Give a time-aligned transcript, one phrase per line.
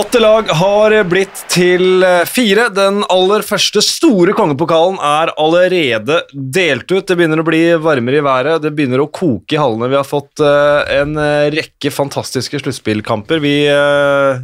[0.00, 2.70] Åtte lag har blitt til fire.
[2.72, 7.04] Den aller første store kongepokalen er allerede delt ut.
[7.04, 9.90] Det begynner å bli varmere i været, det begynner å koke i hallene.
[9.92, 11.20] Vi har fått eh, en
[11.52, 13.42] rekke fantastiske sluttspillkamper.
[13.44, 14.40] Vi eh,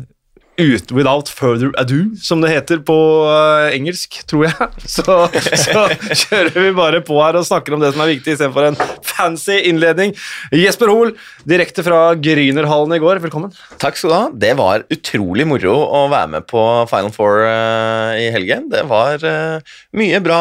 [0.59, 2.97] ut, without further ado, som det heter på
[3.29, 4.69] uh, engelsk, tror jeg.
[4.97, 5.05] Så,
[5.59, 5.83] så,
[6.17, 9.59] kjører vi bare på her og snakker om det som er viktig, istedenfor en fancy
[9.69, 10.15] innledning.
[10.55, 11.13] Jesper Hoel,
[11.49, 13.53] direkte fra Grünerhallen i går, velkommen.
[13.83, 14.23] Takk skal du ha.
[14.47, 16.63] Det var utrolig moro å være med på
[16.93, 18.71] Final Four uh, i helgen.
[18.73, 20.41] Det var uh, mye bra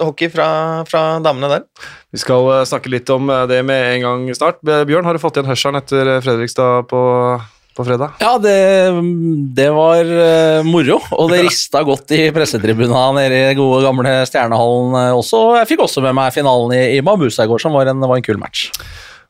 [0.00, 0.48] hockey fra,
[0.88, 1.68] fra damene der.
[2.14, 4.62] Vi skal snakke litt om det med en gang snart.
[4.64, 7.02] Bjørn, har du fått igjen hørselen etter Fredrikstad på
[7.78, 8.18] på fredag?
[8.22, 8.58] Ja, det,
[9.56, 11.00] det var uh, moro.
[11.16, 15.38] Og det rista godt i pressetribuna nede i gode, gamle Stjernehallen også.
[15.38, 15.44] også.
[15.62, 18.18] Jeg fikk også med meg finalen i, i Mabusa i går, som var en, var
[18.18, 18.72] en kul match.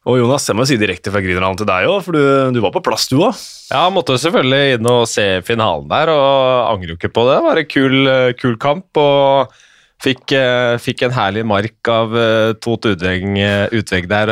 [0.08, 2.22] Og Jonas, jeg må si direkte fra Grünerhallen til deg òg, for du,
[2.54, 3.36] du, var på plass, du òg.
[3.68, 7.34] Ja, måtte selvfølgelig inn og se finalen der, og angrer jo ikke på det.
[7.36, 8.88] Det var en kul, eh, kul kamp.
[8.96, 9.52] og
[9.98, 14.30] Fikk, uh, fikk, en herlig mark av uh, Tot Utvegg, uh, utvegg der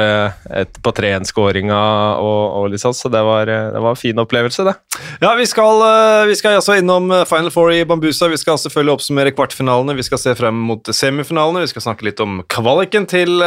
[0.78, 1.78] på 3-1-skåringa
[2.22, 4.77] og, og liksom, så det var, det var, en fin opplevelse, det.
[5.19, 5.83] Ja, vi skal,
[6.28, 8.28] vi skal altså innom Final Four i Bambusa.
[8.31, 9.97] Vi skal selvfølgelig oppsummere kvartfinalene.
[9.98, 11.64] Vi skal se frem mot semifinalene.
[11.64, 13.42] Vi skal snakke litt om kvaliken til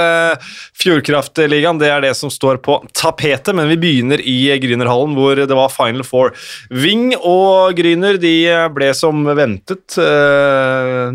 [0.82, 1.80] Fjordkraftligaen.
[1.82, 5.74] Det er det som står på tapetet, men vi begynner i Grünerhallen, hvor det var
[5.74, 6.34] Final Four.
[6.74, 8.36] Ving og Gryner de
[8.76, 10.00] ble som ventet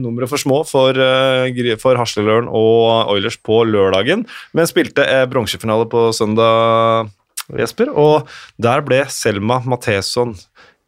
[0.01, 5.27] numre for små for for, eh, for Hasleløren og Oilers på lørdagen, men spilte eh,
[5.31, 7.11] bronsefinale på søndag,
[7.59, 7.91] Jesper.
[7.93, 8.29] Og
[8.61, 10.35] der ble Selma Matheson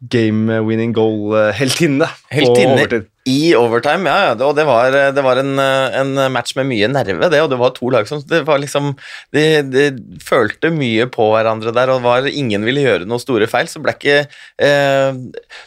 [0.01, 2.09] game-winning goal-heltinne.
[2.33, 4.31] Heltinne i overtime, ja.
[4.31, 4.35] ja.
[4.47, 7.41] Og det var, det var en, en, match med mye nerve, det.
[7.43, 8.93] Og det var to lag som det var liksom,
[9.35, 9.87] de, de
[10.23, 13.69] følte mye på hverandre der, og var, ingen ville gjøre noen store feil.
[13.71, 14.19] Så ble ikke,
[14.63, 15.09] eh,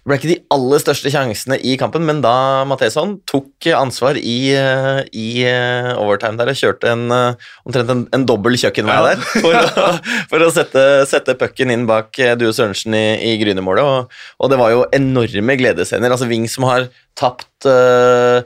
[0.07, 5.29] ble ikke de aller største sjansene i kampen, men da Matheson tok ansvar i, i
[5.45, 9.11] uh, overtime der og kjørte en, uh, omtrent en, en dobbel kjøkkenvei ja.
[9.11, 9.87] der for å,
[10.31, 14.51] for å sette, sette pucken inn bak uh, Due Sørensen i, i Grynemålet, og, og,
[14.53, 16.13] det var jo enorme gledesscener.
[16.13, 18.43] Altså Ving som har tapt uh,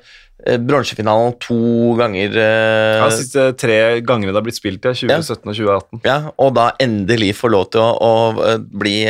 [0.60, 2.36] bronsefinalen to ganger.
[2.36, 5.16] Uh, ja, De siste tre gangene det har blitt spilt, ja, 2017 ja.
[5.16, 6.04] og 2018.
[6.06, 9.00] Ja, Og da endelig få lov til å, å bli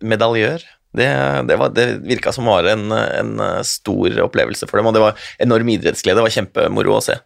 [0.00, 0.66] medaljør.
[0.98, 1.08] Det,
[1.46, 3.34] det, var, det virka som var en, en,
[3.66, 6.16] stor opplevelse for dem, og det var enorm idrettsglede.
[6.16, 7.18] Det var kjempemoro å se.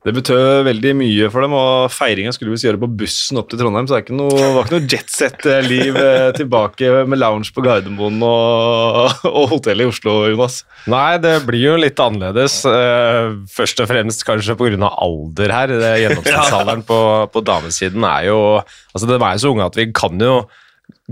[0.00, 3.60] Det betød veldig mye for dem, og feiringa skulle vi gjøre på bussen opp til
[3.60, 3.84] Trondheim.
[3.84, 9.50] Så det, noe, var ikke noe jetset-liv eh, tilbake med lounge på Gardermoen og, og
[9.52, 10.62] hotellet i Oslo, Jonas.
[10.88, 12.62] Nei, det blir jo litt annerledes.
[12.70, 14.88] Eh, først og fremst kanskje pga.
[14.88, 15.76] alder her.
[16.06, 17.00] Gjennomsnittsalderen på,
[17.36, 20.34] på damesiden er jo Altså, de er jo så unge at vi kan jo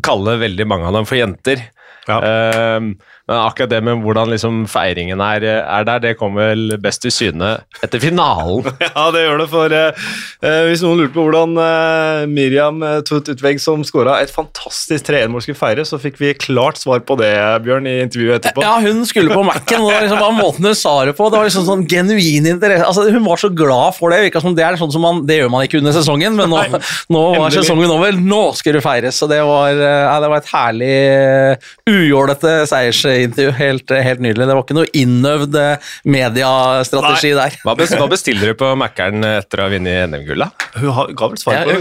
[0.03, 1.61] kalle veldig mange av dem for jenter.
[2.09, 2.19] Ja.
[2.81, 2.95] Um,
[3.29, 7.13] men akkurat det med hvordan liksom feiringen er, er, der, det kommer vel best til
[7.13, 7.51] syne
[7.85, 8.65] etter finalen.
[8.87, 9.49] ja, det gjør det.
[9.53, 14.33] For eh, hvis noen lurte på hvordan eh, Miriam uh, Tut Utvegg, som skåra et
[14.33, 17.35] fantastisk 3-1-mål, skulle feire, så fikk vi klart svar på det,
[17.67, 18.65] Bjørn, i intervjuet etterpå.
[18.65, 21.69] Ja, hun skulle på Mac-en, og liksom, måten hun sa det på, det var liksom
[21.69, 22.89] sånn genuin interesse.
[22.89, 24.23] Altså, hun var så glad for det.
[24.25, 26.65] det som det er sånn som man, det gjør man ikke under sesongen, men nå,
[27.13, 28.17] nå var sesongen over.
[28.17, 29.21] Nå skal det feires.
[29.21, 30.97] Så det var, ja, det var et herlig
[31.89, 33.53] ujålete seiers intervju.
[33.59, 34.47] Helt, helt, nydelig.
[34.49, 37.57] Det var ikke noe innøvd eh, mediestrategi der.
[37.65, 37.75] Hva,
[38.11, 40.67] bestiller du på Mækkern etter å ha vunnet NM-gullet?
[40.79, 41.79] Hun ga vel svar på det.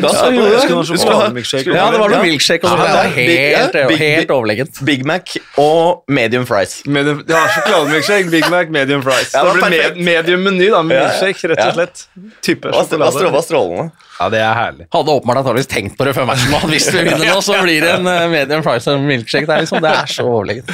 [1.67, 2.65] Ja, det var noe milkshake.
[2.65, 4.81] Og det var helt, helt overlegent.
[4.87, 6.79] Big Mac og medium fries.
[6.85, 9.33] Medium, ja, sjokolademilkshake, Big Mac, medium fries.
[9.35, 10.83] Ja, det ble medium meny, da.
[10.87, 12.05] Milkshake, rett og slett.
[12.45, 13.31] Type sjokolade.
[13.37, 13.89] Hva strålende.
[14.17, 14.87] Ja, det er herlig.
[14.93, 16.53] Hadde åpenbart antakeligvis tenkt på det før matchen.
[16.71, 19.45] Hvis vi vinner nå, så blir det en uh, medium price og milkshake.
[19.45, 20.71] Det er, liksom, det er så overlegent.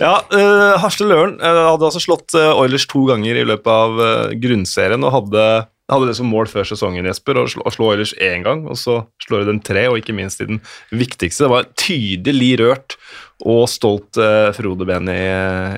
[0.00, 4.00] Ja, uh, Hasle Løren uh, hadde altså slått uh, Oilers to ganger i løpet av
[4.00, 5.44] uh, grunnserien og hadde,
[5.92, 9.04] hadde, det som mål før sesongen, Jesper, å slå, å slå én gang, og så
[9.22, 10.58] slår du dem tre, og ikke minst i den
[10.90, 11.46] viktigste.
[11.46, 12.96] Det var tydelig rørt
[13.44, 15.20] og stolt eh, Frode Ben i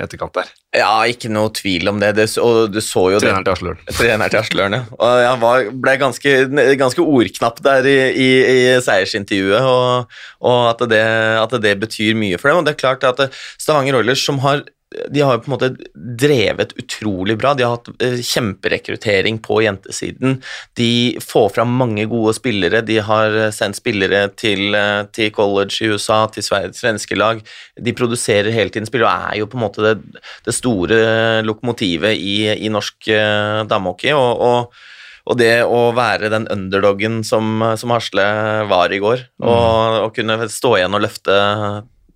[0.01, 0.51] etterkant der.
[0.79, 2.13] Ja, ikke noe tvil om det.
[2.19, 3.83] det og du så jo Treneren til Asløren.
[3.89, 4.83] Treneren til Asløren, ja.
[4.95, 6.35] Og jeg var, ble ganske,
[6.79, 11.05] ganske, ordknapp der i, i, i seiersintervjuet, og, og at, det,
[11.43, 12.63] at, det, betyr mye for dem.
[12.63, 15.69] Og det er klart at Stavanger Oilers, som har de har jo på en måte
[16.19, 17.53] drevet utrolig bra.
[17.55, 20.39] De har hatt eh, kjemperekruttering på jentesiden.
[20.81, 22.81] De får fram mange gode spillere.
[22.89, 27.43] De har eh, sendt spillere til, eh, til college i USA, til svenske lag.
[27.77, 31.03] De produserer hele tiden spillere og er jo på en måte det, det store
[31.45, 33.11] lokomotivet i, i norsk
[33.69, 34.15] damehockey.
[34.17, 34.81] Og, og,
[35.29, 38.25] og, det å være den underdoggen som, som Hasle
[38.73, 39.53] var i går, mm.
[39.53, 41.39] og, og kunne stå igjen og løfte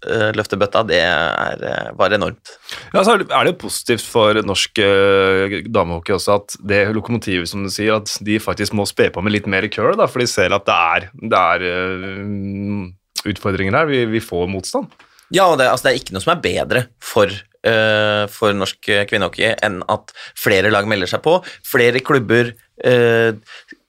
[0.06, 2.54] eh, løfte det er, eh, var enormt.
[2.94, 7.70] Ja, så er det, positivt for norsk uh, damehockey også at det lokomotivet, som du
[7.70, 10.54] sier, at de faktisk må spe på med litt mer curl, da, for de ser
[10.54, 12.88] at det er, det er uh,
[13.32, 13.90] utfordringer her.
[13.90, 14.90] Vi, vi, får motstand.
[15.32, 17.30] Ja, og det, altså, det, er ikke noe som er bedre for,
[17.68, 21.38] uh, for norsk kvinnehockey enn at flere lag melder seg på.
[21.68, 22.54] Flere klubber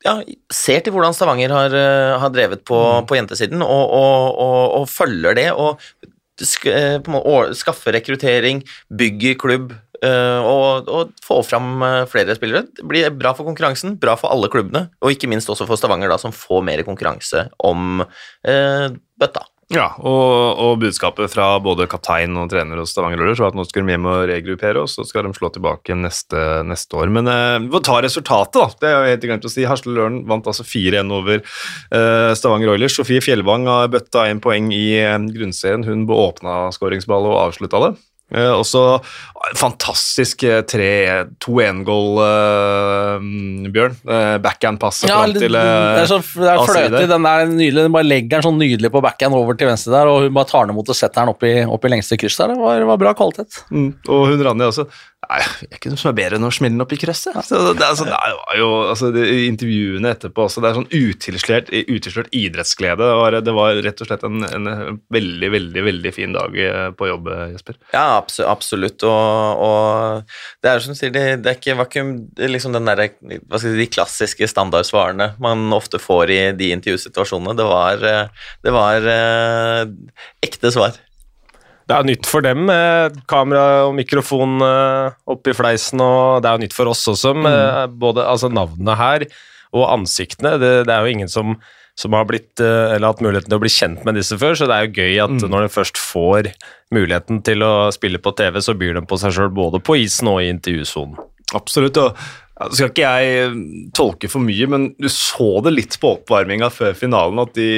[0.04, 0.18] ja,
[0.54, 1.78] ser til hvordan Stavanger har,
[2.22, 3.08] har drevet på, mm.
[3.10, 5.50] på jentesiden, og, og, og, og, følger det.
[5.54, 5.80] og
[7.56, 9.74] skaffer rekruttering, bygger klubb
[10.04, 11.80] og, og, få fram
[12.12, 12.66] flere spillere.
[12.76, 16.12] Det blir bra for konkurransen, bra for alle klubbene, og ikke minst også for Stavanger,
[16.12, 18.90] da, som får mer konkurranse om eh,
[19.20, 19.46] bøtta.
[19.74, 23.66] Ja, og, og, budskapet fra både kaptein og trener hos Stavanger Oilers var at nå
[23.66, 27.10] skal de hjem og regruppere, og så skal de slå tilbake neste, neste år.
[27.14, 28.68] Men eh, får ta resultatet, da.
[28.84, 29.66] Det er jo helt glemt å si.
[29.70, 32.98] Hasle Løren vant altså 4-1 over eh, Stavanger Oilers.
[33.00, 35.88] Sofie Fjellvang har bøtta én poeng i eh, grunnserien.
[35.88, 37.94] Hun åpna skåringsballet og avslutta det.
[38.34, 38.84] Uh, og så
[39.60, 43.28] fantastisk 2-1-goal, uh,
[43.74, 43.98] Bjørn.
[44.08, 47.80] Uh, Backhand-passet ja, fram til uh, Det er så det er fløte, den der nydelig.
[47.86, 50.50] Den bare legger den sånn nydelig på backhand over til venstre der, og hun bare
[50.50, 52.54] tar den imot og setter den opp i, opp i lengste kryss der.
[52.54, 53.64] Det var, var bra kvalitet.
[53.74, 54.88] Mm, og hun Ranja også.
[55.24, 57.36] Nei, jeg er ikke noe som er bedre enn å smelle den opp i krøsset.
[57.40, 63.00] Altså, det, det altså, det, intervjuene etterpå også, det er sånn utilslørt, utilslørt idrettsglede.
[63.00, 66.90] Det var, det var, rett og slett en, en, veldig, veldig veldig fin dag eh,
[66.98, 67.80] på jobb, Jesper.
[67.96, 69.06] Ja, absolutt.
[69.08, 73.06] Og, og det er som du sier, det, er ikke, var ikke liksom den der,
[73.62, 77.56] si, de klassiske standardsvarene man ofte får i de intervjusituasjonene.
[77.60, 79.88] Det var, eh, det var eh,
[80.44, 81.00] ekte svar.
[81.90, 82.70] Det er nytt for dem
[83.30, 87.58] kamera og mikrofon eh, oppi fleisen, og det er jo nytt for oss også med
[87.58, 87.98] mm.
[88.00, 89.26] både altså navnene her
[89.74, 90.56] og ansiktene.
[90.62, 91.58] Det, det, er jo ingen som,
[92.00, 94.70] som har blitt, eh, eller hatt muligheten til å bli kjent med disse før, så
[94.70, 95.50] det er jo gøy at mm.
[95.50, 96.54] når de først får
[96.94, 100.32] muligheten til å spille på TV, så byr de på seg sjøl både på isen
[100.32, 101.20] og i intervjusonen.
[101.54, 102.18] Absolutt, og
[102.54, 103.56] skal ikke jeg eh,
[103.98, 107.72] tolke for mye, men du så det litt på oppvarminga før finalen at de,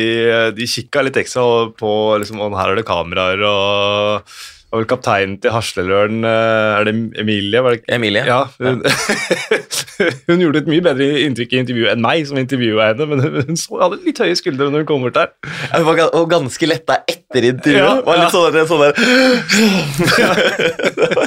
[0.57, 4.35] de kikka litt ekstra på liksom, her er det kameraer og
[4.75, 7.63] og kapteinen til Hasleløren, eh, er det Emilie?
[7.63, 7.83] Var det?
[7.95, 8.25] Emilie.
[8.25, 8.83] Ja, hun,
[10.27, 13.59] hun, gjorde et mye bedre inntrykk i intervjuet enn meg, som intervjua henne, men hun
[13.59, 15.31] så, hadde litt høye skuldre når hun kom bort der.
[15.71, 17.85] Hun var og ganske letta etter intervjuet.
[17.85, 18.83] Ja, var litt sånn, sånn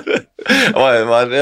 [0.03, 0.27] der
[0.77, 1.35] var, var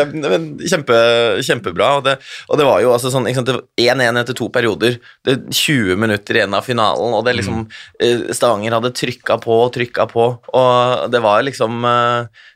[0.66, 0.98] kjempe,
[1.46, 1.90] kjempebra.
[1.98, 2.16] Og det,
[2.48, 4.98] og det, var jo altså sånn 1-1 etter to perioder.
[5.26, 8.34] Det 20 minutter igjen av finalen, og det liksom mm.
[8.36, 12.44] Stavanger hadde trykka på og trykka på, og det var liksom eh,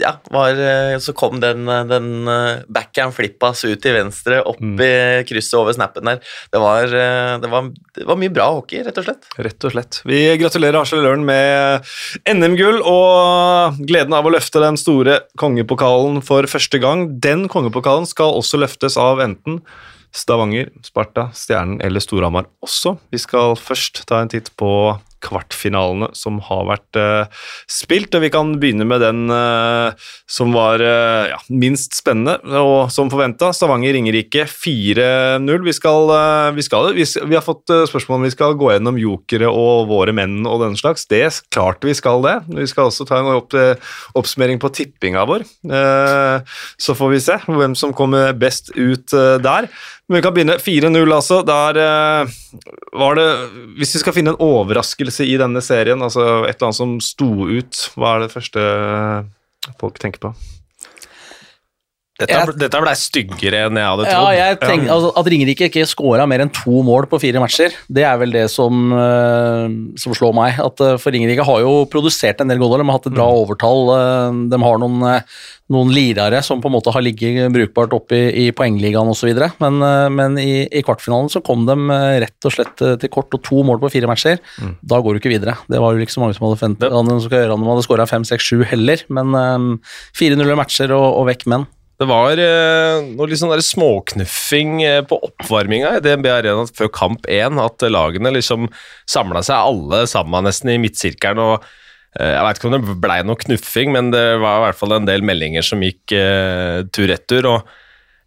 [0.00, 2.28] ja, var, eh, så kom den, eh, den
[2.72, 4.78] backhand flippas ut til venstre, opp mm.
[4.80, 4.92] i
[5.28, 6.22] krysset over snappen der.
[6.52, 6.88] Det var,
[7.42, 9.28] det, var, det var, mye bra hockey, rett og slett.
[9.38, 10.00] Rett og slett.
[10.08, 11.86] Vi gratulerer Arsel Løren med
[12.30, 17.06] NM-gull og gleden av å løfte den store kongepokalen for første gang.
[17.20, 19.60] Den kongepokalen skal også løftes av enten
[20.10, 22.96] Stavanger, Sparta, Stjernen eller Storhamar også.
[23.12, 24.70] Vi skal først ta en titt på
[25.24, 28.14] kvartfinalene som har vært uh, spilt.
[28.16, 29.92] og Vi kan begynne med den uh,
[30.30, 33.52] som var uh, ja, minst spennende, og som forventa.
[33.56, 35.66] Stavanger-Ringerike 4-0.
[35.66, 35.74] Vi,
[36.56, 40.40] vi, vi, vi, har fått spørsmål om vi skal gå gjennom jokere og våre menn
[40.48, 41.06] og den slags.
[41.10, 41.22] Det
[41.52, 42.36] klart vi skal det.
[42.56, 43.54] Vi skal også ta en opp,
[44.18, 45.44] oppsummering på tippinga vår.
[46.80, 49.12] så får vi se hvem som kommer best ut
[49.44, 49.68] der.
[50.10, 51.36] Men vi kan begynne 4-0, altså.
[51.46, 52.30] Der uh,
[52.98, 53.28] var det
[53.78, 57.30] Hvis vi skal finne en overraskelse i denne serien, altså et eller annet som sto
[57.46, 58.64] ut, hva er det første
[59.78, 60.32] folk tenker på?
[62.20, 64.26] Dette, jeg, dette ble styggere enn jeg hadde trodd.
[64.36, 67.76] Ja, jeg tenk, altså, At Ringerike ikke scora mer enn to mål på fire matcher,
[67.88, 69.64] det er vel det som, uh,
[70.00, 70.58] som slår meg.
[70.60, 73.30] At, uh, for Ringerike har jo produsert en del goller, de har hatt et bra
[73.30, 73.40] mm.
[73.44, 73.92] overtall.
[73.94, 75.06] Uh, de har noen,
[75.72, 79.32] noen lirere som på en måte har ligget brukbart oppe i, i poengligaen osv.
[79.62, 79.80] Men,
[80.12, 81.78] men i, i, kvartfinalen så kom de
[82.20, 84.42] rett og slett til kort og to mål på fire matcher.
[84.60, 84.76] Mm.
[84.92, 85.56] Da går du ikke videre.
[85.72, 88.52] Det var jo ikke så mange som hadde forventet at de hadde scora fem, seks,
[88.52, 89.80] sju heller, men
[90.18, 91.70] 4-0 matcher og, og vekk menn.
[92.00, 97.28] Det var eh, noe litt sånn småknuffing eh, på oppvarminga i DNB Arena før kamp
[97.28, 97.60] én.
[97.60, 98.70] At lagene liksom
[99.04, 101.42] samla seg alle sammen nesten i midtsirkelen.
[101.44, 101.66] og
[102.16, 104.96] eh, Jeg veit ikke om det blei noe knuffing, men det var i hvert fall
[104.96, 107.50] en del meldinger som gikk eh, tur-retur.
[107.52, 107.76] og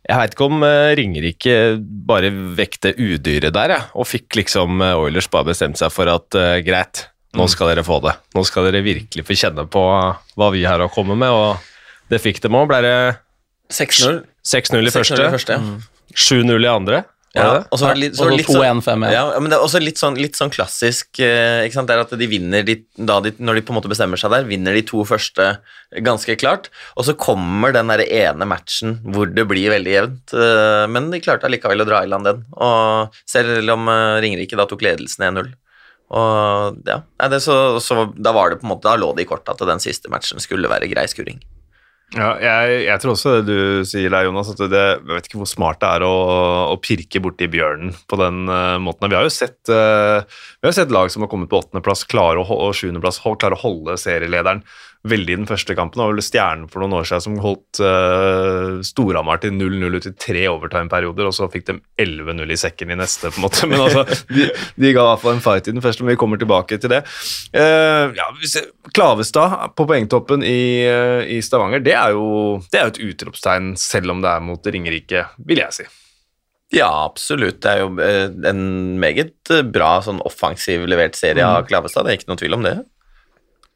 [0.04, 2.28] jeg veit ikke om uh, Ringerike bare
[2.58, 6.36] vekte udyret der, ja, og fikk liksom Oilers bare bestemt seg for at
[6.68, 7.06] greit,
[7.40, 8.18] nå skal dere få det.
[8.36, 12.20] Nå skal dere virkelig få kjenne på hva vi har å komme med, og det
[12.20, 12.76] fikk dem òg.
[13.74, 14.22] 6-0.
[14.46, 15.58] 6-0 i første.
[16.14, 17.04] 7-0 i andre.
[17.34, 19.24] Ja, og så var det litt, så Og var det så litt sånn, ja.
[19.42, 21.90] men det er også litt sånn, litt sånn klassisk eh, ikke sant?
[21.90, 24.30] Det er at de vinner de, da de, Når de på en måte bestemmer seg
[24.36, 25.48] der, vinner de to første
[26.06, 30.84] ganske klart, og så kommer den der ene matchen hvor det blir veldig jevnt, eh,
[30.94, 34.70] men de klarte allikevel å dra i land den, og selv om eh, Ringerike da
[34.70, 35.50] tok ledelsen 1-0.
[36.14, 37.00] Og ja,
[37.34, 39.66] det så, så da var det på en måte, da lå det i kortet at
[39.74, 41.42] den siste matchen skulle være grei skuring.
[42.14, 45.40] Ja, jeg, jeg tror også det du sier der, Jonas, at det, jeg vet ikke
[45.42, 46.14] hvor smart det er å,
[46.70, 49.10] å pirke borti bjørnen på den uh, måten.
[49.10, 50.22] Vi har jo sett, uh,
[50.62, 53.64] vi har sett lag som har kommet på åttendeplass klare å, og sjuendeplass klare å
[53.64, 54.62] holde serielederen
[55.08, 56.00] veldig i den første kampen.
[56.00, 60.08] Det var vel Stjernen for noen år siden som holdt uh, Storhamar til 0-0 ut
[60.08, 63.68] i tre overtime-perioder, og så fikk de 11-0 i sekken i neste, på en måte.
[63.70, 64.48] Men altså, de,
[64.80, 66.94] de ga i hvert fall en fight i den første, men vi kommer tilbake til
[66.94, 67.02] det.
[67.52, 68.30] Uh, ja,
[68.96, 73.74] Klavestad på poengtoppen i, uh, i Stavanger, det er jo det er jo et utropstegn,
[73.80, 75.90] selv om det er mot Ringerike, vil jeg si.
[76.74, 77.60] Ja, absolutt.
[77.62, 77.92] Det er jo
[78.50, 78.64] en
[78.98, 82.78] meget bra sånn offensiv levert serie av Klavestad, det er ikke noe tvil om det.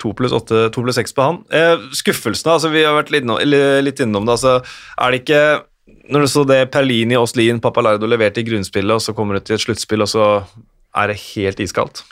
[0.03, 1.39] To pluss åtte, to pluss seks på han.
[1.49, 3.41] Eh, skuffelsene, altså, vi har vært litt, innom-
[3.83, 4.35] litt innom det.
[4.37, 4.63] altså,
[4.99, 5.63] Er det ikke
[6.11, 9.55] Når du så det Perlini, Oslin, Papalardo leverte i grunnspillet, og så kommer du til
[9.55, 10.45] et sluttspill, og så
[10.95, 12.03] er det helt iskaldt?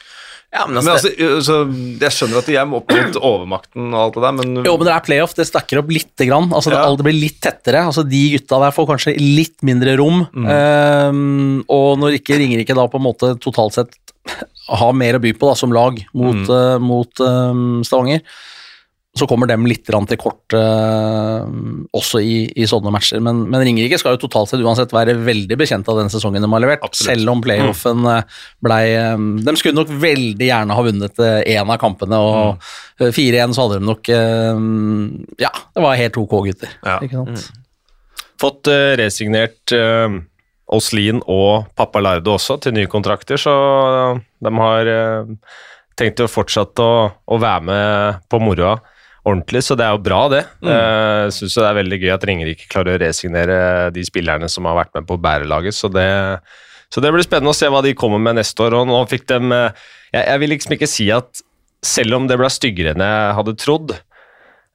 [0.53, 3.99] Ja, men Men altså, altså, så, Jeg skjønner at de er opp mot overmakten og
[4.05, 6.49] alt det der, men Jo, men det er playoff, det stakker opp lite grann.
[6.53, 6.85] Altså, det, Ja.
[6.87, 7.85] alt blir litt tettere.
[7.85, 10.25] Altså, de gutta der får kanskje litt mindre rom.
[10.35, 13.95] Ehm, og når ikke Ringerike da på en måte totalt sett
[14.67, 18.21] har mer å by på da, som lag mot, eh, mot um, Stavanger,
[19.15, 21.45] så kommer dem litt til kort uh,
[21.95, 23.21] også i, i sånne matcher.
[23.23, 26.49] Men, men Ringerike skal jo totalt sett uansett være veldig bekjent av den sesongen de
[26.51, 27.13] har levert, Absolutt.
[27.13, 28.35] selv om playoffen mm.
[28.65, 28.83] blei
[29.15, 33.15] um, De skulle nok veldig gjerne ha vunnet én av kampene, og mm.
[33.15, 36.75] 4-1 så hadde de nok um, Ja, det var helt ok, gutter.
[36.83, 36.99] Ja.
[36.99, 37.63] Ikke sant?
[38.41, 40.19] Fått uh, resignert uh,
[40.73, 43.53] Oslin og pappa Papalardo også til nye kontrakter, så
[44.41, 45.31] de har eh,
[45.99, 48.79] tenkt å fortsette å, å være med på moroa
[49.25, 50.43] ordentlig, så det er jo bra, det.
[50.61, 50.69] Mm.
[50.69, 53.57] Jeg syns det er veldig gøy at Ringerike klarer å resignere
[53.93, 56.09] de spillerne som har vært med på bærelaget, så det,
[56.93, 58.77] så det blir spennende å se hva de kommer med neste år.
[58.77, 61.45] og nå fikk de, eh, jeg, jeg vil liksom ikke si at
[61.85, 64.14] selv om det ble styggere enn jeg hadde trodd, Eh,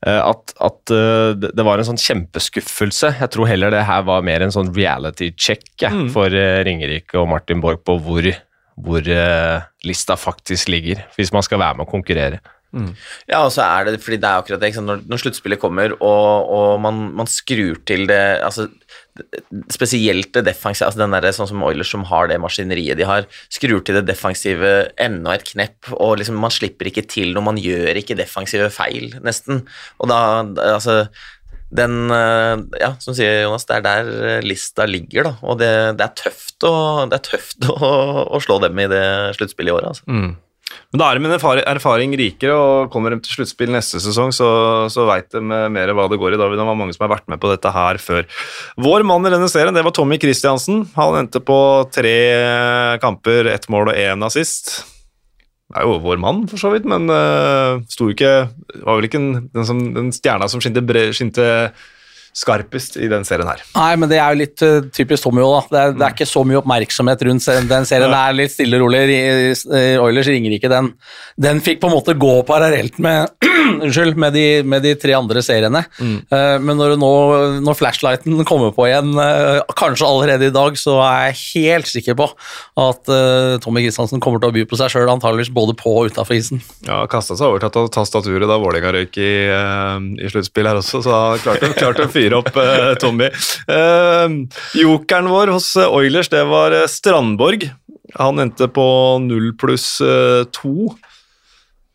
[0.09, 3.11] at, at eh, det var en sånn kjempeskuffelse.
[3.21, 6.07] Jeg tror heller det her var mer en sånn reality check jeg, Mm.
[6.14, 8.30] for eh, Ringerike og Martin Borg på hvor,
[8.80, 12.40] hvor eh, lista faktisk ligger, hvis man skal være med å konkurrere.
[13.26, 14.87] Ja, og så er det fordi det er akkurat det, ikke sant?
[14.87, 18.69] Når, når sluttspillet kommer, og, og man, man skrur til det altså,
[19.73, 23.26] Spesielt det defensive, altså den der, sånn som Oilers som har det maskineriet de har,
[23.52, 27.61] skrur til det defensive enda et knepp, og liksom man slipper ikke til når man
[27.61, 29.64] gjør ikke defensive feil, nesten.
[30.00, 30.21] Og da,
[30.71, 31.02] altså
[31.71, 35.35] den eh, Ja, som sier Jonas, det er der eh, lista ligger, da.
[35.47, 37.90] Og det, det er tøft, å, det er tøft å,
[38.26, 39.05] å slå dem i det
[39.38, 40.07] sluttspillet i år, altså.
[40.11, 40.33] Mm.
[40.91, 44.33] Men da er de med erfaring, erfaring rikere, og kommer de til sluttspill neste sesong,
[44.35, 44.50] så,
[44.91, 46.39] så veit de mer hva det går i.
[46.41, 48.27] Da det var mange som har vært med på dette her før.
[48.81, 50.85] Vår mann i denne serien det var Tommy Christiansen.
[50.97, 51.59] Han endte på
[51.95, 52.17] tre
[53.03, 54.81] kamper, ett mål og én assist.
[55.71, 58.31] Det er jo vår mann, for så vidt, men uh, sto ikke
[58.83, 61.47] Var vel ikke den, den, som, den stjerna som skinte, bre, skinte
[62.37, 63.63] skarpest i den serien her.
[63.75, 65.63] Nei, men det er jo litt uh, typisk Tommy òg, da.
[65.71, 68.11] Det er, det er ikke så mye oppmerksomhet rundt den serien.
[68.13, 69.03] Det er litt stille og rolig.
[69.11, 70.93] I- Oilers Ringerike, den,
[71.41, 73.29] den fikk på en måte gå parallelt med
[73.71, 75.83] Unnskyld, med de, med de tre andre seriene.
[76.01, 77.11] Eh, men når, nå,
[77.63, 82.17] når flashlighten kommer på igjen, uh, kanskje allerede i dag, så er jeg helt sikker
[82.19, 82.27] på
[82.81, 83.11] at
[83.63, 86.63] Tommy Kristiansen kommer til å by på seg sjøl, antageligvis både på og utafor isen.
[86.87, 91.03] Ja, kasta seg over til tastaturet da Vålerenga røyk i, uh, i sluttspill her også,
[91.05, 93.31] så klarte, klarte å fyre opp eh, Tommy.
[93.67, 94.39] Eh,
[94.81, 97.71] jokeren vår hos eh, Oilers, det var Strandborg.
[98.19, 98.87] Han endte på
[99.23, 99.97] null pluss
[100.53, 100.91] to.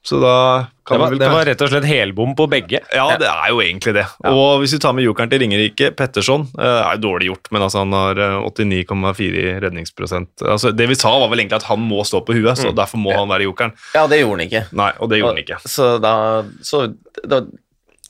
[0.05, 2.77] Så da kan Det var, vel det var rett og slett helbom på begge.
[2.93, 4.03] Ja, det er jo egentlig det.
[4.29, 7.65] Og hvis vi tar med jokeren til Ringerike, Petterson eh, er jo dårlig gjort, men
[7.65, 10.45] altså han har eh, 89,4 i redningsprosent.
[10.45, 13.01] Altså, det vi sa, var vel egentlig at han må stå på huet, så derfor
[13.01, 13.73] må han være jokeren.
[13.97, 14.63] Ja, det gjorde han ikke.
[14.77, 15.59] Nei, og det gjorde han ikke.
[15.65, 16.13] Så da
[16.61, 16.85] Så
[17.25, 17.41] da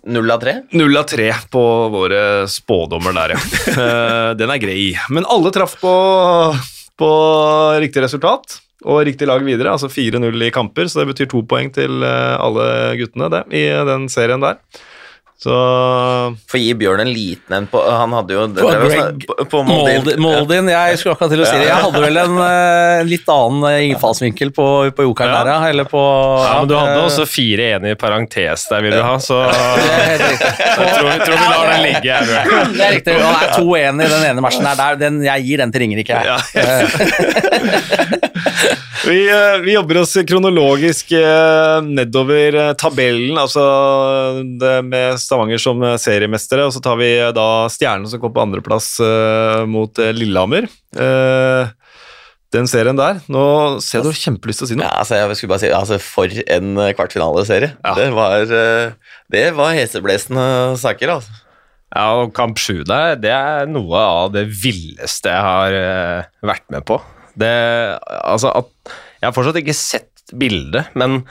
[0.05, 0.53] Null av tre?
[0.77, 3.39] Null av tre på våre spådommer der, ja.
[3.85, 4.91] Eh, Den er grei.
[5.09, 5.93] Men alle traff på,
[6.99, 7.09] på
[7.81, 11.71] riktig resultat og riktig lag videre, altså 4-0 i kamper, så det betyr to poeng
[11.73, 12.67] til eh, alle
[12.99, 14.59] guttene det, i den serien der.
[15.35, 15.51] Så
[16.47, 19.59] For gi Bjørn en liten en på Han hadde jo det På Greg på, på
[19.67, 20.21] Moldin.
[20.23, 21.65] Moldin, jeg skulle akkurat til å si det.
[21.67, 25.41] Jeg hadde vel en eh, litt annen eh, innfallsvinkel på, på jokeren Ja.
[25.43, 25.57] der, ja.
[25.73, 29.01] Eller på Ja, men du hadde eh, også fire ene i parentes der, vil du
[29.03, 32.07] ha, så jeg tror, jeg tror vi lar den ligge.
[32.07, 32.73] jeg, Bjørn.
[32.79, 33.17] Det er riktig.
[33.19, 34.79] Og det er to enige, i den ene matchen der.
[34.79, 36.13] der den, jeg gir den til Ringerike.
[36.15, 36.25] jeg.
[36.31, 36.37] Ja.
[39.09, 39.19] vi,
[39.67, 41.11] vi jobber oss kronologisk
[41.91, 43.67] nedover tabellen, altså
[44.63, 48.33] det med Stavanger som eh, seriemestere, og så tar vi eh, da Stjernen som kom
[48.35, 50.67] på andreplass uh, mot eh, Lillehammer.
[50.95, 51.71] Uh,
[52.55, 53.19] den serien der.
[53.31, 53.45] Nå
[53.83, 54.87] ser du har kjempelyst til å si noe.
[54.87, 57.73] Ja, altså, jeg skulle bare si, altså, For en kvartfinaleserie.
[57.81, 57.95] Ja.
[57.97, 58.45] Det var,
[59.33, 60.45] det var heseblesende
[60.79, 61.41] saker, altså.
[61.95, 65.75] Ja, og Kamp 7 der, det er noe av det villeste jeg har
[66.47, 66.99] vært med på.
[67.39, 67.51] Det,
[68.21, 68.71] altså at,
[69.19, 71.21] jeg har fortsatt ikke sett bildet, men,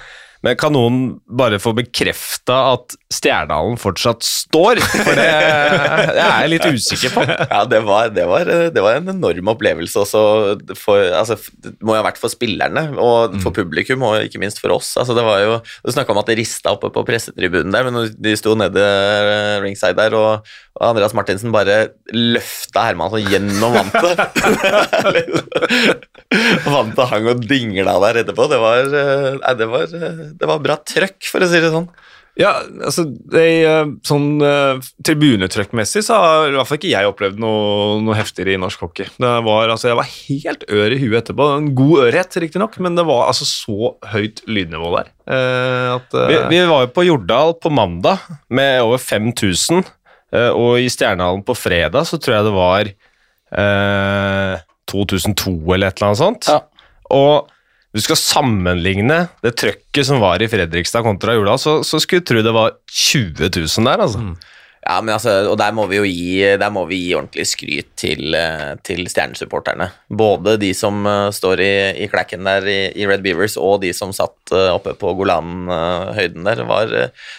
[0.44, 4.80] men kan noen bare få bekrefta at Stjerdalen fortsatt står?
[4.92, 7.24] For det, det er jeg litt usikker på.
[7.54, 10.20] Ja, det var, det, var, det var en enorm opplevelse også
[10.78, 14.60] for altså, Det må jo ha vært for spillerne og for publikum, og ikke minst
[14.62, 14.94] for oss.
[15.00, 18.10] Altså, det var jo, Du snakka om at det rista oppe på pressetribunen der, men
[18.12, 24.18] de sto nede eh, ringside der, og, og Andreas Martinsen bare løfta Hermansson gjennom vantet.
[26.74, 28.46] vantet hang og dingla der etterpå.
[28.50, 31.70] Det var, eh, nei, det var, eh, det var bra trøkk, for å si det
[31.74, 31.88] sånn.
[32.34, 32.50] Ja,
[32.82, 38.00] altså det, eh, Sånn uh, tribunetrøkkmessig så har i hvert fall ikke jeg opplevd noe,
[38.02, 39.06] noe heftigere i norsk hockey.
[39.22, 41.46] Det var, altså, Jeg var helt ør i huet etterpå.
[41.60, 45.12] En god ørhet, riktignok, men det var altså så høyt lydnivå der.
[45.30, 49.84] eh, at, eh, Vi, vi var jo på Jordal på mandag med over 5000,
[50.34, 52.90] eh, og i Stjernehallen på fredag så tror jeg det var
[53.62, 54.58] eh,
[54.90, 56.50] 2002 eller et eller annet sånt.
[56.50, 56.60] Ja.
[57.14, 57.50] Og
[57.94, 62.30] du skal sammenligne det trøkket som var i Fredrikstad kontra Jordal, så, så skulle du
[62.32, 64.24] tro det var 20 000 der, altså.
[64.84, 67.86] Ja, men altså, og der må vi jo gi, der må vi gi ordentlig skryt
[67.96, 69.86] til, eh, til stjernesupporterne.
[70.12, 71.70] Både de som eh, står i,
[72.04, 76.44] i klekken der i, i Red Beavers, og de som satt eh, oppe på Golan-høyden
[76.44, 76.60] der.
[76.68, 76.92] Var,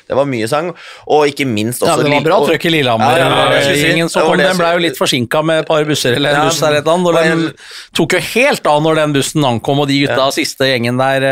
[0.09, 0.71] det var mye sang,
[1.05, 3.13] og ikke minst også Ja, det var bra trøkk i Lillehammer.
[3.13, 6.39] Ja, ja, det var kom, den ble jo litt forsinka med et par busser eller
[6.39, 7.29] en buss der et eller annet.
[7.29, 11.27] Den tok jo helt av når den bussen ankom, og de gutta, siste gjengen der,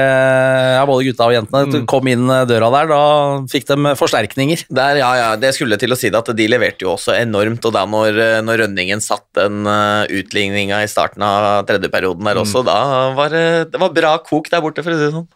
[0.78, 1.86] ja, både gutta og jentene, Mm.
[1.90, 2.90] kom inn døra der.
[2.92, 3.02] Da
[3.50, 4.66] fikk de forsterkninger.
[4.70, 7.64] Der, ja, ja, det skulle til å si det at de leverte jo også enormt,
[7.68, 12.28] og da når, eh, når Rønningen satt den uh, utligninga i starten av tredje perioden
[12.28, 12.80] der også, da
[13.18, 15.30] var det, det var bra kok der borte, for å si det sånn.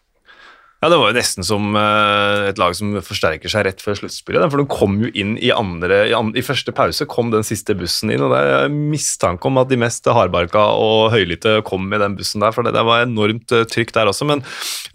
[0.77, 4.45] Ja, Det var jo nesten som eh, et lag som forsterker seg rett før sluttspillet.
[4.53, 7.73] For de kom jo inn i andre i, andre, I første pause kom den siste
[7.77, 12.03] bussen inn, og det er mistanke om at de mest hardbarka og høylytte kom med
[12.05, 14.29] den bussen der, for det, det var enormt eh, trykk der også.
[14.29, 14.45] Men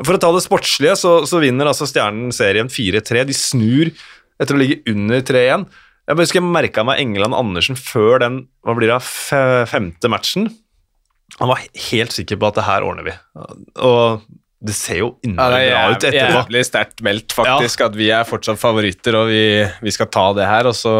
[0.04, 3.26] for å ta det sportslige, så, så vinner altså Stjernen serien 4-3.
[3.26, 3.90] De snur
[4.42, 5.64] etter å ligge under 3-1.
[6.10, 9.00] Jeg husker jeg merka meg Engeland Andersen før den hva blir det,
[9.70, 10.48] femte matchen.
[11.40, 13.14] Han var helt sikker på at det her ordner vi.
[13.86, 14.24] Og
[14.62, 16.34] det ser jo Ja, innmari ja, bra ut etterpå.
[16.36, 19.40] jævlig sterkt meldt, faktisk, at vi er fortsatt favoritter, og vi,
[19.82, 20.68] vi skal ta det her.
[20.70, 20.92] Og så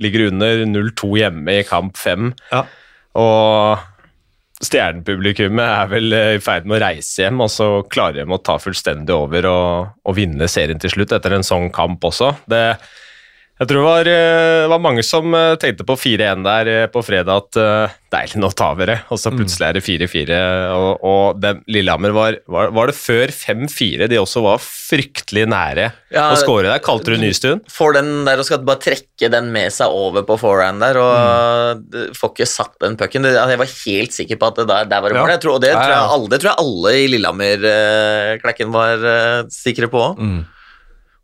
[0.00, 2.30] ligger det under 0-2 hjemme i kamp 5.
[2.52, 2.62] Ja.
[3.20, 3.82] Og
[4.62, 8.42] stjernepublikummet er vel eh, i ferd med å reise hjem, og så klarer de å
[8.42, 12.32] ta fullstendig over og, og vinne serien til slutt etter en sånn kamp også.
[12.50, 12.62] Det,
[13.60, 16.86] jeg tror det var, eh, det var mange som eh, tenkte på 4-1 der eh,
[16.90, 20.38] på fredag, at eh, deilig nå tar vi det, og så plutselig er det 4-4.
[20.74, 25.86] Og, og den, Lillehammer var, var, var det før 5-4 de også var fryktelig nære
[26.12, 27.62] Ja, å score der, kalte du Nystuen?
[27.70, 31.84] får den der og skal bare trekke den med seg over på forehand der, og
[31.86, 32.16] mm.
[32.18, 33.28] får ikke satt den pucken.
[33.30, 35.22] Altså, Jeg var helt sikker på at det der, der var det Ja.
[35.22, 35.34] mål.
[35.36, 39.06] Jeg tror- Og det Ja, tror jeg alle, det tror jeg alle i Lillehammer-klekken var
[39.12, 40.18] eh, sikre på òg.
[40.18, 40.42] Mm.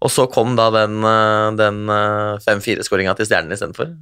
[0.04, 3.96] Og så kom da den, eh, den eh, 5-4-skåringa til Stjernen istedenfor.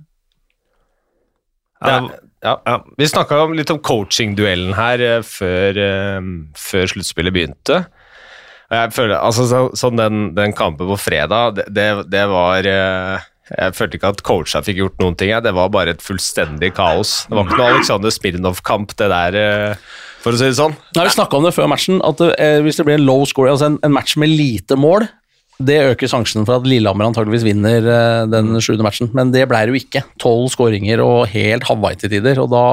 [1.81, 2.01] Ja, Ja,
[2.43, 2.55] ja.
[2.65, 2.77] ja.
[2.99, 7.85] Vi snakka litt om coaching-duellen her eh, før, eh, før sluttspillet begynte.
[8.67, 13.27] Jeg føler, altså så, Sånn den, den kampen på fredag, det, det, det var eh,
[13.53, 15.31] Jeg følte ikke at coacha fikk gjort noen ting.
[15.45, 17.21] Det var bare et fullstendig kaos.
[17.29, 19.85] Det var ikke noe Aleksander Smirnov-kamp, det der, eh,
[20.25, 20.75] for å si det sånn.
[20.97, 23.53] Nei, vi snakka om det før matchen, at eh, hvis det blir en low score,
[23.55, 25.07] altså en, en match med lite mål,
[25.57, 29.09] det øker sjansen for at Lillehammer antageligvis vinner eh, den sjuende matchen.
[29.17, 30.03] Men det ble det jo ikke.
[30.21, 32.43] Tolv skåringer og helt Hawaii til tider.
[32.43, 32.67] Og da,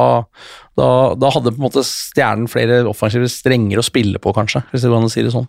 [0.80, 4.84] da, da hadde på en måte Stjernen flere offensive strenger å spille på, kanskje, hvis
[4.84, 5.48] det går an å si det sånn.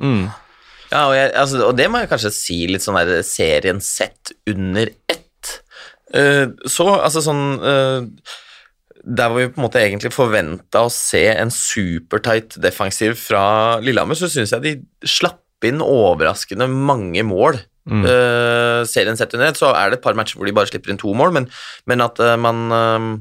[0.93, 4.35] Ja, og, jeg, altså, og det må jeg kanskje si litt sånn der serien sett
[4.51, 5.55] under ett.
[6.15, 8.05] Uh, så, altså sånn uh,
[9.03, 14.15] Der hvor vi på en måte egentlig forventa å se en supertight defensiv fra Lillehammer,
[14.15, 14.75] så syns jeg de
[15.11, 17.61] slapp inn overraskende mange mål.
[17.85, 20.93] Eh, serien sett under ett, så er det et par matcher hvor de bare slipper
[20.93, 21.51] inn to mål, men,
[21.91, 23.13] men at uh, man uh,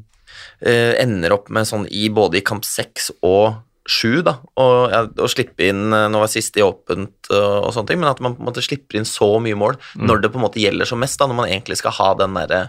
[0.63, 5.65] ender opp med sånn i både i kamp seks og sju, da, og, og slippe
[5.67, 8.47] inn Nå var sist i åpent og, og sånne ting, men at man på en
[8.47, 11.27] måte slipper inn så mye mål når det på en måte gjelder som mest, da,
[11.27, 12.61] når man egentlig skal ha den derre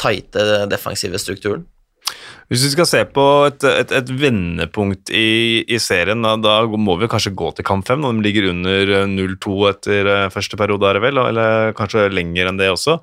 [0.00, 1.66] tighte defensive strukturen.
[2.52, 6.98] Hvis vi skal se på et, et, et vendepunkt i, i serien, da, da må
[7.00, 10.88] vi kanskje gå til kamp fem, de ligger under eh, 0-2 etter eh, første periode,
[10.88, 12.98] er det vel, eller kanskje lenger enn det også.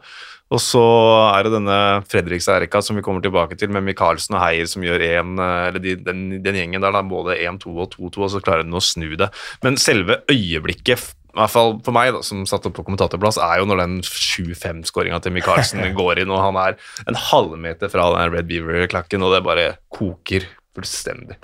[0.50, 0.84] Og så
[1.30, 5.04] er det denne Fredrikstad-rekka som vi kommer tilbake til, med Michaelsen og Heier som gjør
[5.12, 8.66] en, Eller de, den, den gjengen der, da, både 1-2 og 2-2, og så klarer
[8.66, 9.30] de å snu det.
[9.66, 13.62] Men selve øyeblikket, i hvert fall for meg, da, som satt opp på kommentatorplass, er
[13.62, 18.34] jo når den 7-5-skåringa til Michaelsen går inn, og han er en halvmeter fra den
[18.34, 21.38] Red Beaver-klakken, og det bare koker fullstendig.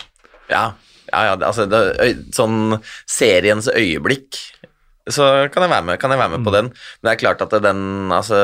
[0.49, 0.71] Ja,
[1.11, 1.83] ja, ja det, altså det,
[2.35, 4.41] sånn seriens øyeblikk
[5.05, 6.71] så kan jeg være med, kan jeg være med på den.
[6.73, 8.37] Men det er klart at den altså,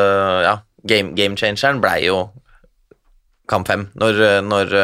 [0.45, 2.27] ja, game, game changeren blei jo
[3.49, 3.88] kamp fem.
[3.97, 4.75] Når, når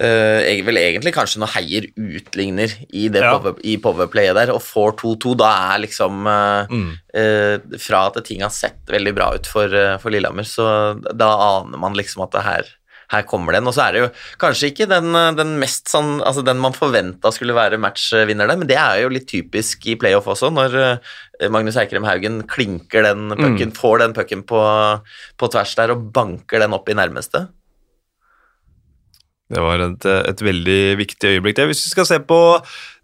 [0.00, 3.34] uh, uh, vel egentlig kanskje når Heier utligner i, det Ja.
[3.38, 6.90] power, i powerplayet der og får 2-2, da er liksom uh, Mm.
[7.16, 11.78] uh, Fra at ting har sett veldig bra ut for, for Lillehammer, så da aner
[11.78, 12.74] man liksom at det her
[13.08, 16.42] her kommer den, og så er det jo kanskje ikke den, den mest sånn Altså
[16.44, 20.28] den man forventa skulle være matchvinner der, men det er jo litt typisk i playoff
[20.28, 20.76] også, når
[21.48, 24.60] Magnus Eikrem Haugen klinker den pucken, får den pucken på,
[25.40, 27.46] på tvers der og banker den opp i nærmeste.
[29.48, 31.56] Det var et, et veldig viktig øyeblikk.
[31.56, 31.64] Det.
[31.70, 32.38] Hvis vi skal se på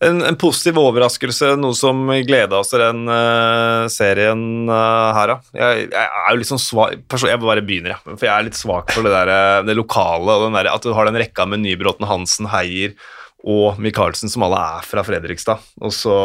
[0.05, 5.39] en, en positiv overraskelse, noe som gleda oss til den uh, serien uh, her, da.
[5.57, 8.05] Jeg, jeg er jo litt sånn svak person, Jeg bare begynner, jeg.
[8.11, 10.93] For jeg er litt svak for det, der, eh, det lokale og der, at du
[10.97, 12.93] har den rekka med Nybråten, Hansen, Heier
[13.41, 15.65] og Michaelsen, som alle er fra Fredrikstad.
[15.81, 16.19] Og så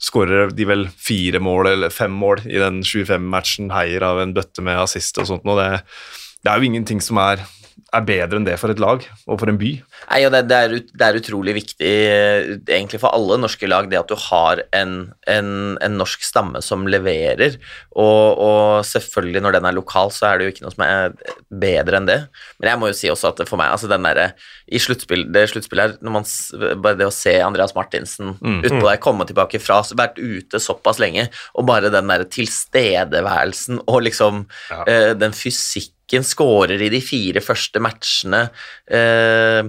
[0.00, 3.68] skårer de vel fire mål eller fem mål i den 25-matchen.
[3.76, 5.44] Heier av en bøtte med assist og sånt.
[5.44, 5.84] Og det,
[6.40, 7.44] det er jo ingenting som er
[7.94, 9.70] er bedre enn det for et lag og for en by.
[10.10, 13.88] Nei, og det, det, er, det er utrolig viktig eh, egentlig for alle norske lag
[13.90, 14.94] det at du har en,
[15.30, 15.50] en,
[15.84, 17.56] en norsk stamme som leverer.
[17.94, 21.16] Og, og selvfølgelig når den er lokal, så er det jo ikke noe som er
[21.48, 22.18] bedre enn det.
[22.60, 24.28] Men jeg må jo si også at for meg, altså den derre
[24.66, 26.26] i sluttspill, det sluttspillet her, man,
[26.82, 31.28] bare det å se Andreas Martinsen utpå der, komme tilbake fra, vært ute såpass lenge,
[31.54, 34.82] og bare den derre tilstedeværelsen og liksom Ja.
[34.86, 35.95] eh, den fysikken
[36.26, 38.44] skårer i de fire første matchene
[38.86, 39.66] eh,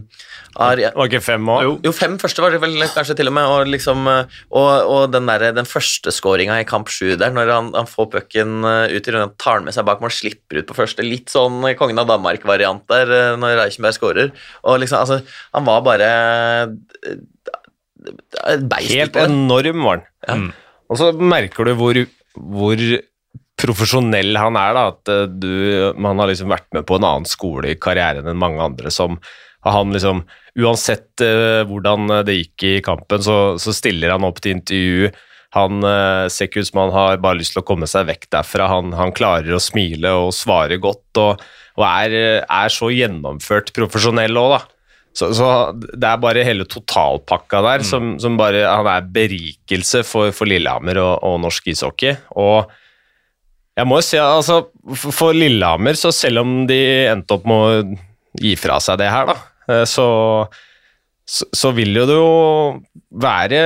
[0.58, 1.64] har, Var ikke fem òg?
[1.66, 1.72] Jo.
[1.86, 5.30] jo, fem første var det vel kanskje til og med, og, liksom, og, og den,
[5.30, 9.10] der, den første skåringa i kamp sju der, når han, han får pucken eh, ut
[9.10, 12.02] i runden, tar den med seg bak mål, slipper ut på første, litt sånn Kongen
[12.02, 14.32] av Danmark-variant der, eh, når Reichenberg skårer,
[14.64, 16.14] og liksom, altså, han var bare
[17.06, 20.08] eh, beist Helt enorm var han.
[20.28, 20.40] Ja.
[20.42, 20.50] Mm.
[20.88, 21.98] Og så merker du hvor,
[22.38, 22.82] hvor
[23.58, 24.86] profesjonell han er, da.
[24.94, 25.52] At eh, du,
[26.00, 29.20] man har liksom vært med på en annen skole i karrieren enn mange andre som
[29.68, 30.26] han liksom
[30.58, 35.12] Uansett uh, hvordan det gikk i kampen, så, så stiller han opp til intervju.
[35.54, 38.26] Han uh, ser ikke ut som han har bare lyst til å komme seg vekk
[38.34, 38.66] derfra.
[38.72, 41.44] Han, han klarer å smile og svare godt, og,
[41.78, 44.64] og er, er så gjennomført profesjonell òg, da.
[45.14, 50.34] Så, så det er bare hele totalpakka der som, som bare Han er berikelse for,
[50.34, 52.18] for Lillehammer og, og norsk ishockey.
[52.38, 52.66] Og
[53.78, 54.62] jeg må jo si altså
[54.96, 56.80] for- Lillehammer, så selv om de
[57.12, 57.98] endte opp med å
[58.42, 59.38] gi fra seg det her, da,
[59.70, 60.08] eh, så,
[61.26, 62.32] så, så vil jo det jo
[63.22, 63.62] være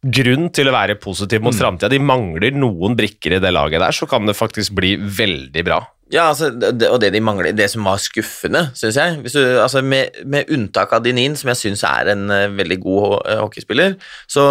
[0.00, 1.90] grunn til å være positiv mot framtida.
[1.92, 5.82] De mangler noen brikker i det laget der, så kan det faktisk bli veldig bra.
[6.10, 9.44] Ja, altså, det, og det de mangler, det som var skuffende, syns jeg Hvis du,
[9.62, 13.36] altså, med, med unntak av Dinin, som jeg syns er en uh, veldig god uh,
[13.44, 13.94] hockeyspiller,
[14.26, 14.42] så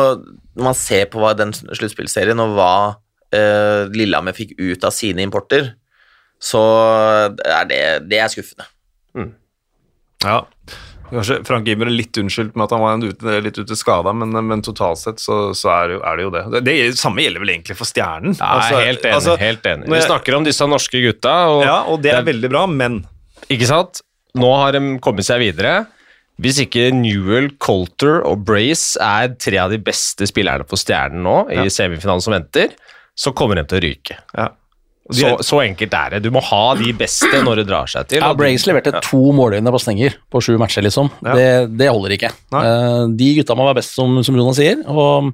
[0.56, 2.72] når man ser på hva den sluttspillserien og hva
[3.36, 5.74] uh, Lillehammer fikk ut av sine importer,
[6.40, 6.62] så
[7.44, 8.68] er det, det er skuffende.
[10.24, 10.44] Ja.
[11.10, 14.36] Kanskje Frank Gimmer er litt unnskyldt med at han var ute, litt ute skada, men,
[14.46, 16.42] men totalt sett så, så er, det jo, er det jo det.
[16.54, 16.62] det.
[16.68, 18.36] Det samme gjelder vel egentlig for Stjernen.
[18.38, 19.16] Ja, Altså, helt enig.
[19.18, 19.88] altså, helt enig.
[19.90, 23.02] når Vi snakker om disse norske gutta, og, Ja, og det er veldig bra, men
[23.50, 24.04] ikke sant?
[24.38, 25.88] Nå har de kommet seg videre.
[26.40, 31.40] Hvis ikke Newell, Colter og Brace er tre av de beste spillerne på Stjernen nå
[31.52, 32.76] i semifinalen som venter,
[33.20, 34.20] så kommer de til å ryke.
[34.38, 34.50] ja.
[35.10, 36.20] De Så, så enkelt er det.
[36.22, 38.20] Du må ha de beste når det drar seg til.
[38.22, 39.00] Ja, og leverte ja.
[39.02, 41.10] to målgivende pasninger på sju matcher, liksom.
[41.26, 41.34] Ja.
[41.34, 41.48] Det,
[41.80, 42.30] det holder ikke.
[42.54, 42.62] Nei.
[42.68, 45.34] Eh, de gutta må være best, som, som Jonas sier, og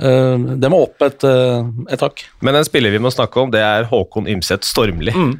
[0.00, 2.22] Uh, det må opp et, uh, et hakk.
[2.46, 5.12] Men en spiller vi må snakke om, det er Håkon Ymseth Stormli.
[5.12, 5.34] Mm.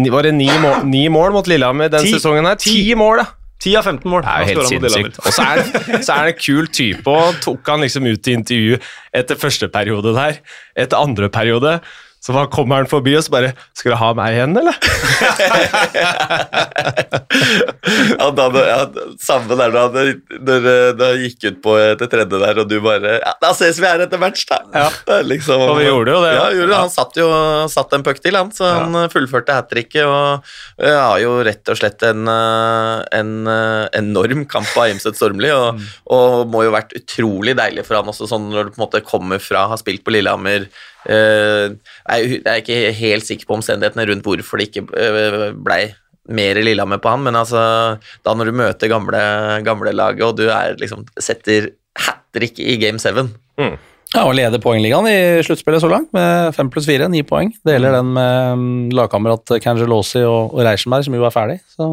[0.00, 2.14] Ni- Var det ni mål, ni mål mot Lillehammer den Ti.
[2.14, 2.56] sesongen her?
[2.62, 3.26] Ti mål, da!
[3.62, 4.22] 10 av 15 mål.
[4.22, 5.20] Det er jo helt sinnssykt.
[5.22, 5.62] Og så er,
[6.04, 8.80] så er det en kul type, og tok han liksom ut i intervju
[9.16, 10.40] etter første periode der.
[10.76, 11.78] Etter andre periode
[12.26, 14.74] så da kommer han forbi og så bare 'Skal du ha meg igjen, eller?'
[18.18, 18.78] Ja, da, ja,
[19.22, 20.08] samme der da når,
[20.42, 20.66] når
[21.06, 24.02] eh, gikk ut på det tredje der, og du bare ja, 'Da ses vi her
[24.02, 24.58] etter match', da.
[24.74, 24.88] Ja.
[25.22, 26.32] Liksom, Og vi gjorde jo det.
[26.34, 26.80] Ja, gjorde det.
[26.80, 27.28] Han satt jo
[27.70, 30.42] satt en puck til, han, så han eh, fullførte hat tricket og
[30.82, 35.52] eh, har jo rett og slett en, eh, en eh, enorm kamp på Imset Stormli,
[35.54, 38.86] og, og må jo vært utrolig deilig for han også, sånn når du på en
[38.88, 40.70] måte kommer fra, har spilt på Lillehammer eh,
[41.12, 45.82] jeg, jeg er ikke helt sikker på omstendighetene rundt hvorfor det ikke eh, blei
[46.26, 47.60] mer Lillehammer på han, men altså,
[48.26, 49.20] da når du møter gamle,
[49.66, 53.30] gamle laget, og du er liksom setter hat trick i game seven
[54.14, 57.50] Ja, og leder poengligaen i sluttspillet så langt, med fem pluss fire, ni poeng.
[57.66, 61.58] Deler den med mm, lagkamerat Kangelosi og, og Reichenberg, som jo er ferdig.
[61.74, 61.88] Så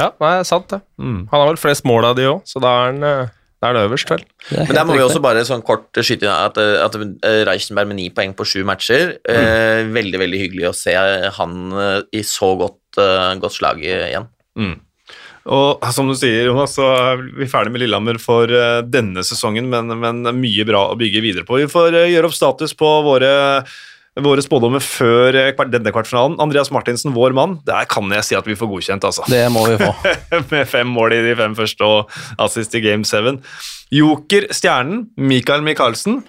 [0.00, 0.80] Ja, er sant det.
[1.00, 1.26] Mm.
[1.30, 3.76] Han har vel flest mål av de òg, så da er han, eh, da er
[3.78, 4.22] det øverst, vel.
[4.50, 7.92] det Men der må vi også bare sånn kort skyte inn at, at eh, Reichenberg
[7.92, 10.96] med ni poeng på sju matcher eh, Veldig, veldig hyggelig å se
[11.38, 14.26] han eh, i så godt, uh, godt slag igjen.
[14.58, 14.80] Mm.
[15.50, 19.66] Og som du sier, Jonas, så er vi ferdig med Lillehammer for eh, denne sesongen,
[19.70, 21.58] men, men mye bra å bygge videre på.
[21.58, 23.32] Vi får eh, gjøre opp status på våre,
[24.20, 26.36] våre spådommer før eh, denne kvartfinalen.
[26.42, 29.24] Andreas Martinsen, vår mann, der kan jeg si at vi får godkjent, altså.
[29.30, 29.92] Det må vi få.
[30.52, 33.38] med fem mål i de fem første og assist i Game 7.
[33.96, 36.20] Joker, stjernen, Mikael Michaelsen.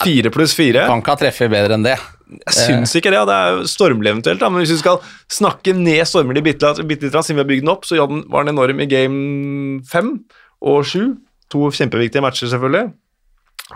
[0.00, 0.86] Fire pluss fire.
[0.88, 1.98] Kan ikke ha treffet bedre enn det.
[2.30, 5.00] Jeg syns ikke det, og det er jo Stormli eventuelt, da, men hvis vi skal
[5.34, 8.80] snakke ned Stormli bitte litt, siden vi har bygd den opp, så var den enorm
[8.80, 10.14] i game fem
[10.62, 11.02] og sju.
[11.50, 12.92] To kjempeviktige matcher, selvfølgelig.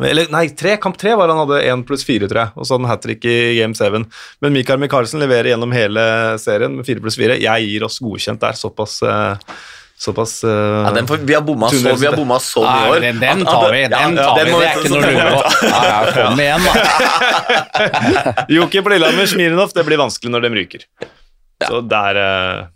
[0.02, 2.74] Eller nei, tre, kamp tre var han hadde én pluss fire, tror jeg, og så
[2.74, 4.08] hadde han hat trick i game seven.
[4.42, 6.02] Men Mikael Micaelsen leverer gjennom hele
[6.42, 7.38] serien med fire pluss fire.
[7.38, 9.54] Jeg gir oss godkjent der, såpass uh,
[10.04, 12.90] Såpass uh, Ja, den får, vi har bomma så, vi har bomma så mye i
[12.90, 13.00] år.
[13.04, 13.82] den, den tar vi.
[13.84, 14.58] ja, Den ja, tar den vi.
[14.58, 15.68] Det er ikke noe å lure på.
[15.70, 18.44] Ja, ja, kom igjen, da.
[18.58, 20.86] Joki på Lillehammer, Smirnov, det blir vanskelig når de ryker.
[21.62, 22.66] Så der uh,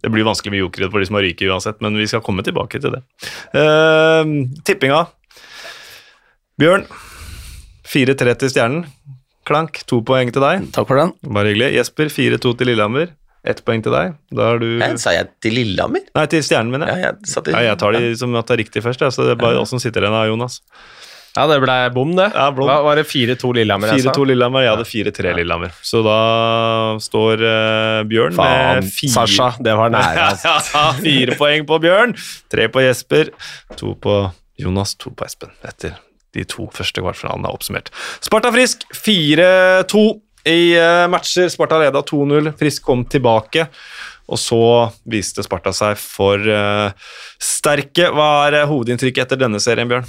[0.00, 2.42] Det blir vanskelig med jokere for de som har ryket uansett, men vi skal komme
[2.46, 3.04] tilbake til det.
[3.52, 5.04] Uh, tippinga.
[6.60, 6.82] Bjørn,
[7.88, 8.82] 4-3 til Stjernen.
[9.48, 10.66] Klank, to poeng til deg.
[10.76, 11.14] Takk for den.
[11.32, 11.70] Bare hyggelig.
[11.78, 13.14] Jesper, 4-2 til Lillehammer.
[13.48, 14.18] Ett poeng til deg.
[14.36, 16.02] Da er du jeg, Sa jeg til Lillehammer?
[16.18, 17.14] Nei, til Stjernen, mener Ja, jeg.
[17.24, 19.40] i Ja, jeg tar de som at det er riktig først, ja, så det er
[19.40, 20.58] bare oss som sitter igjen da, Jonas.
[21.38, 22.28] Ja, det ble bom, det.
[22.34, 22.50] Ja.
[22.52, 24.12] Hva var det 4-2 Lillehammer jeg sa?
[24.12, 25.72] 4-2 Lillehammer, jeg hadde 4-3 Lillehammer.
[25.80, 26.18] Så da
[27.00, 30.28] står uh, Bjørn Faen, med fire Sasha, det var nære.
[30.34, 30.76] Altså.
[30.76, 32.12] Ja, fire poeng på Bjørn,
[32.52, 33.32] tre på Jesper,
[33.80, 34.20] to på
[34.60, 35.56] Jonas, to på Espen.
[35.64, 35.96] Etter
[36.36, 37.90] de to første kvartfinalene er oppsummert.
[38.22, 40.04] Sparta Frisk 4-2
[40.48, 41.50] i eh, matcher.
[41.52, 42.52] Sparta leda 2-0.
[42.60, 43.66] Frisk kom tilbake.
[44.30, 44.62] Og så
[45.10, 46.94] viste Sparta seg for uh,
[47.42, 48.12] sterke.
[48.14, 50.06] Hva er eh, hovedinntrykket etter denne serien, Bjørn?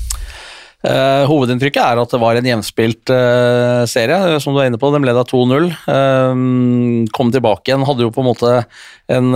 [0.82, 4.80] Eh, hovedinntrykket er at det var en jevnspilt uh, serie, eh, som du er inne
[4.82, 4.90] på.
[4.90, 5.68] De leda 2-0.
[5.86, 7.86] Uh, kom tilbake igjen.
[7.86, 8.56] Hadde jo på en måte
[9.12, 9.36] en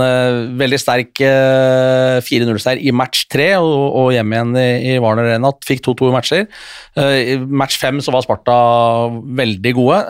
[0.56, 5.52] veldig sterk eh, 4-0-seier i match 3, og, og hjem igjen i, i Warner Arena.
[5.66, 6.46] Fikk 2-2 i matcher.
[6.96, 8.56] I match 5 så var Sparta
[9.42, 10.00] veldig gode.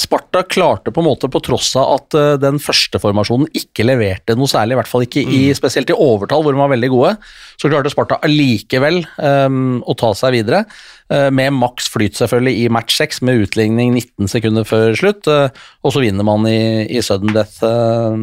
[0.00, 4.36] Sparta klarte på en måte, på tross av at eh, den første formasjonen ikke leverte
[4.38, 7.14] noe særlig, i hvert fall ikke i, spesielt i overtall, hvor de var veldig gode,
[7.60, 10.64] så klarte Sparta allikevel um, å ta seg videre.
[11.12, 15.28] Eh, med maks flyt selvfølgelig i match 6, med utligning 19 sekunder før slutt.
[15.30, 15.48] eh,
[15.84, 18.16] og så vinner man i, i sudden death eh,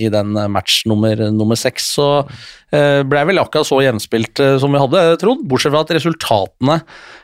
[0.00, 1.92] i den match nummer, nummer 6.
[1.98, 2.08] Så
[2.68, 6.74] ble vel akkurat så jevnspilt som vi hadde trodd, bortsett fra at resultatene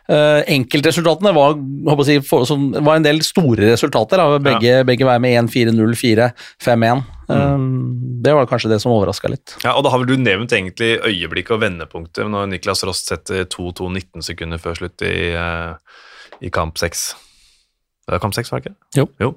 [0.08, 1.58] Enkeltresultatene var,
[2.08, 4.22] si, var en del store resultater.
[4.40, 5.98] Begge, begge veier med 1-4-0,
[7.28, 7.34] 4-5-1.
[7.34, 7.66] Eh,
[8.24, 9.56] det var kanskje det som overraska litt.
[9.64, 13.44] Ja, og Da har vel du nevnt egentlig øyeblikket og vendepunktet når Niklas Rost setter
[13.44, 15.74] 2-2 19 sekunder før slutt i, eh,
[16.40, 17.14] i kamp 6.
[18.08, 19.08] Det er kamp 6, var det ikke?
[19.20, 19.34] Jo.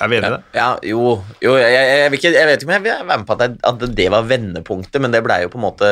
[0.00, 0.44] Er vi enige i det?
[0.56, 1.00] Ja, jo,
[1.44, 3.34] jo jeg, jeg, jeg, vil ikke, jeg vet ikke om jeg vil være med på
[3.36, 5.90] at det, at det var vendepunktet, men det blei jo på en måte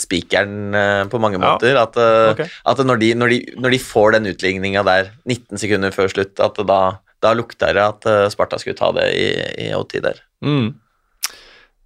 [0.00, 1.44] spikeren eh, på mange Ja.
[1.52, 1.76] måter.
[1.78, 1.96] At,
[2.32, 2.48] okay.
[2.64, 6.40] At når, de, når, de, når de får den utligninga der 19 sekunder før slutt,
[6.40, 6.80] at da,
[7.24, 9.28] da lukta det at eh, Sparta skulle ta det i,
[9.66, 10.20] i OT der.
[10.44, 10.74] Mm.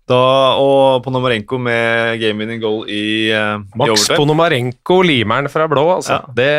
[0.08, 0.16] Da,
[0.56, 4.16] og Ponomarenko med game winning goal i, uh, i Max overtime.
[4.16, 6.16] Ponomarenko, limeren fra blå, altså.
[6.16, 6.36] Ja.
[6.38, 6.54] Det,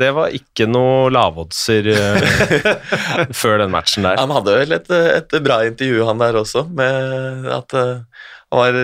[0.00, 2.42] det var ikke noe lavoddser eh,
[3.40, 4.18] før den matchen der.
[4.18, 8.02] Han hadde vel et, et bra intervju, han der også, med at, Han
[8.50, 8.76] var,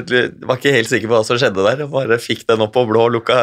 [0.47, 1.81] var ikke helt sikker på hva som skjedde der.
[1.83, 3.39] Jeg bare fikk den opp på blå og lukka,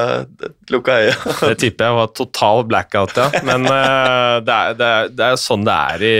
[0.72, 1.16] lukka øya.
[1.50, 3.28] Det tipper jeg var total blackout, ja.
[3.44, 6.16] Men uh, det, er, det, er, det er sånn det er i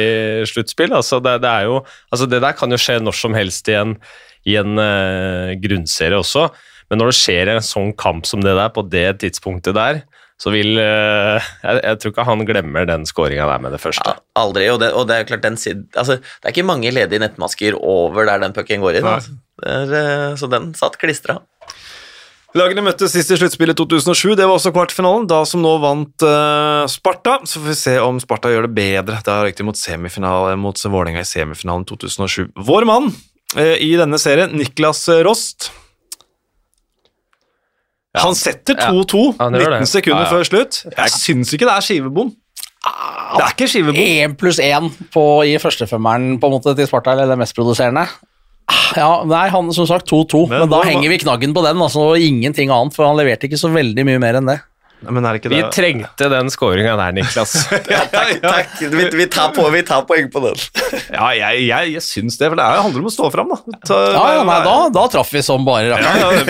[0.52, 0.92] sluttspill.
[1.00, 1.80] Altså, det, det, jo,
[2.12, 3.96] altså det der kan jo skje når som helst i en,
[4.44, 6.50] i en uh, grunnserie også.
[6.92, 10.04] Men når det skjer en sånn kamp som det der, på det tidspunktet der,
[10.44, 14.04] så vil uh, jeg, jeg, tror ikke han glemmer den skåringa der med det første.
[14.04, 17.24] Ja, aldri, og det, og det, er klart den altså, Det er ikke mange ledige
[17.24, 19.08] nettmasker over der den pucken går inn.
[19.16, 19.40] Altså.
[19.64, 21.40] Uh, så den satt klistra.
[22.54, 24.36] Lagene møttes sist i sluttspillet 2007.
[24.38, 27.40] Det var også kvartfinalen, da som nå vant uh, Sparta.
[27.50, 29.22] Så får vi se om Sparta gjør det bedre.
[29.26, 29.80] Det er riktig mot,
[30.62, 32.52] mot Vålerenga i semifinalen 2007.
[32.54, 33.14] Vår mann
[33.54, 35.68] i denne serien, Niklas Rost
[38.14, 40.84] han setter 2-2 ja, 19 sekunder før slutt.
[40.86, 42.30] Jeg syns ikke det er skivebom.
[42.84, 43.98] Det er ikke skivebom.
[43.98, 44.92] Én pluss én
[45.50, 48.06] i førstefemmeren på en måte til Sparta, eller det mest produserende.
[48.98, 52.12] Ja, nei, han som sagt 2-2, men, men, da henger vi knaggen på den, altså,
[52.14, 54.60] og ingenting annet, for han leverte ikke så veldig mye mer enn det.
[55.04, 57.56] Vi trengte den skåringa der, Niklas.
[57.92, 58.78] ja, takk, takk.
[58.80, 60.62] Vi, vi, tar på, vi, tar poeng på den.
[61.18, 63.80] ja, jeg, jeg, jeg syns det, for det handler om å stå fram, da.
[63.90, 66.48] Ta, ja, ja, nei, da, da traff vi som bare rakkeren.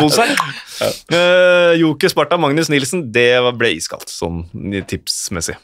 [0.00, 3.28] Ja, uh, Joker Sparta, Magnus Nilsen, det
[3.60, 4.46] ble iskaldt, sånn
[4.88, 5.58] tipsmessig.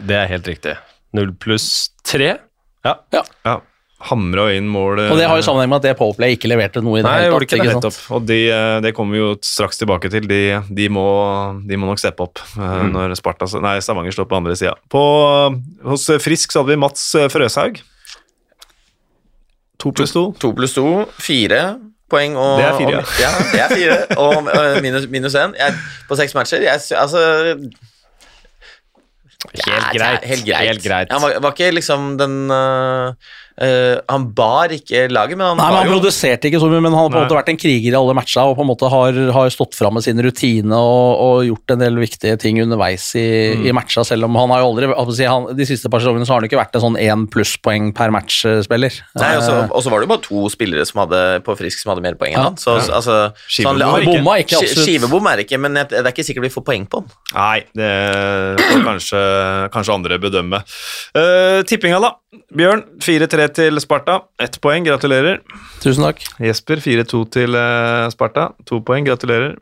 [0.00, 0.78] Det er helt riktig.
[1.14, 1.68] Null pluss
[2.06, 2.36] tre.
[2.84, 2.98] Ja.
[3.12, 3.60] ja
[4.08, 7.00] hamra inn mål Og Det har jo sammenheng med at det Powerplay ikke leverte noe
[7.00, 7.56] i det hele tatt.
[7.56, 7.98] Ikke nettopp.
[8.16, 10.28] Og de, eh, det kommer vi jo straks tilbake til.
[10.30, 11.06] De, de, må,
[11.64, 12.92] de må, nok steppe opp eh, mm.
[12.94, 14.76] når Sparta, nei, Stavanger står på andre sida.
[15.88, 17.80] Hos Frisk så hadde vi Mats eh, Frøshaug.
[19.82, 20.28] To pluss to.
[20.40, 20.86] To pluss to.
[21.20, 21.64] Fire
[22.12, 23.30] poeng og Det er fire, og, ja.
[23.50, 23.96] det er fire.
[24.20, 25.56] Og minus, minus én.
[26.08, 26.62] på seks matcher.
[26.62, 27.24] Jeg, altså
[29.52, 30.24] Helt greit.
[30.24, 30.68] Helt greit.
[30.68, 31.12] Helt greit.
[31.12, 33.12] Han var, var, ikke liksom den uh,
[33.54, 35.98] Uh, han bar ikke laget, men han Nei, men Han jo...
[36.00, 38.16] produserte ikke så mye, men han har på en måte vært en kriger i alle
[38.18, 41.74] matcha og på en måte har, har stått fram med sin rutine og, og, gjort
[41.76, 43.68] en del viktige ting underveis i, mm.
[43.70, 46.34] i matcha, selv om han har jo aldri si, han, De siste par sesongene så
[46.34, 48.98] har han ikke vært en sånn én plusspoeng per match-spiller.
[49.22, 52.02] Nei, Og så var det jo bare to spillere som hadde, på Frisk som hadde
[52.08, 52.48] mer poeng enn ja.
[52.50, 52.58] han.
[52.58, 52.90] Så, ja.
[52.98, 56.66] altså, Skivebom er ikke, ikke Skivebom er ikke, men det er ikke sikkert vi får
[56.66, 57.14] poeng på han.
[57.38, 57.94] Nei, det
[58.64, 59.24] får kanskje,
[59.78, 60.64] kanskje andre bedømme.
[61.14, 62.16] Uh, tippinga, da.
[62.54, 64.20] Bjørn, 4-3 til Sparta.
[64.42, 65.40] Ett poeng, gratulerer.
[65.82, 66.22] Tusen takk.
[66.42, 68.48] Jesper, 4-2 til eh, Sparta.
[68.68, 69.56] To poeng, gratulerer.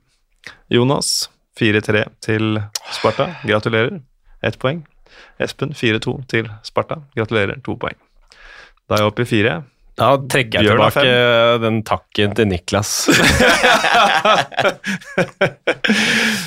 [0.72, 1.30] Jonas,
[1.60, 2.60] 4-3 til
[2.92, 3.28] Sparta.
[3.46, 4.00] Gratulerer.
[4.42, 4.82] Ett poeng.
[5.42, 6.96] Espen, 4-2 til Sparta.
[7.16, 7.60] Gratulerer.
[7.66, 7.98] To poeng.
[8.88, 9.62] Da er jeg oppe i fire.
[10.00, 12.90] Da trekker jeg Bjørn tilbake den takken til Niklas.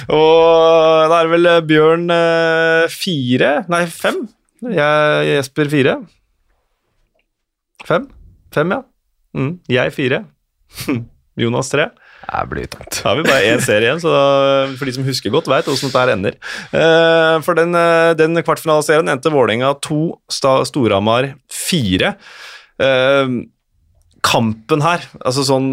[0.09, 4.25] og da er det vel Bjørn eh, fire, nei fem.
[4.73, 5.97] Jeg, Jesper fire.
[7.85, 8.07] Fem?
[8.55, 8.81] Fem, ja.
[9.35, 9.53] Mm.
[9.69, 10.23] Jeg fire.
[11.41, 11.89] Jonas tre.
[12.25, 13.01] Det blir tungt.
[13.01, 14.11] Da har vi bare én serie igjen, så
[14.79, 16.37] for de som husker godt, veit åssen dette ender.
[16.71, 22.15] Uh, for den, uh, den kvartfinaleserien endte Vålerenga to, Storhamar fire.
[22.81, 23.43] Uh,
[24.25, 25.69] kampen her, altså sånn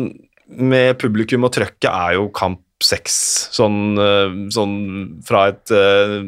[0.52, 3.14] med publikum og trøkket, er jo kamp seks,
[3.54, 3.96] sånn,
[4.54, 4.74] sånn,
[5.26, 6.20] fra et uh,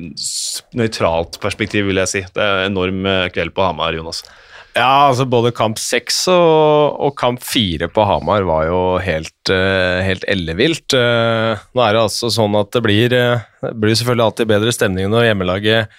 [0.78, 2.24] nøytralt perspektiv, vil jeg si.
[2.34, 4.24] Det er en enorm kveld på Hamar, Jonas.
[4.74, 9.52] Ja, altså både kamp seks og, og, kamp fire på Hamar var jo helt,
[10.02, 10.96] helt ellevilt.
[10.96, 15.28] Nå er det altså sånn at det blir, det blir selvfølgelig alltid bedre stemning når
[15.28, 15.94] hjemmelaget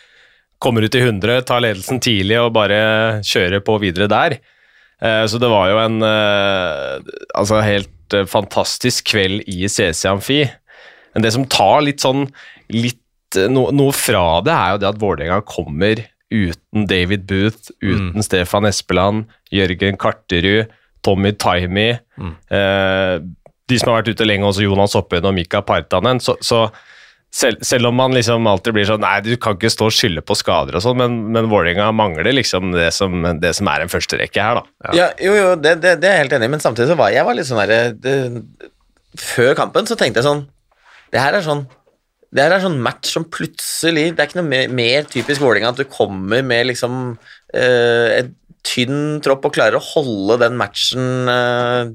[0.65, 4.37] kommer ut i 100, tar ledelsen tidlig og bare kjører på videre der.
[4.99, 10.37] Så det var jo en altså helt fantastisk kveld i CC Amfi.
[11.13, 12.25] Men det som tar litt sånn
[12.71, 13.01] litt
[13.51, 16.01] no, noe fra det, er jo det at Vålerenga kommer
[16.33, 18.25] uten David Booth, uten mm.
[18.25, 20.71] Stefan Espeland, Jørgen Karterud,
[21.05, 22.33] Tommy Taimi mm.
[22.49, 23.15] eh,
[23.69, 26.21] De som har vært ute lenge, også Jonas Oppøyen og Mika Partanen.
[26.21, 26.67] Så, så
[27.33, 30.23] selv, selv, om man liksom alltid blir sånn Nei, du kan ikke stå og skylde
[30.25, 33.91] på skader og sånn, men, men Vålerenga mangler liksom det som, det som er en
[33.91, 34.91] førsterekke her, da.
[34.91, 36.99] Ja, ja jo, jo, det, det, det, er jeg helt enig i, men samtidig så
[36.99, 38.29] var jeg var litt sånn derre
[39.19, 40.45] Før kampen så tenkte jeg sånn
[41.11, 41.65] Det her er sånn
[42.35, 45.71] det her er sånn match som plutselig Det er ikke noe mer, mer typisk Vålerenga
[45.71, 47.15] at du kommer med liksom
[47.55, 48.33] eh, et
[48.65, 51.91] tynn tropp og klarer å holde den matchen eh,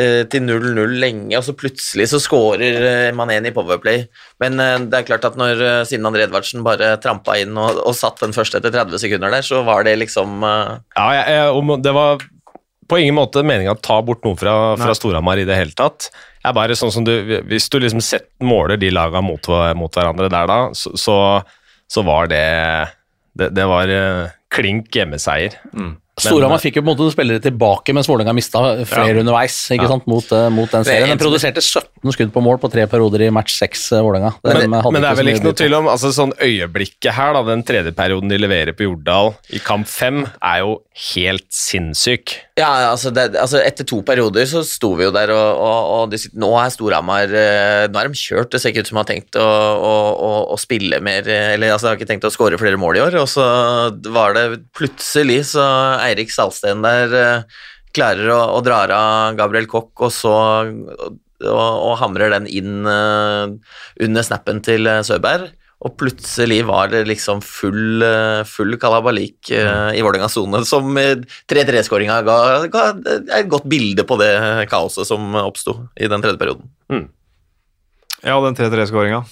[0.00, 4.06] eh til 0-0 lenge, og så plutselig så skårer eh, Manen i Powerplay.
[4.42, 7.80] Men eh, det er klart at når eh, Simen André Edvardsen bare trampa inn og,
[7.84, 11.80] og, satt den første etter 30 sekunder der, så var det liksom Ja, jeg, jeg,
[11.84, 12.22] det var
[12.88, 16.10] på ingen måte meninga å ta bort noe fra, fra Storhamar i det hele tatt
[16.44, 17.12] er bare sånn som du
[17.48, 19.48] Hvis du liksom sett, måler de laga mot,
[19.78, 21.16] mot, hverandre der da, så, så,
[21.90, 22.44] så var det,
[23.38, 25.56] det Det, var uh, klink hjemmeseier.
[25.74, 25.96] Mm.
[26.20, 29.88] Storhamar fikk jo på en måte noen spillere tilbake, mens Vålerenga mista flere underveis ikke
[29.90, 31.10] sant, mot, eh, mot den serien.
[31.10, 34.34] Den produserte 17 skudd på mål på tre perioder i match 6, uh, Vålerenga.
[34.46, 37.66] Men, men det er vel ikke noe tvil om altså sånn Øyeblikket her, da, den
[37.66, 40.78] tredje perioden de leverer på Jordal i kamp fem, er jo
[41.10, 42.36] helt sinnssyk.
[42.54, 46.12] Ja, altså, det, altså Etter to perioder så sto vi jo der, og, og, og
[46.12, 48.52] de, nå er Storhamar eh, Nå er de kjørt.
[48.52, 51.56] Det ser ikke ut som de har tenkt å, å, å, å spille mer eh,
[51.56, 53.18] Eller altså, de har ikke tenkt å skåre flere mål i år.
[53.24, 53.46] Og så
[54.14, 54.44] var det
[54.78, 55.66] plutselig så
[56.04, 57.60] Eirik Salsten der eh,
[57.94, 60.34] klarer å, å dra av Gabriel Koch, og så
[61.44, 63.52] og, og hamrer den inn eh,
[64.06, 65.52] under snappen til eh, Søberg.
[65.84, 68.00] Og plutselig var det liksom full,
[68.48, 71.18] full kalabalik eh, i Vålerengas sone, som eh,
[71.50, 72.38] 3-3-skåringa ga,
[72.72, 72.84] ga
[73.40, 74.32] et godt bilde på det
[74.70, 76.70] kaoset som oppsto i den tredje perioden.
[78.24, 79.24] Ja, den 3-3-skåringa.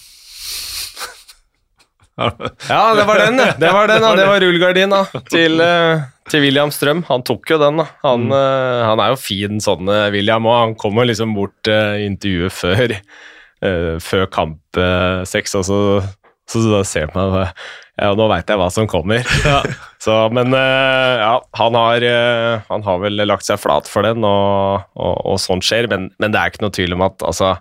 [2.68, 3.54] Ja, det var den, ja.
[3.58, 4.02] Det var den.
[4.18, 7.02] Det var rullegardin da, til, eh, til William Strøm.
[7.08, 7.88] Han tok jo den, da.
[8.06, 12.54] Han, eh, han er jo fin sånn, William, og han kommer liksom bort i intervjuet
[12.54, 12.96] før,
[13.64, 15.78] uh, før kamp uh, seks, og så,
[16.50, 17.64] så, så ser han meg
[18.00, 19.20] ja, nå veit jeg hva som kommer.
[20.02, 22.04] Så, men ja, han har,
[22.66, 25.86] han har vel lagt seg flat for den, og, og, og sånt skjer.
[25.92, 27.52] Men, men det er ikke noe tvil om at altså,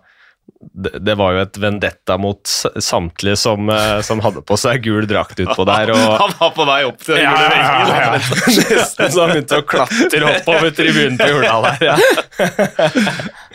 [1.02, 5.40] det, var jo et vendetta mot samtlige som, eh, som hadde på seg gul drakt
[5.42, 5.92] utpå der.
[5.96, 7.90] Og, Han var på vei opp til den ja, gule veggen.
[7.90, 8.12] ja, ja.
[8.82, 11.88] Nesten så han begynte å klatre oppover tribunen på Jordal her.
[11.92, 11.96] Ja.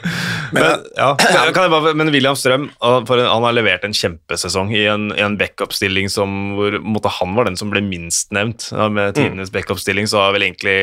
[0.54, 3.06] Men, ja, bare, men William Strøm han-
[3.46, 6.08] har levert en kjempesesong i en, i en backup-stilling
[6.56, 8.68] hvor måtte han var den som ble minst nevnt.
[8.72, 10.76] Ja, med tidenes backup-stilling så har vel egentlig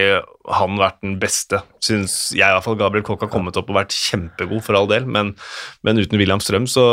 [0.52, 1.62] han vært den beste.
[1.84, 4.90] Syns jeg i hvert fall Gabriel Kokk har kommet opp og vært kjempegod, for all
[4.92, 5.06] del.
[5.08, 5.34] Men,
[5.84, 6.84] men uten William Strøm så,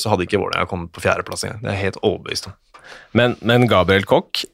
[0.00, 1.62] så hadde ikke Vålerenga kommet på fjerdeplass engang.
[1.62, 2.56] Det er jeg helt overbevist om.
[3.16, 4.44] Men, men Gabriel Koch,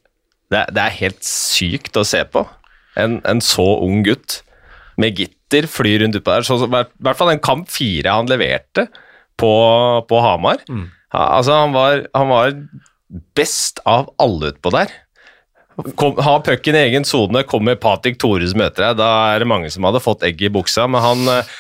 [0.51, 2.45] det, det er helt sykt å se på.
[2.99, 4.41] En, en så ung gutt
[5.01, 6.47] med gitter flyr rundt utpå der.
[6.47, 8.87] Så, I hvert fall den kamp fire han leverte
[9.41, 9.53] på,
[10.09, 10.63] på Hamar.
[11.11, 12.59] Ja, altså, han var, han var
[13.39, 14.93] best av alle utpå der.
[15.97, 18.99] Kom, ha pucken i egen sone, kommer Patrick som møter deg.
[19.01, 21.53] Da er det mange som hadde fått egg i buksa, men han eh,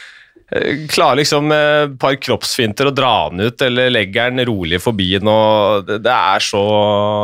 [0.90, 5.30] klarer liksom et par kroppsfinter å dra den ut, eller legger den rolig forbi den.
[5.86, 6.62] Det, er så,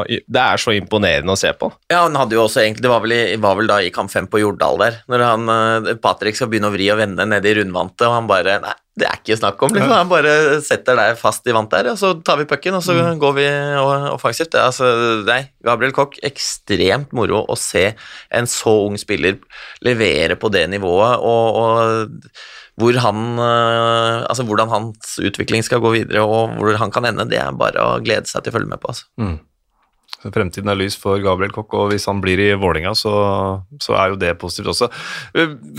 [0.07, 1.73] det er så imponerende å se på.
[1.91, 4.13] Ja, han hadde jo også egentlig, Det var vel, i, var vel da i kamp
[4.13, 7.51] fem på Jordal der, når han, eh, Patrick skal begynne å vri og vende nede
[7.51, 9.93] i rundvantet, og han bare Nei, det er ikke snakk om, liksom.
[9.93, 10.33] Han bare
[10.65, 13.45] setter deg fast i vant der, og så tar vi pucken, og så går vi
[14.15, 14.55] offensivt.
[14.55, 14.89] Det, altså,
[15.27, 17.91] nei, Gabriel Koch, ekstremt moro å se
[18.33, 19.37] en så ung spiller
[19.85, 22.17] levere på det nivået, og, og
[22.77, 27.29] hvor han, eh, altså hvordan hans utvikling skal gå videre, og hvor han kan ende,
[27.31, 28.93] det er bare å glede seg til å følge med på.
[28.93, 29.09] Altså.
[29.17, 29.23] Så
[30.25, 33.13] Fremtiden er lys for Gabriel Kokk, og hvis han blir i Vålerenga, så,
[33.83, 34.89] så er jo det positivt også.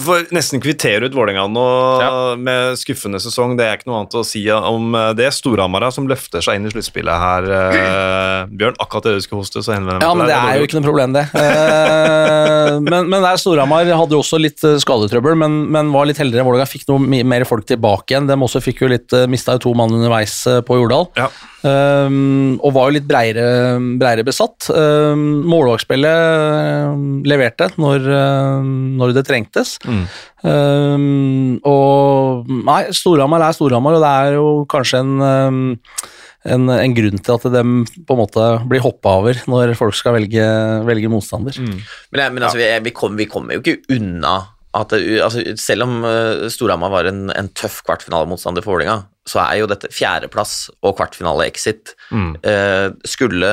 [0.06, 1.66] Får nesten kvittere ut Vålerenga nå
[2.02, 2.12] Ja.
[2.40, 3.58] med skuffende sesong.
[3.60, 5.32] Det er ikke noe annet å si om det.
[5.36, 7.50] Storhamar som løfter seg inn i sluttspillet her.
[7.58, 10.68] Eh, Bjørn, akkurat det du skulle hoste, så henvender jeg Ja, men det er jo
[10.70, 11.26] ikke noe problem, det.
[11.34, 16.20] Eh, men, men der Storhamar hadde jo også litt eh, skadetrøbbel, men, men var litt
[16.22, 16.46] heldigere.
[16.48, 18.30] Vålerenga fikk noe mer folk tilbake igjen.
[18.30, 21.10] De også fikk jo litt, mista jo to mann underveis eh, på Jordal.
[21.20, 21.30] Ja.
[21.68, 23.44] Um, og var jo litt breiere,
[24.00, 24.68] breiere besatt.
[24.72, 29.78] Um, målvaktspillet um, leverte når, um, når det trengtes.
[29.88, 30.06] Mm.
[31.68, 35.16] Og nei, Storhamar er Storhamar, og det er jo kanskje en,
[36.46, 40.16] en, en grunn til at de på en måte blir hoppa over når folk skal
[40.20, 40.46] velge,
[40.88, 41.58] velge motstander.
[41.58, 41.82] Mm.
[42.14, 44.38] Men, men altså, vi, vi, kom, vi kommer jo ikke unna
[44.78, 49.62] at altså, Selv om uh, Storhamar var en, en tøff kvartfinalemotstander for Vålerenga, så er
[49.62, 51.94] jo dette fjerdeplass og kvartfinale-exit.
[52.12, 52.34] Mm.
[52.48, 53.52] Eh, skulle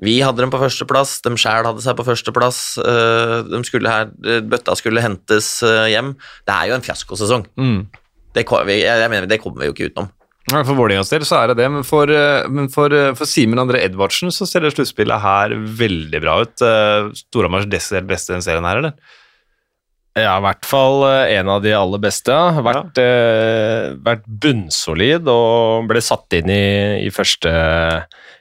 [0.00, 2.60] Vi hadde dem på førsteplass, de sjæl hadde seg på førsteplass.
[2.80, 6.14] eh, de skulle her, eh, bøtta skulle hentes eh, hjem.
[6.48, 7.44] Det er jo en fiaskosesong.
[7.60, 7.82] Mm.
[8.32, 10.10] Det, jeg, jeg mener, det kommer vi jo ikke utenom.
[10.50, 13.84] For Vålerengas del så er det det, men for, eh, men for, for Simen André
[13.84, 16.64] Edvardsen så ser det sluttspillet her veldig bra ut.
[17.20, 19.18] Storhamars desidert beste den serien her, eller?
[20.18, 22.34] Ja, i hvert fall eh, en av de aller beste.
[22.34, 22.62] ja.
[22.66, 26.62] Vært, eh, vært bunnsolid og ble satt inn i,
[27.06, 27.52] i første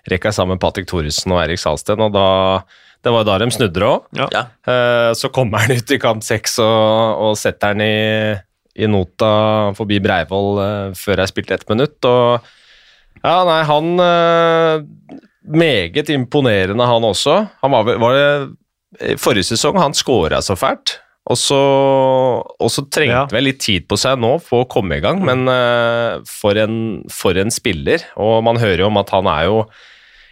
[0.09, 2.01] rekka sammen med Patrick Thoresen og Erik Salsten.
[2.01, 2.63] og da,
[3.05, 4.07] Det var da de snudde det òg.
[4.33, 4.45] Ja.
[4.65, 8.33] Eh, Så kommer han ut i kamp seks og, og setter han i,
[8.81, 9.29] i nota
[9.77, 11.99] forbi Breivoll eh, før jeg spilte ett minutt.
[12.09, 12.41] Og
[13.23, 17.35] ja, nei, han eh, Meget imponerende, han også.
[17.63, 20.97] Han var, var det Forrige sesong han skåra så fælt.
[21.29, 21.59] Og så,
[22.49, 25.45] og så trengte vel litt tid på seg nå for å komme i gang, men
[25.45, 28.07] uh, for, en, for en spiller.
[28.17, 29.61] Og man hører jo om at han er jo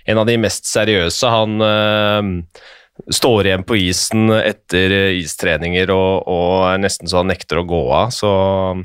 [0.10, 1.30] en av de mest seriøse.
[1.30, 2.66] Han, uh,
[3.14, 7.82] står igjen på isen etter istreninger og, og er nesten så han nekter å gå
[7.94, 8.12] av.
[8.16, 8.32] Så,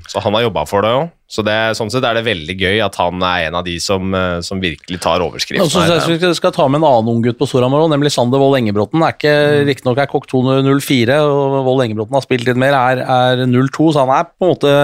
[0.09, 1.11] så han har jobba for det òg.
[1.33, 4.11] Så det, sånn sett er det veldig gøy at han er en av de som,
[4.13, 5.65] eh, som virkelig tar overskriften.
[5.73, 8.13] synes jeg synes vi skal ta med en annen ung gutt på Storhamar også, nemlig
[8.13, 9.01] Sander Wold Engebråten.
[9.01, 9.33] Er ikke,
[9.65, 14.05] Riktignok er Kokk 204, og Wold Engebråten har spilt litt mer, er, er 02, så
[14.05, 14.75] han er på en måte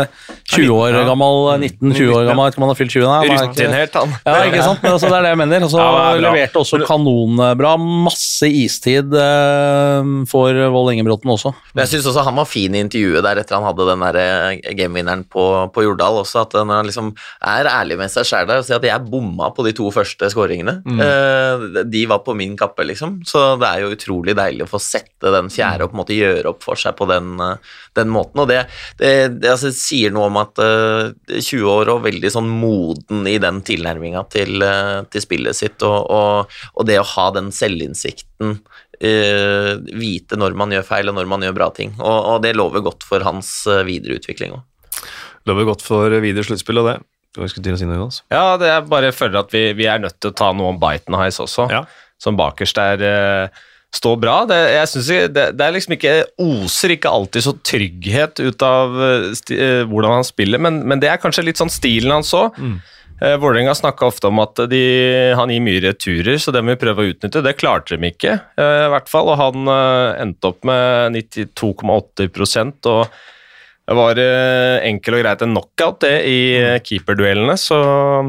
[0.49, 3.13] 20 år gammel, 19-20 år gammel, vet ikke om han har fylt 20 nå.
[3.13, 4.17] Han er ikke- Rutinert, han.
[4.25, 4.83] Ja, ikke sant?
[4.83, 5.61] Men altså, det er det jeg mener.
[5.69, 7.75] Altså, Ja, er leverte også kanonbra.
[8.09, 11.53] Masse istid eh, for Wold Engebråten også.
[11.75, 14.19] Men jeg syns også han var fin i intervjuet der etter han hadde den der
[14.23, 15.45] eh, gamevinneren på,
[15.75, 17.11] på Jordal også, at når han liksom
[17.53, 20.31] er ærlig med seg sjæl der og sier at jeg bomma på de to første
[20.33, 20.79] skåringene.
[21.05, 23.21] Eh, de var på min kappe, liksom.
[23.29, 26.19] Så det er jo utrolig deilig å få sette den fjerde og på en måte
[26.19, 28.43] gjøre opp for seg på den, eh, den måten.
[28.45, 28.65] Og det,
[29.01, 29.13] det,
[29.43, 33.63] det altså, sier noe om at uh, 20 år og veldig sånn moden i den
[33.67, 38.61] tilnærminga til, uh, til spillet sitt, og, og, og det å ha den selvinnsikten
[38.99, 41.93] Uh, vite når man gjør feil og når man gjør bra ting.
[42.01, 44.65] Og, og det lover godt for hans uh, videre utvikling òg.
[45.49, 46.99] Lover godt for videre sluttspill og det.
[47.37, 48.23] Du skulle til å si noe, Jonas?
[48.33, 50.73] Ja, det er bare jeg føler at vi, vi er nødt til å ta noe
[50.73, 51.83] om Biten Highs også, Ja.
[52.19, 54.39] som bakerst der eh, står bra.
[54.49, 58.97] Det, jeg synes det, det er liksom ikke oser ikke alltid så trygghet ut av
[59.07, 62.33] eh, sti, eh, hvordan han spiller, men, men det er kanskje litt sånn stilen hans
[62.37, 62.59] òg.
[63.21, 64.83] Eh, Vålerenga snakka ofte om at de,
[65.39, 67.45] han gir mye returer, så det må vi prøve å utnytte.
[67.45, 69.31] Det klarte de ikke, eh, i hvert fall.
[69.33, 73.07] Og han eh, endte opp med 92,8% og
[73.89, 77.79] det var eh, enkel og greit en knockout det i eh, keeperduellene, så,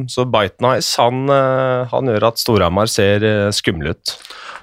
[0.07, 4.13] så Bite Nice han, eh, han gjør at Storhamar ser eh, skumle ut.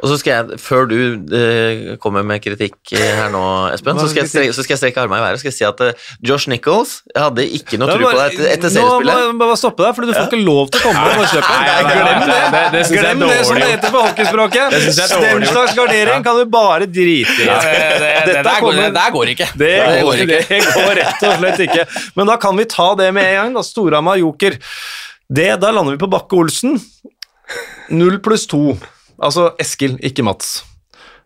[0.02, 0.96] Og så skal jeg, Før du
[1.32, 3.42] uh, kommer med kritikk eh, her nå,
[3.72, 5.56] Espen, så skal, jeg strekke, så skal jeg strekke armene i været og skal jeg
[5.56, 9.12] si at uh, Josh Nichols Jeg hadde ikke noe tro på deg etter, etter, seriespillet.
[9.14, 11.30] Nå må jeg bare stoppe deg, for du får ikke lov til å komme og
[11.32, 11.52] kjøpe.
[11.56, 12.36] Nei, nei, Glem det!
[12.36, 14.76] det- det Glem det som det heter på hockeyspråket.
[14.76, 17.48] Den slags gardering kan du bare drite i.
[18.26, 19.48] Det der går ikke.
[19.56, 19.72] Det
[20.02, 21.86] går, det går rett og slett ikke.
[22.18, 23.54] Men da kan vi ta det med en gang.
[23.56, 24.58] da, Storhamar Joker.
[25.26, 26.76] Det, da lander vi på Bakke-Olsen.
[27.94, 28.76] Null pluss to.
[29.22, 30.60] Altså Eskil, ikke Mats.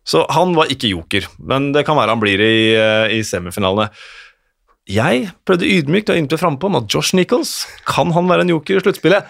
[0.06, 3.90] Så han var ikke joker, men det kan være han blir i, eh, i semifinalene.
[4.90, 8.80] Jeg prøvde ydmykt å inntil frampå om at Josh Nichols kan han være en joker
[8.80, 9.28] i sluttspillet.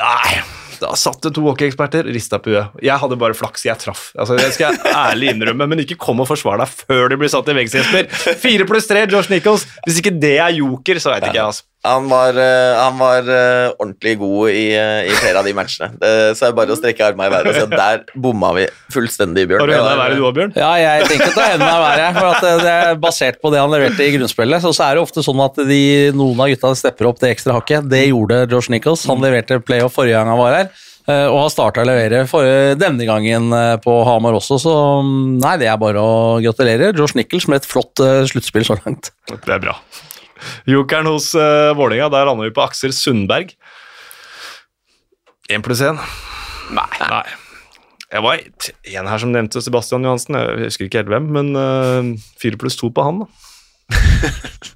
[0.00, 0.38] Nei,
[0.80, 2.78] da satt det to hockeyeksperter, rista på huet.
[2.86, 4.06] Jeg hadde bare flaks, jeg traff.
[4.16, 7.32] Altså, det skal jeg ærlig innrømme, men ikke kom og forsvar deg før du blir
[7.32, 8.08] satt i veggs, Jesper.
[8.46, 9.66] Fire pluss tre, Josh Nichols.
[9.84, 11.68] Hvis ikke det er joker, så veit ikke jeg, altså.
[11.82, 15.88] Han var, eh, han var eh, ordentlig god i, eh, i flere av de matchene.
[15.98, 18.68] Så er det bare å strekke armene i været og si at der bomma vi
[18.94, 19.64] fullstendig, Bjørn.
[19.64, 20.52] Har du Det henda i været, du òg, Bjørn?
[20.60, 22.20] Ja, jeg tenker at det ender i været.
[22.20, 24.62] for at det er basert på det han leverte i grunnspillet.
[24.62, 25.80] Så, så er det ofte sånn at de,
[26.14, 27.90] noen av gutta stepper opp det ekstra hakket.
[27.90, 29.02] Det gjorde Josh Nichols.
[29.10, 30.70] Han leverte playoff forrige gang han var her.
[31.10, 32.46] eh, Og har starta å levere for,
[32.78, 33.50] denne gangen
[33.82, 36.94] på Hamar også, så mm, nei, det er bare å gratulere.
[36.94, 39.10] Josh Nichols med et flott sluttspill så langt.
[39.34, 39.74] Det er bra.
[40.70, 43.54] Jokeren hos uh, Vålerenga, der lander vi på Aksel Sundberg.
[45.52, 45.98] Én pluss én?
[46.72, 46.90] Nei.
[47.02, 47.24] Nei.
[48.12, 52.10] Jeg var en her som nevnte Sebastian Johansen, jeg husker ikke helt hvem, men eh,
[52.40, 53.96] fire pluss to på han, da.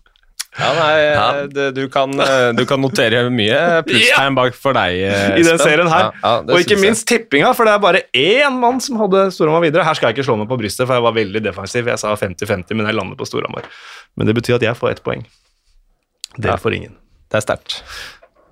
[0.56, 1.24] Ja, nei, Ja.
[1.52, 5.36] Det, du, kan, eh, du kan notere mye plusstegn bak for deg, Espen.
[5.36, 6.06] I den serien her.
[6.08, 6.82] Ja, ja, og ikke jeg.
[6.86, 9.84] minst tippinga, for det er bare én mann som hadde Storhamar videre.
[9.84, 11.90] Her skal jeg ikke slå meg på brystet, for jeg var veldig defensiv.
[11.92, 13.68] Jeg sa 50-50, men jeg lander på Storhamar.
[14.16, 15.26] Men det betyr at jeg får ett poeng.
[16.38, 16.56] Dere Ja.
[16.60, 16.96] får ingen.
[17.30, 17.82] Det er sterkt.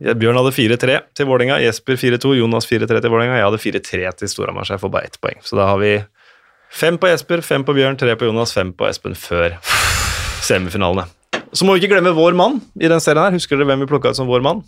[0.01, 3.37] Bjørn hadde 4-3 til Vålerenga, Jesper 4-2, Jonas 4-3 til Vålerenga.
[3.39, 5.39] Jeg hadde 4-3 til Storhamar, så jeg får bare ett poeng.
[5.43, 6.05] Så da har vi
[6.71, 9.55] fem på Jesper, fem på Bjørn, tre på Jonas, fem på Espen før
[10.45, 11.07] semifinalene.
[11.55, 13.37] Så må vi ikke glemme vår mann i den serien her.
[13.37, 14.65] Husker dere hvem vi plukka ut som vår mann?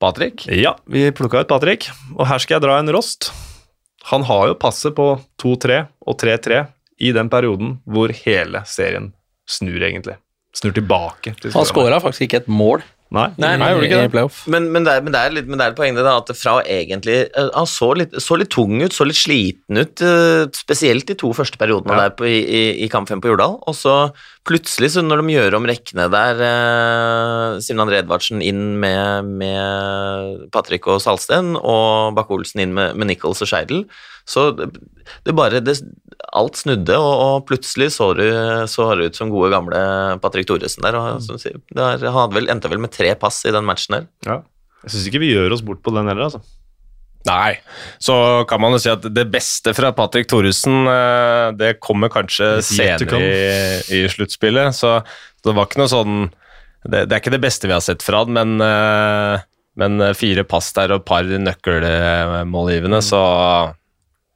[0.00, 0.46] Patrick?
[0.48, 3.30] Ja, vi plukka ut Patrick, og her skal jeg dra en rost.
[4.10, 5.12] Han har jo passet på
[5.42, 6.62] 2-3 og 3-3
[7.04, 9.12] i den perioden hvor hele serien
[9.48, 10.16] snur, egentlig.
[10.56, 14.36] Snur tilbake til Han skåra faktisk ikke et mål Nei, Nei, nei gjorde i playoff.
[14.50, 16.12] Men, men, det er, men, det er litt, men det er et poeng det da,
[16.20, 20.02] at fra egentlig eh, Han så litt, så litt tung ut, så litt sliten ut,
[20.06, 22.04] eh, spesielt de to første periodene Ja.
[22.06, 23.58] der på, i, i, kamp 5 på Jordal.
[23.66, 23.96] Og så
[24.50, 30.46] plutselig, så når de gjør om rekkene der, eh, Simen André Edvardsen inn med, med
[30.54, 33.86] Patrick og Salsten, og Bakke-Olsen inn med, med Nichols og Scheidel,
[34.28, 34.70] så det,
[35.26, 35.80] det bare det,
[36.36, 38.22] Alt snudde, og, og plutselig så du,
[38.70, 39.80] så du ut som gode, gamle
[40.22, 40.98] Patrick Thoresen der.
[40.98, 43.66] Og, som sier, det er, han hadde vel, endte vel med tre pass i den
[43.66, 44.06] matchen der.
[44.28, 44.36] Ja.
[44.84, 46.44] Jeg syns ikke vi gjør oss bort på den heller, altså.
[47.28, 47.58] Nei.
[48.00, 48.14] Så
[48.48, 53.20] kan man jo si at det beste fra Patrick Thoresen, eh, det kommer kanskje senere
[53.20, 54.76] i, i sluttspillet.
[54.76, 54.98] Så
[55.44, 56.20] det var ikke noe sånn
[56.84, 59.46] det, det er ikke det beste vi har sett fra han, men, eh,
[59.80, 63.20] Men eh, fire pass der og par nøkkelmålgivende, så,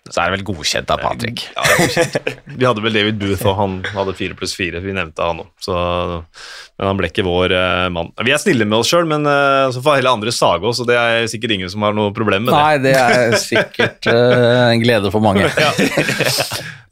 [0.07, 1.47] så er det vel godkjent av Patrick.
[1.57, 2.29] Ja, godkjent.
[2.61, 4.83] vi hadde vel David Booth, og han hadde fire pluss fire.
[4.85, 5.51] Vi nevnte han òg,
[6.75, 8.09] men han ble ikke vår eh, mann.
[8.27, 10.89] Vi er snille med oss sjøl, men eh, så får heller andre sage oss, og
[10.91, 12.59] det er sikkert ingen som har noe problem med det.
[12.59, 15.47] Nei, det er sikkert eh, en glede for mange.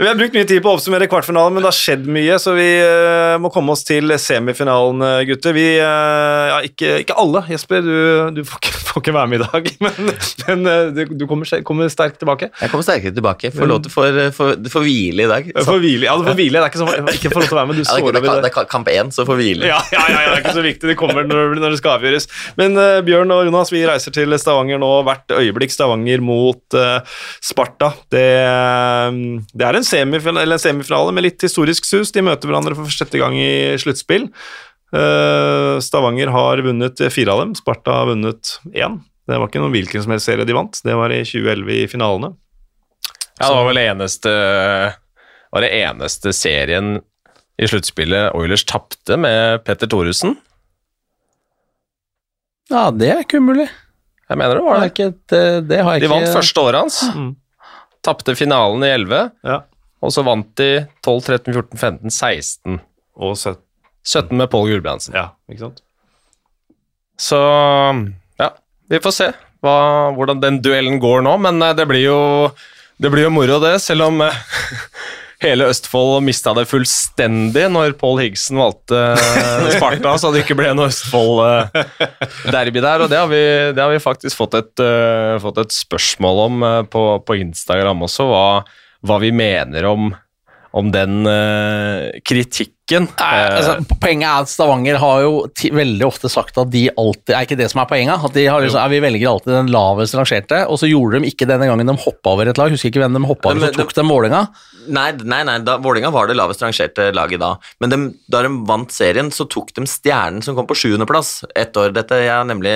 [0.03, 2.55] Vi har brukt mye tid på å oppsummere kvartfinalen, men det har skjedd mye, så
[2.55, 5.55] vi eh, må komme oss til semifinalen, gutter.
[5.59, 7.43] Vi, eh, ja, ikke, ikke alle.
[7.51, 7.99] Jesper, du,
[8.39, 10.15] du får, ikke, får ikke være med i dag, men,
[10.47, 12.53] men du, du kommer, kommer sterkt tilbake.
[12.63, 13.51] Jeg kommer sterkere tilbake.
[13.55, 15.51] Får lov til for, for, for, får hvile i dag.
[15.59, 16.07] Får hvile.
[16.07, 16.63] Ja, du får hvile.
[16.63, 17.83] Det er ikke sånn ikke får lov til å være med.
[17.83, 18.47] Du Ja, det, står er, det, er, det.
[18.47, 19.72] det er kamp én, så får hvile.
[19.73, 20.89] Ja, ja, ja, det er ikke så viktig.
[20.91, 22.27] Det kommer når, når det skal avgjøres.
[22.59, 24.91] Men uh, Bjørn og Jonas, vi reiser til Stavanger nå.
[25.07, 27.93] Hvert øyeblikk Stavanger mot uh, Sparta.
[28.13, 29.21] Det, eh,
[29.53, 32.13] det er en semifinale, eller en semifinale med litt historisk sus.
[32.15, 34.29] De møter hverandre for sjette gang i sluttspill.
[34.93, 37.57] Uh, Stavanger har vunnet fire av dem.
[37.59, 39.01] Sparta har vunnet én.
[39.29, 40.83] Det var ikke noen hvilken som helst serie de vant.
[40.85, 42.35] Det var i 2011 i finalene.
[43.39, 44.33] Ja, det var vel eneste,
[45.51, 46.99] var det eneste serien
[47.61, 50.37] i sluttspillet Oilers tapte med Petter Thoresen.
[52.73, 53.67] Ja, det er ikke umulig.
[54.31, 54.91] Jeg mener det var det.
[54.93, 57.01] ikke, det, det har jeg De ikke vant første året hans.
[57.13, 57.31] Mm.
[58.07, 59.59] Tapte finalen i 11, Ja.
[60.03, 60.71] og så vant de
[61.05, 62.81] 12, 13, 14, 15, 16.
[63.23, 63.61] Og søtt.
[64.03, 65.15] 17 med Pål Gulbrandsen.
[65.15, 65.83] Ja, ikke sant?
[67.23, 67.39] Så
[68.41, 68.49] ja,
[68.91, 69.29] vi får se
[69.63, 69.75] hva,
[70.17, 72.17] hvordan den duellen går nå, men eh, det blir jo,
[72.99, 74.41] det blir jo moro, det, selv om eh,
[75.43, 80.73] hele Østfold mista det fullstendig når Paul Higgson valgte eh, Sparta, så det ikke ble
[80.77, 83.05] noe Østfold-derby der.
[83.05, 83.43] Og det har vi,
[83.75, 88.07] det har vi faktisk fått et, eh, fått et spørsmål om eh, på, på Instagram
[88.09, 88.45] også, hva,
[89.07, 90.13] hva vi mener om,
[90.73, 92.09] om den eh,
[92.93, 93.09] kritikken.
[93.19, 95.33] Nei, altså, poenget er at Stavanger har jo
[95.79, 98.27] veldig ofte sagt at de alltid Er ikke det som er poenget?
[98.29, 101.33] At de har liksom, er, Vi velger alltid den lavest rangerte, og så gjorde de
[101.33, 102.73] ikke denne gangen de hoppa over et lag.
[102.73, 104.45] Husker ikke hvem de hoppa over, så tok de Vålerenga.
[104.93, 107.53] Nei, nei, nei da, Vålinga var det lavest rangerte laget da.
[107.83, 107.99] Men de,
[108.33, 111.95] da de vant serien, så tok de stjernen som kom på sjuendeplass ett år.
[111.95, 112.75] Dette, Jeg har nemlig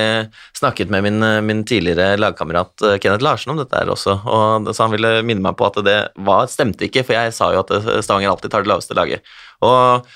[0.56, 4.86] snakket med min, min tidligere lagkamerat eh, Kenneth Larsen om dette her også, og så
[4.86, 7.74] han ville minne meg på at det var, stemte ikke, for jeg sa jo at
[7.74, 9.36] eh, Stavanger alltid tar det laveste laget.
[9.64, 10.07] Og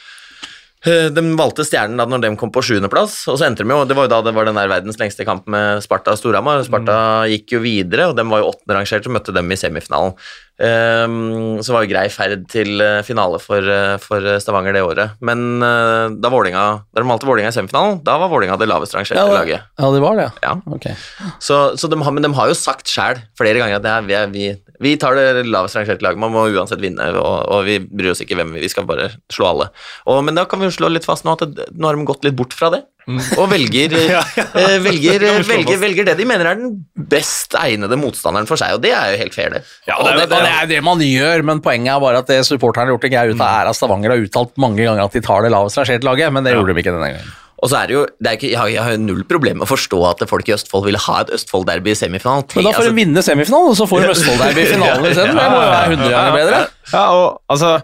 [0.88, 3.84] eh, de valgte stjernen da når de kom på sjuendeplass, og så endte de jo
[3.88, 6.62] Det var jo da det var den der verdens lengste kamp med Sparta og Storhamar.
[6.66, 6.99] Sparta
[7.30, 10.16] gikk jo videre, og de var jo åttenderangert, og møtte dem i semifinalen.
[10.61, 15.14] Um, så var jo grei ferd til eh, finale for, eh, for Stavanger det året.
[15.24, 18.93] Men uh, da, Vålinga, da de valgte Vålinga i semifinalen, da var Vålinga det lavest
[18.93, 19.64] rangerte Ja, laget.
[19.80, 20.53] Ja, det var det, Ja.
[20.76, 20.93] Okay.
[21.41, 24.05] Så, så de har, men de har jo sagt sjøl flere ganger at det er,
[24.11, 24.45] vi, er- vi,
[24.81, 28.22] vi tar det lavest rangerte laget, man må uansett vinne, og, og vi bryr oss
[28.24, 29.66] ikke hvem vi vi skal bare slå alle.
[30.09, 32.09] Og, men da kan vi jo slå litt fast nå at det, nå har de
[32.09, 36.61] gått litt bort fra det, og velger, eh, velger, velger, velger det de mener er
[36.61, 36.78] den
[37.11, 39.62] best egnede motstanderen for seg, og det er jo helt fair, det.
[39.89, 42.41] Ja, og det, og det er det man gjør, men poenget er bare at det
[42.49, 43.76] supporterne har gjort ikke er ute av, æra.
[43.76, 46.76] Stavanger har uttalt mange ganger at de tar det lavest rangerte laget, men det gjorde
[46.76, 47.39] de ikke denne gangen.
[47.61, 49.67] Og så er det jo, det er ikke, jeg, har, jeg har null problem med
[49.67, 52.47] å forstå at folk i Østfold ville ha et Østfold-derby i semifinalen.
[52.57, 55.37] Men da får de vinne semifinalen, og så får de Østfold-derby i finalen isteden.
[55.37, 56.61] Det må jo være 100 ganger bedre.
[56.95, 57.75] Ja, og altså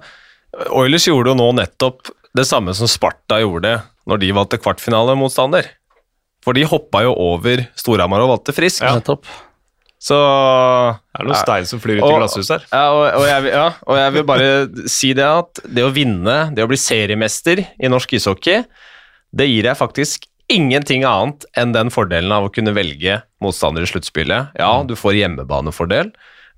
[0.81, 3.75] Oilers gjorde jo nå nettopp det samme som Sparta gjorde
[4.09, 5.69] når de valgte kvartfinalemotstander.
[6.47, 8.85] For de hoppa jo over Storhamar og valgte Frisk.
[8.87, 9.27] Nettopp.
[10.07, 12.67] Så Det er noen stein som flyr ut i Og- glasshuset her.
[12.73, 14.51] Ja og, og jeg, ja, og jeg vil bare
[14.93, 18.63] si det at det å vinne, det å bli seriemester i norsk ishockey,
[19.37, 23.91] det gir deg faktisk ingenting annet enn den fordelen av å kunne velge motstander i
[23.91, 24.55] sluttspillet.
[24.59, 26.13] Ja, du får hjemmebanefordel,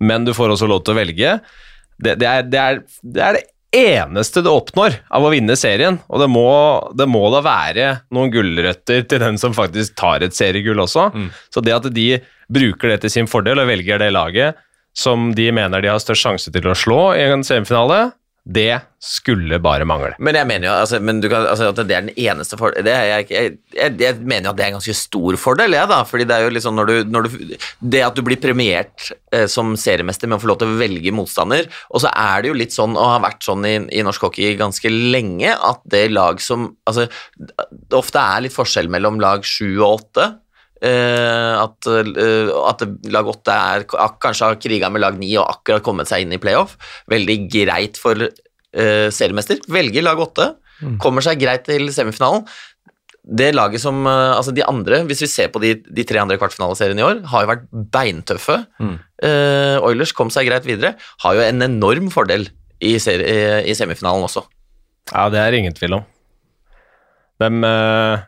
[0.05, 1.39] men du får også lov til å velge.
[1.99, 3.47] Det, det, er, det, er, det er det
[3.79, 6.47] eneste du oppnår av å vinne serien, og det må,
[6.97, 11.09] det må da være noen gulrøtter til den som faktisk tar et seriegull også.
[11.53, 12.09] Så det at de
[12.49, 14.61] bruker det til sin fordel og velger det laget
[14.97, 18.11] som de mener de har størst sjanse til å slå i en semifinale,
[18.49, 20.15] det skulle bare mangle.
[20.25, 23.59] Men jeg mener jo altså, kan, altså, at det er den eneste fordelen jeg, jeg,
[23.77, 25.99] jeg, jeg mener jo at det er en ganske stor fordel, jeg, da.
[26.09, 27.37] Fordi det er jo liksom når du, når du
[27.79, 31.13] Det at du blir premiert eh, som seriemester med å få lov til å velge
[31.13, 34.29] motstander, og så er det jo litt sånn, og har vært sånn i, i norsk
[34.31, 37.05] hockey ganske lenge, at det lag som Altså,
[37.37, 40.29] det ofte er litt forskjell mellom lag sju og åtte.
[40.79, 43.85] Eh, at, uh, at lag 8 er,
[44.23, 46.77] kanskje har kriga med lag 9 og akkurat kommet seg inn i playoff.
[47.11, 49.63] Veldig greit for uh, seriemester.
[49.67, 50.51] Velger lag 8,
[51.03, 52.47] kommer seg greit til semifinalen.
[53.29, 57.03] Det laget som, altså De andre, hvis vi ser på de, de tre andre kvartfinaleseriene
[57.03, 58.57] i år, har jo vært beintøffe.
[59.21, 60.95] Eh, Oilers kom seg greit videre.
[61.25, 62.47] Har jo en enorm fordel
[62.81, 64.47] i, serie, i semifinalen også.
[65.11, 66.07] Ja, det er ingen tvil om.
[67.43, 68.25] Dem, eh,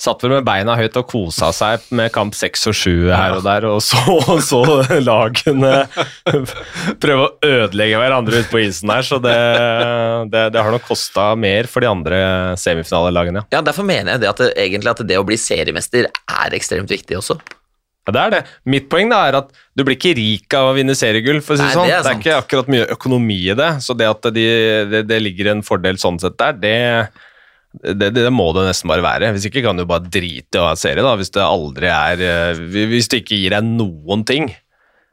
[0.00, 3.44] satt vel med beina høyt og kosa seg med kamp seks og sju her og
[3.44, 4.00] der, og så,
[4.32, 4.62] og så
[5.04, 5.84] lagene
[7.02, 9.36] prøve å ødelegge hverandre ute på isen her, så det,
[10.32, 12.20] det, det har nok kosta mer for de andre
[12.60, 13.44] semifinalelagene.
[13.52, 16.90] Ja, Derfor mener jeg det at det, egentlig at det å bli seriemester er ekstremt
[16.90, 17.36] viktig også.
[18.08, 18.38] Ja, det er det.
[18.72, 21.42] Mitt poeng da er at du blir ikke rik av å vinne seriegull.
[21.44, 21.86] for å si Nei, det sånn.
[21.90, 24.46] det er Det er ikke akkurat mye økonomi i det, så det at de,
[24.90, 26.76] det, det ligger en fordel sånn sett der, det,
[27.70, 29.30] det, det, det må det nesten bare være.
[29.36, 32.24] Hvis ikke kan du bare drite i å ha serie, da, hvis det aldri er
[32.26, 34.50] eh, Hvis det ikke gir deg noen ting.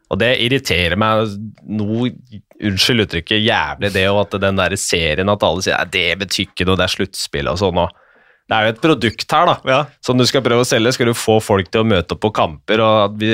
[0.07, 1.37] Og det irriterer meg
[1.67, 2.13] noe
[2.57, 6.47] Unnskyld uttrykket, jævlig det, og at den der serien at alle sier «Nei, det betyr
[6.47, 7.77] ikke noe, det er sluttspill og sånn.
[7.83, 8.06] og
[8.47, 9.79] det er jo et produkt her, da, Ja.
[10.01, 10.93] som du skal prøve å selge.
[10.95, 13.31] Skal du få folk til å møte opp på kamper, og at vi,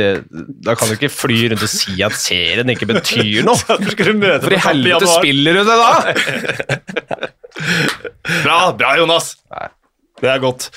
[0.66, 3.58] da kan du ikke fly rundt og si at serien ikke betyr noe.
[3.62, 5.94] For i helvete spiller du det da?!
[8.44, 9.36] Bra, bra Jonas!
[10.24, 10.70] Det er godt.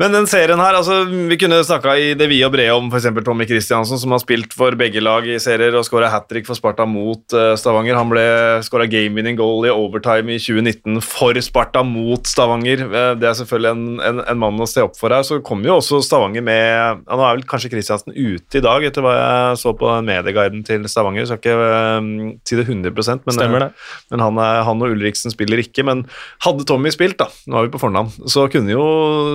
[0.00, 3.10] Men den serien her, altså, vi kunne snakka i det vide og brede om f.eks.
[3.26, 6.56] Tommy Kristiansen, som har spilt for begge lag i serier og skåra hat trick for
[6.56, 7.98] Sparta mot eh, Stavanger.
[7.98, 8.22] Han ble
[8.64, 12.86] skåra game-winning goal i overtime i 2019 for Sparta mot Stavanger.
[12.86, 15.26] Eh, det er selvfølgelig en, en, en mann å se opp for her.
[15.26, 18.88] Så kommer jo også Stavanger med ja, Nå er vel kanskje Kristiansen ute i dag,
[18.88, 21.28] etter hva jeg så på medieguiden til Stavanger.
[21.28, 22.10] Skal ikke eh,
[22.48, 23.70] si det 100 men, Stemmer det.
[24.14, 25.84] men han, er, han og Ulriksen spiller ikke.
[25.84, 26.06] Men
[26.48, 28.88] hadde Tommy spilt, da, nå er vi på fornavn, så kunne jo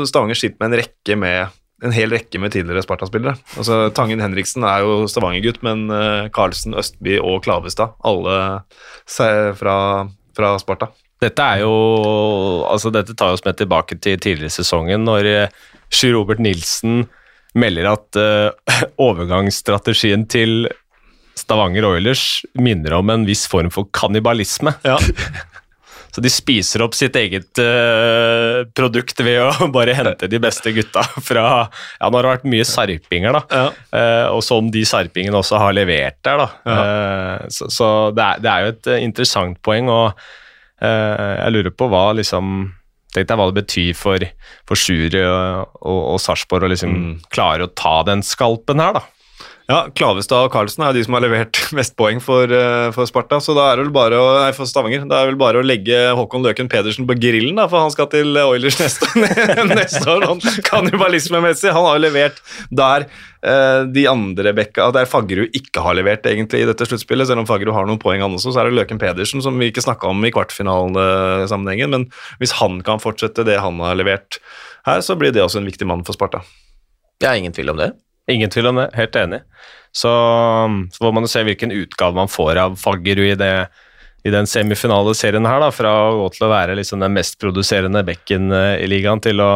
[0.09, 3.35] Stavanger skilt med en rekke med en hel rekke med tidligere Sparta-spillere.
[3.59, 8.63] Altså, Tangen Henriksen er jo Stavanger-gutt, men uh, Karlsen, Østby og Klavestad, alle
[9.05, 10.87] fra, fra Sparta.
[11.21, 15.49] Dette er jo Altså, dette tar oss med tilbake til tidligere sesongen, når eh,
[15.91, 17.05] Sjur Robert Nilsen
[17.55, 18.79] melder at uh,
[19.09, 20.69] overgangsstrategien til
[21.35, 24.73] Stavanger Oilers minner om en viss form for kannibalisme.
[24.87, 24.97] Ja.
[26.15, 31.03] Så de spiser opp sitt eget uh, produkt ved å bare hente de beste gutta
[31.19, 33.41] fra Ja, nå har det vært mye sarpinger, da.
[33.51, 33.65] Ja.
[33.91, 36.47] Uh, og som de sarpingene også har levert der, da.
[36.71, 40.25] Eh, så så det, er, det er jo et interessant poeng, og
[40.79, 42.55] jeg lurer på hva liksom
[43.15, 44.23] Tenk deg hva det betyr for,
[44.67, 47.13] for Sjuri og, og, og Sarpsborg å liksom Mm.
[47.31, 49.03] klare å ta den skalpen her, da.
[49.65, 53.39] Ja, Klavestad og Karlsen er de som har levert mest poeng for, eh, for Sparta,
[53.41, 55.07] så da er det vel bare å, nei, for Stavanger.
[55.09, 57.93] Da er det vel bare å legge Håkon Løken Pedersen på grillen, da, for han
[57.93, 59.09] skal til Oilers neste,
[59.71, 60.27] neste år.
[60.29, 61.73] Han kannibalismemessig.
[61.73, 62.37] Han har jo levert
[62.69, 67.31] der eh, de andre bekka Der Faggerud ikke har levert egentlig i dette sluttspillet.
[67.31, 69.71] Selv om Faggerud har noen poeng, han også, så er det Løken Pedersen som vi
[69.73, 71.89] ikke snakka om i kvartfinalesammenhengen.
[71.97, 74.37] Men hvis han kan fortsette det han har levert
[74.85, 76.45] her, så blir det også en viktig mann for Sparta.
[77.17, 77.95] Jeg har ingen tvil om det.
[78.31, 79.41] Ingen tvil om det, helt enig.
[79.95, 80.11] Så,
[80.91, 83.51] så får man jo se hvilken utgave man får av Faggerud i,
[84.25, 88.01] i den semifinaleserien her, da, fra å gå til å være liksom den mest produserende
[88.07, 89.53] bekken eh, i ligaen til å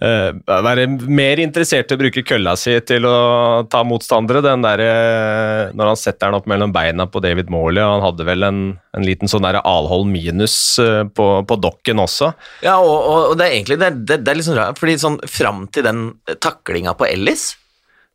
[0.00, 4.42] være mer interessert i å bruke kølla si til å ta motstandere.
[4.44, 8.04] Den der, eh, når han setter den opp mellom beina på David Morley, og han
[8.04, 8.60] hadde vel en,
[8.92, 12.32] en liten sånn der Alholm minus eh, på, på dokken også.
[12.66, 15.20] Ja, og, og, og det er egentlig det, det, det er sånn rart, fordi sånn
[15.30, 16.10] fram til den
[16.44, 17.54] taklinga på Ellis,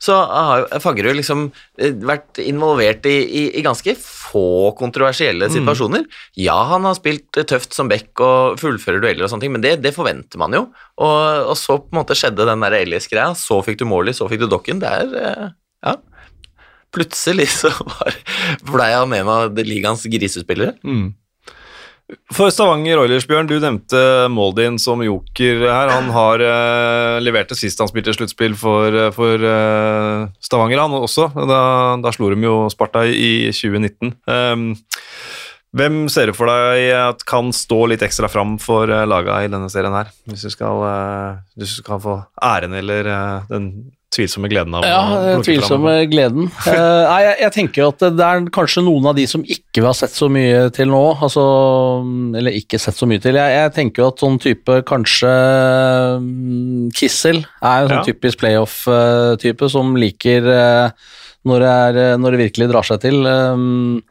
[0.01, 1.43] så har jo Faggerud liksom
[1.77, 6.07] eh, vært involvert i, i, i ganske få kontroversielle situasjoner.
[6.41, 9.61] Ja, han har spilt eh, tøft som back og fullfører dueller og sånne ting, men
[9.61, 10.63] det, det forventer man jo.
[10.97, 14.25] Og, og så på en måte skjedde den der Ellis-greia, så fikk du Morley, så
[14.31, 14.81] fikk du Dokken.
[14.81, 15.49] Det er eh,
[15.85, 15.95] Ja.
[16.91, 18.17] Plutselig så var-
[18.73, 20.73] blei han en av ligaens grisespillere.
[22.31, 24.01] For Stavanger Oilers, Bjørn, du nevnte
[24.31, 25.91] Moldin som joker her.
[25.91, 31.29] Han har eh, det sist han spilte sluttspill for, eh, for eh, Stavanger, han også.
[31.47, 31.61] Da,
[32.03, 34.15] da slo de jo Sparta i 2019.
[34.27, 34.67] Um,
[35.71, 39.49] hvem ser du for deg at kan stå litt ekstra fram for uh, laga i
[39.51, 40.11] denne serien her?
[40.27, 43.69] Hvis du skal, eh, hvis du skal få æren eller eh, den
[44.11, 44.99] tvilsomme gleden av Ja,
[45.37, 46.09] å tvilsomme fram.
[46.11, 46.49] gleden.
[46.65, 46.73] Uh,
[47.11, 50.11] nei, jeg, jeg tenker at det er kanskje noen av de som ikke har sett
[50.17, 51.45] så mye til nå, altså,
[52.37, 53.39] eller ikke sett så mye til.
[53.39, 55.31] Jeg, jeg tenker at sånn type kanskje
[56.21, 58.05] mm, Kissel er en sånn Ja.
[58.07, 61.11] typisk playoff-type som liker uh,
[61.47, 63.23] når, det er, eh, når det virkelig drar seg til.
[63.25, 64.01] Um,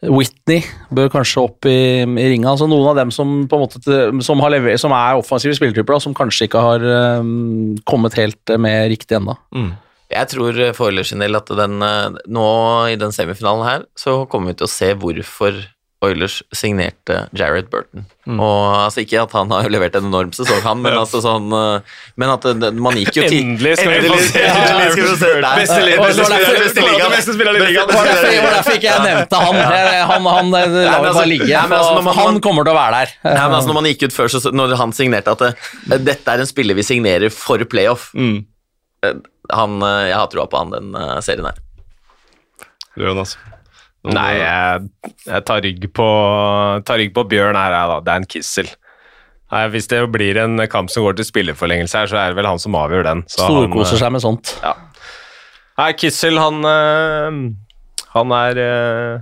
[0.00, 0.62] Whitney
[0.96, 2.54] bør kanskje opp i, i ringa.
[2.54, 6.00] Altså noen av dem som, på en måte, som, har lever, som er offensive spilletyper,
[6.00, 6.86] som kanskje ikke har
[7.20, 9.36] um, kommet helt med riktig ennå.
[9.52, 9.74] Mm.
[10.10, 12.46] Jeg tror eh, for Oilers sin del at den, eh, nå
[12.90, 15.60] i den semifinalen her, så kommer vi til å se hvorfor
[16.02, 18.06] Oilers signerte Jared Burton.
[18.24, 18.38] Mm.
[18.40, 21.82] Og altså Ikke at han har levert en enorm sesong, han, men altså sånn eh,
[22.16, 24.44] Men at det, man gikk jo til Endelig skal vi få se.
[25.44, 27.60] Beste spiller- beste ligaen.
[27.60, 27.90] i ligaen.
[27.90, 29.60] Det var derfor, ikke jeg nevnte han.
[30.14, 31.50] Han, han eh, la vi altså- bare ligge.
[31.50, 33.14] Nei, altså, man- han kommer til å være der.
[33.28, 36.32] Nei, men altså Når man gikk ut før, så, når han signerte at det, dette
[36.32, 38.44] er en spiller vi signerer for playoff Mm.
[39.04, 39.14] eh,
[39.52, 41.60] han, eh, Jeg har trua på han den eh, serien her.
[42.96, 43.36] Jonas.
[44.08, 44.84] Nei, jeg,
[45.26, 46.06] jeg tar, rygg på,
[46.88, 47.98] tar rygg på Bjørn her, jeg, da.
[48.06, 48.70] Dan Kissel.
[49.50, 52.48] Nei, hvis det blir en kamp som går til spillerforlengelse her, så er det vel
[52.48, 53.24] han som avgjør den.
[53.28, 54.54] Storkoser seg med sånt.
[55.80, 57.40] Nei, Kissel, han øh,
[58.14, 59.20] Han er øh,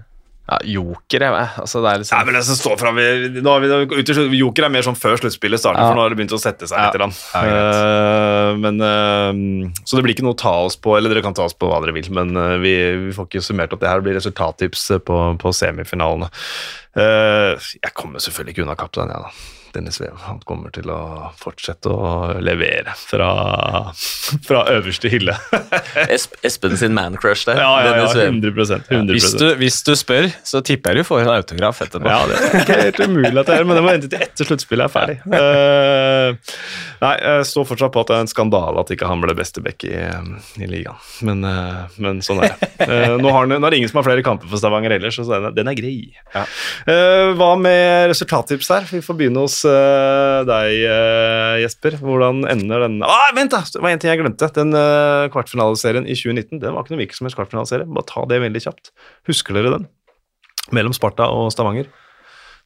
[0.49, 1.49] ja, joker, jeg.
[1.61, 4.65] Altså, det er Nei, liksom men det som står fra, vi- nå har vi, Joker
[4.65, 5.91] er mer sånn før sluttspillet starter, Ja.
[5.91, 6.87] for nå har det begynt å sette seg Ja.
[6.89, 6.97] litt.
[6.97, 7.21] greit.
[7.37, 11.35] Eh, men, uh, så det blir ikke noe å ta oss på, eller dere kan
[11.35, 12.73] ta oss på hva dere vil, men uh, vi,
[13.09, 14.01] vi får ikke summert opp det her.
[14.01, 16.31] Det blir resultattips på, på semifinalene.
[16.99, 19.31] Jeg kommer selvfølgelig ikke unna kapteinen, jeg, da.
[19.79, 20.17] Dennis Vev.
[20.27, 23.31] Han kommer til å fortsette å levere fra,
[24.47, 25.37] fra øverste hylle.
[26.15, 27.61] Esp Espen sin mancrush der.
[27.63, 29.13] ja, ja, ja, 100%, 100%.
[29.15, 32.11] hvis du, hvis du spør, så tipper jeg du får en autograf etterpå.
[32.11, 34.51] Ja, det er ikke helt umulig at det er, men det må vente til etter
[34.51, 35.19] sluttspillet er ferdig.
[35.29, 36.59] Uh,
[37.05, 39.63] nei, jeg står fortsatt på at det er en skandale at ikke han ble beste
[39.65, 40.99] back i, i ligaen.
[41.27, 42.71] Men, uh, men sånn er det.
[42.83, 45.27] Uh, nå, har nå er det ingen som har flere kamper for Stavanger ellers, så
[45.29, 45.97] den er, den er grei.
[46.35, 46.45] Ja.
[46.89, 48.87] Eh, hva med resultattips her?
[48.91, 49.68] Vi får begynne hos eh,
[50.49, 51.99] deg, eh, Jesper.
[52.03, 53.63] Hvordan ender den ah, Vent, da!
[53.67, 54.51] Det var en ting jeg glemte.
[54.57, 57.89] Den uh, kvartfinaleserien i 2019 den var ikke noe hvilken som helst kvartfinaleserie.
[57.93, 58.93] Bare ta det veldig kjapt.
[59.31, 59.89] Husker dere den?
[60.77, 61.89] Mellom Sparta og Stavanger.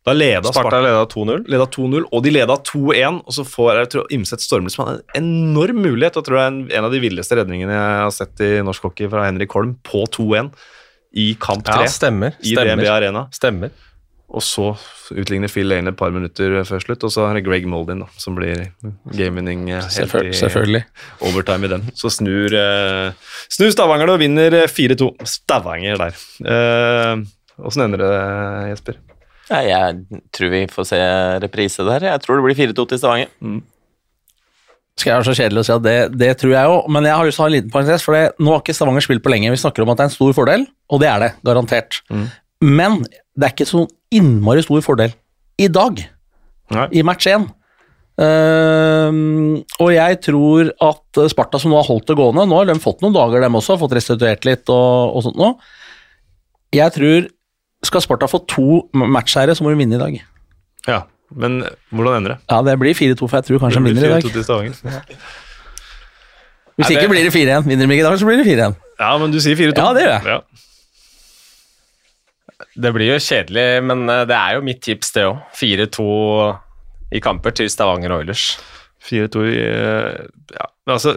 [0.03, 1.45] Da leda Sparta Sparta 2-0.
[1.47, 3.21] leda 2-0, og de leda 2-1.
[3.23, 6.49] Og så får jeg tror, Imset Stormli som hadde en enorm mulighet, og tror jeg
[6.49, 9.55] er en, en av de villeste redningene jeg har sett i norsk hockey fra Henrik
[9.55, 10.51] Holm, på 2-1
[11.23, 12.35] i kamp 3 Ja, stemmer.
[12.43, 13.29] i DNB Arena.
[13.35, 13.71] stemmer.
[14.33, 14.71] Og så
[15.13, 18.07] utligner Phil Lane et par minutter før slutt, og så er det Greg Moldin da,
[18.17, 18.63] som blir
[19.13, 20.81] game-winning eh, helt Selvføl i selvfølgelig.
[21.29, 21.85] overtime i den.
[22.01, 25.11] Så snur, eh, snur Stavanger det og vinner eh, 4-2.
[25.29, 26.17] Stavanger der.
[26.49, 27.27] Eh,
[27.69, 28.13] Åssen ender det,
[28.73, 28.97] Jesper?
[29.53, 30.99] Ja, jeg tror vi får se
[31.45, 32.09] reprise der.
[32.09, 33.61] Jeg tror det blir 4-2 til Stavanger.
[34.97, 37.17] Skal jeg være så kjedelig å si at det, det tror jeg jo, men jeg
[37.17, 39.23] har lyst til å ha en liten parentes, for det, nå har ikke Stavanger spilt
[39.25, 39.53] på lenge.
[39.53, 42.01] Vi snakker om at det er en stor fordel, og det er det, garantert.
[42.63, 42.99] Men
[43.37, 45.13] det er ikke så innmari stor fordel
[45.61, 46.01] i dag,
[46.73, 46.87] Nei.
[46.97, 47.47] i match 1.
[48.23, 52.77] Uh, og jeg tror at Sparta, som nå har holdt det gående, nå har de
[52.83, 55.55] fått noen dager, dem også, har fått restituert litt og, og sånt nå.
[56.77, 57.31] Jeg tror
[57.83, 60.19] skal Sparta få to matchseire, så må de vinne i dag.
[60.87, 61.01] Ja,
[61.35, 62.39] men hvordan ender det?
[62.53, 65.17] Ja, det blir 4-2, for jeg tror kanskje de vinner i dag.
[66.77, 67.67] Hvis ikke blir det 4-1.
[67.69, 68.77] Vinner de ikke i dag, så blir det 4-1.
[69.01, 69.75] Ja, men du sier 4-2.
[69.77, 70.23] Ja, det gjør jeg.
[70.31, 70.69] Ja.
[72.75, 75.43] Det blir jo kjedelig, men eh, det er jo mitt tips, det òg.
[75.59, 76.07] 4-2
[77.13, 78.55] i kamper til Stavanger Oilers.
[79.03, 81.17] 4-2 i eh, Ja, altså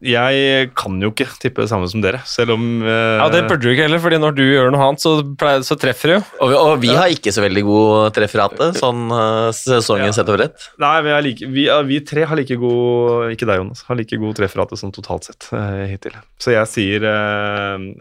[0.00, 3.60] Jeg kan jo ikke tippe det samme som dere, selv om uh, Ja, Det burde
[3.60, 6.22] du ikke heller, fordi når du gjør noe annet, så, pleier, så treffer du jo.
[6.40, 10.16] Og vi, og vi har ikke så veldig god trefferate, sånn uh, sesongen Ja.
[10.16, 10.66] sett over ett.
[10.80, 13.84] Nei, vi, like, vi, vi tre har like god Ikke deg, Jonas.
[13.90, 16.16] Har like god trefferate som totalt sett uh, hittil.
[16.40, 17.04] Så jeg sier,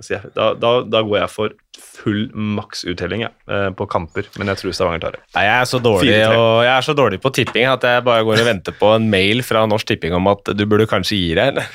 [0.08, 1.60] sier da, da, da går jeg for
[2.00, 5.22] full maksuttelling jeg, eh, på kamper, men jeg tror Stavanger tar det.
[5.36, 8.26] Nei, jeg er, så dårlig, og jeg er så dårlig på tipping at jeg bare
[8.28, 11.30] går og venter på en mail fra Norsk Tipping om at du burde kanskje gi
[11.38, 11.54] deg.
[11.54, 11.70] eller?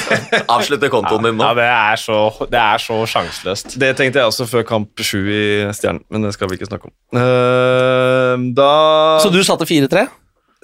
[0.56, 1.46] Avslutte kontoen din nå.
[1.46, 2.20] Ja, det er så,
[2.50, 3.78] det er så sjanseløst.
[3.80, 5.42] Det tenkte jeg også før kamp sju i
[5.76, 6.96] Stjernen, men det skal vi ikke snakke om.
[7.14, 8.72] Uh, da
[9.22, 10.08] Så du satte 4-3?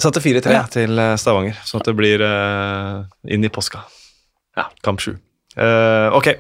[0.01, 0.65] satte 4-3 Ja.
[0.67, 3.85] til eh, Stavanger, sånn at det blir uh, inn i påska.
[4.59, 5.15] Ja, kamp sju.
[5.55, 6.33] Uh, ok,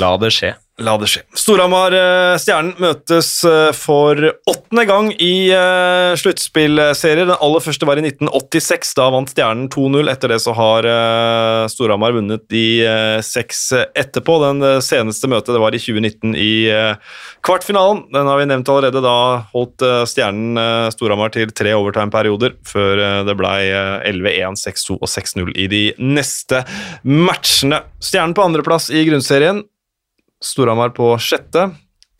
[0.00, 0.54] La det skje.
[0.82, 1.22] La det skje.
[1.40, 4.18] Storhamar-Stjernen møtes eh, for
[4.50, 7.24] åttende gang i uh, sluttspillserier.
[7.24, 8.92] Den aller første var i 1986.
[8.98, 10.10] Da vant Stjernen 2-0.
[10.12, 13.62] Etter det så har eh, Storhamar vunnet de eh, seks
[13.96, 14.36] etterpå.
[14.42, 17.14] Den eh, seneste møtet det var i 2019 i eh,
[17.46, 18.04] kvartfinalen.
[18.12, 19.04] Den har vi nevnt allerede.
[19.04, 19.16] Da
[19.54, 24.98] holdt eh, Stjernen eh, Storhamar til tre overtime-perioder, før eh, det ble eh, 11-1, 6-2
[24.98, 26.66] og 6-0 i de neste
[27.06, 27.80] matchene.
[28.02, 29.64] Stjernen på andreplass i grunnserien.
[30.42, 31.70] Storhamar på sjette.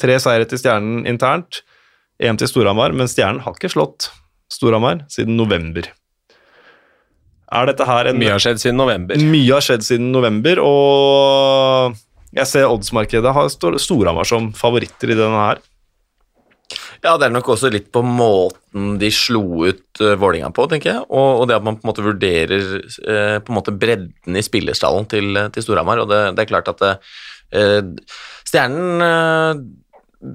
[0.00, 1.62] Tre seire til Stjernen internt.
[2.22, 4.10] Én til Storhamar, men Stjernen har ikke slått
[4.52, 5.88] Storhamar siden november.
[7.52, 9.20] Er dette her en Mye har skjedd siden november.
[9.20, 11.96] Mye har skjedd siden november, og
[12.34, 15.62] jeg ser oddsmarkedet har Stor- Storhamar som favoritter i denne her.
[17.04, 20.90] Ja, det er nok også litt på måten de slo ut uh, Vålinga på, tenker
[20.90, 21.04] jeg.
[21.06, 24.42] Og, og det at man på en måte vurderer uh, på en måte bredden i
[24.42, 26.02] spillerstallen til, til Storhamar.
[26.02, 27.14] Og det, det er klart at eh,
[27.51, 30.32] Stjernen eh,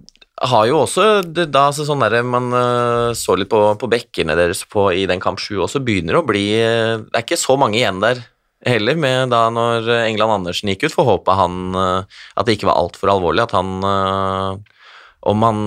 [0.51, 4.63] har jo også da så sånn der, Man uh, så litt på, på bekkene deres
[4.65, 8.01] på, i den kamp 7 også, begynner å bli Det er ikke så mange igjen
[8.01, 8.23] der
[8.65, 10.93] heller, med da når England Andersen gikk ut.
[10.93, 15.63] Får håpe han at det ikke var altfor alvorlig, at han om han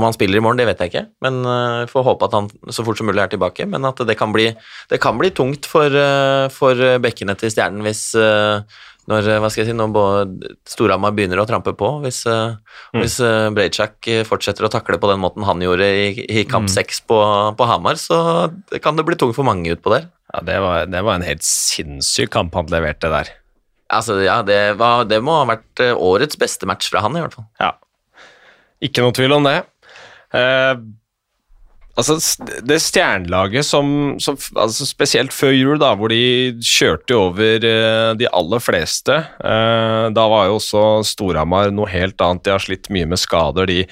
[0.00, 2.48] om han spiller i morgen, det vet jeg ikke, men uh, får håpe at han
[2.72, 3.66] så fort som mulig er tilbake.
[3.68, 4.48] Men at det kan bli,
[4.88, 8.64] det kan bli tungt for, uh, for bekkene til Stjernen hvis uh,
[9.10, 10.30] når hva skal jeg si, når
[10.70, 11.90] Storhamar begynner å trampe på.
[12.04, 13.00] Hvis, mm.
[13.00, 13.18] hvis
[13.56, 16.06] Brejcak fortsetter å takle på den måten han gjorde i,
[16.40, 16.94] i kamp mm.
[17.10, 17.20] på,
[17.58, 18.48] på, Hamar, så
[18.82, 20.08] kan det bli tungt for mange utpå der.
[20.30, 23.34] Ja, det var, det var, en helt sinnssyk kamp han leverte der.
[23.90, 27.34] Altså, ja, det, var, det må ha vært årets beste match fra han, i hvert
[27.34, 27.48] fall.
[27.58, 27.74] Ja,
[28.80, 29.58] ikke noe tvil om det.
[30.36, 30.72] Eh,
[31.98, 32.16] altså,
[32.66, 38.28] det stjernelaget som, som altså Spesielt før jul, da, hvor de kjørte over eh, de
[38.30, 39.16] aller fleste.
[39.38, 42.44] Eh, da var jo også Storhamar noe helt annet.
[42.46, 43.70] De har slitt mye med skader.
[43.70, 43.84] De,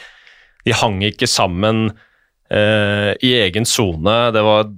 [0.66, 1.90] de hang ikke sammen
[2.48, 4.12] Uh, i egen sone.
[4.32, 4.70] Det var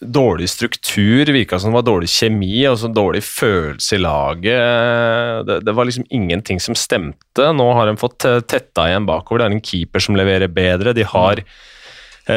[0.00, 5.44] dårlig struktur, virka som det var dårlig kjemi og så dårlig følelse i laget.
[5.44, 7.50] Det, det, var liksom ingenting som stemte.
[7.52, 9.42] Nå har de fått tetta igjen bakover.
[9.42, 10.96] Det er en keeper som leverer bedre.
[10.96, 11.52] De har uh,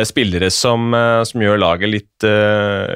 [0.07, 2.25] spillere som, uh, som, gjør laget litt,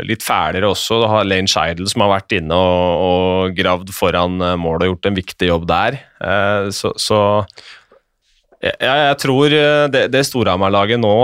[0.07, 1.01] litt fælere også.
[1.03, 5.07] Du har Lane Scheidel som har vært inne og, og gravd foran mål og gjort
[5.11, 6.01] en viktig jobb der.
[6.75, 7.21] så, så
[8.61, 9.55] jeg, jeg tror
[9.93, 11.15] det, det Storhamar-laget nå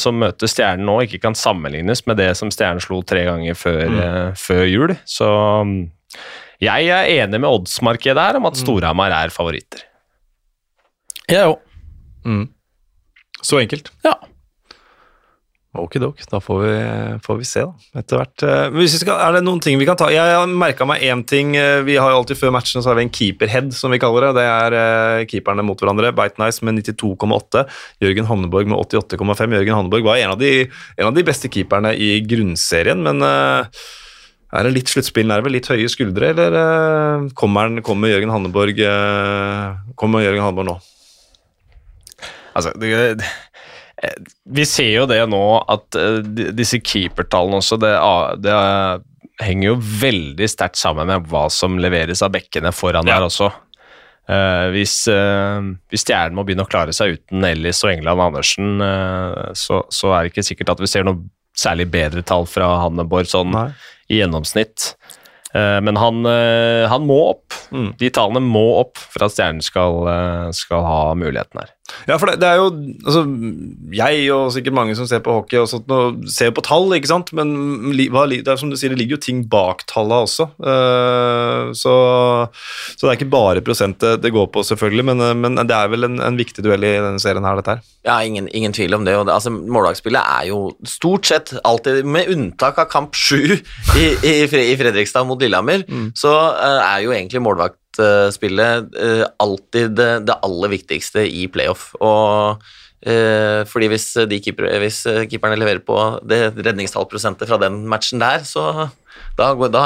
[0.00, 3.82] som møter Stjernen nå, ikke kan sammenlignes med det som Stjernen slo tre ganger før,
[3.92, 4.38] mm.
[4.40, 4.94] før jul.
[5.04, 5.74] Så um,
[6.60, 8.60] jeg er enig med oddsmarkedet her om at mm.
[8.60, 9.86] Storhamar er favoritter.
[11.30, 11.60] Jeg òg.
[12.26, 12.48] Mm.
[13.40, 13.88] Så enkelt.
[14.04, 14.12] Ja.
[15.82, 16.72] Okidok, da får vi,
[17.24, 18.44] får vi, se, da, etter hvert.
[18.46, 20.10] Eh, skal, er det noen ting vi kan ta?
[20.12, 21.54] Jeg har merka meg én ting.
[21.58, 24.28] Eh, vi har jo alltid Før matchen så har vi en keeperhead, som vi kaller
[24.28, 24.32] det.
[24.40, 26.12] Det er uh, keeperne mot hverandre.
[26.16, 27.64] Bite Nice med 92,8.
[28.04, 29.56] Jørgen Hanneborg med 88,5.
[29.58, 34.66] Jørgen Hanneborg var en av, de, en av de beste keeperne i grunnserien, men er
[34.66, 38.80] det litt sluttspill er det vel litt høye skuldre, eller kommer, kommer, Jørgen Hanneborg
[40.00, 40.78] Kommer Jørgen Hanneborg nå?
[42.58, 43.49] Altså, det, Eh,
[44.44, 46.20] vi ser jo det nå at uh,
[46.56, 47.92] disse keepertallene også, det,
[48.44, 49.02] det uh,
[49.44, 53.18] henger jo veldig sterkt sammen med hva som leveres av bekkene foran ja.
[53.18, 53.50] der også.
[54.30, 54.94] Uh, hvis,
[55.90, 58.84] hvis Stjernen må begynne å klare seg uten Ellis og England Andersen,
[59.58, 61.24] så, så, er det ikke sikkert at vi ser noe
[61.58, 63.70] særlig bedre tall fra Hanneborg sånn Nei.
[64.08, 64.92] i gjennomsnitt.
[65.50, 67.56] Men han, han, må opp.
[67.74, 67.88] Mm.
[67.98, 70.06] De tallene må opp for at Stjernen skal,
[70.54, 71.74] skal ha muligheten her.
[72.08, 72.68] Ja, for det, det, er jo
[73.04, 73.22] altså,
[73.94, 77.10] Jeg og sikkert mange som ser på hockey, og sånt, og ser på tall, ikke
[77.10, 77.32] sant?
[77.36, 77.52] men
[78.12, 80.48] hva, det er som du sier, det ligger jo ting bak tallene også.
[80.60, 81.94] Uh, så,
[82.94, 85.90] så, det er ikke bare prosentet det går på, selvfølgelig, men, eh, men det er
[85.92, 87.82] vel en, en, viktig duell i denne serien her, dette her.
[88.06, 89.16] Ja, ingen, ingen tvil om det.
[89.18, 94.06] og det, altså, Mållagsspillet er jo stort sett alltid, med unntak av kamp sju i,
[94.24, 96.10] i, i, Fredrikstad mot Lillehammer, mm.
[96.18, 97.79] så uh, er jo egentlig målvakt
[98.34, 101.90] spillet uh, alltid det, det, aller viktigste i playoff.
[102.00, 105.98] Og uh, fordi hvis, de keeper, hvis keeperne leverer på
[106.28, 108.88] det redningstallprosentet fra den matchen der, så
[109.38, 109.84] da, da,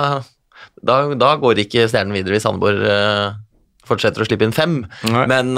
[0.82, 2.84] da, da går ikke Stjernen videre hvis Sandborg
[3.84, 4.78] fortsetter å slippe inn fem.
[5.04, 5.52] Men,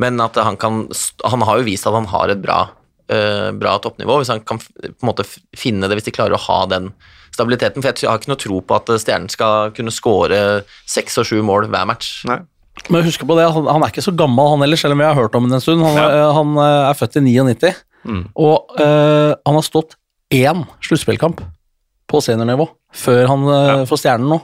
[0.00, 0.86] men, at han kan
[1.28, 2.62] Han har jo vist at han har et bra,
[3.60, 4.16] bra toppnivå.
[4.22, 6.88] Hvis han kan på en måte finne det, hvis de klarer å ha den
[7.34, 7.82] stabiliteten.
[7.82, 10.40] For jeg har ikke noe tro på at Stjernen skal kunne skåre
[10.88, 12.20] seks og sju mål hver match.
[12.30, 12.40] Nei.
[12.90, 15.16] Men husk på det, han er ikke så gammel han heller, selv om vi har
[15.16, 15.84] hørt om ham en stund.
[15.86, 16.30] Han, ja.
[16.36, 17.70] han, eh, er født i 99,
[18.04, 18.24] mm.
[18.34, 19.94] og uh, han har stått
[20.34, 21.44] én sluttspillkamp
[22.10, 23.78] på seniornivå før han ja.
[23.88, 24.40] får Stjernen nå.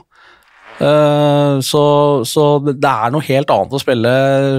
[0.81, 1.83] Uh, så,
[2.25, 4.11] så, det er noe helt annet å spille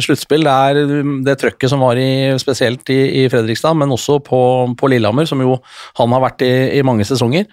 [0.05, 0.47] sluttspill.
[0.47, 4.43] Det er det trøkket som var i, spesielt i, i Fredrikstad, men også på,
[4.78, 5.57] på Lillehammer, som jo
[5.99, 7.49] han har vært i, i mange sesonger.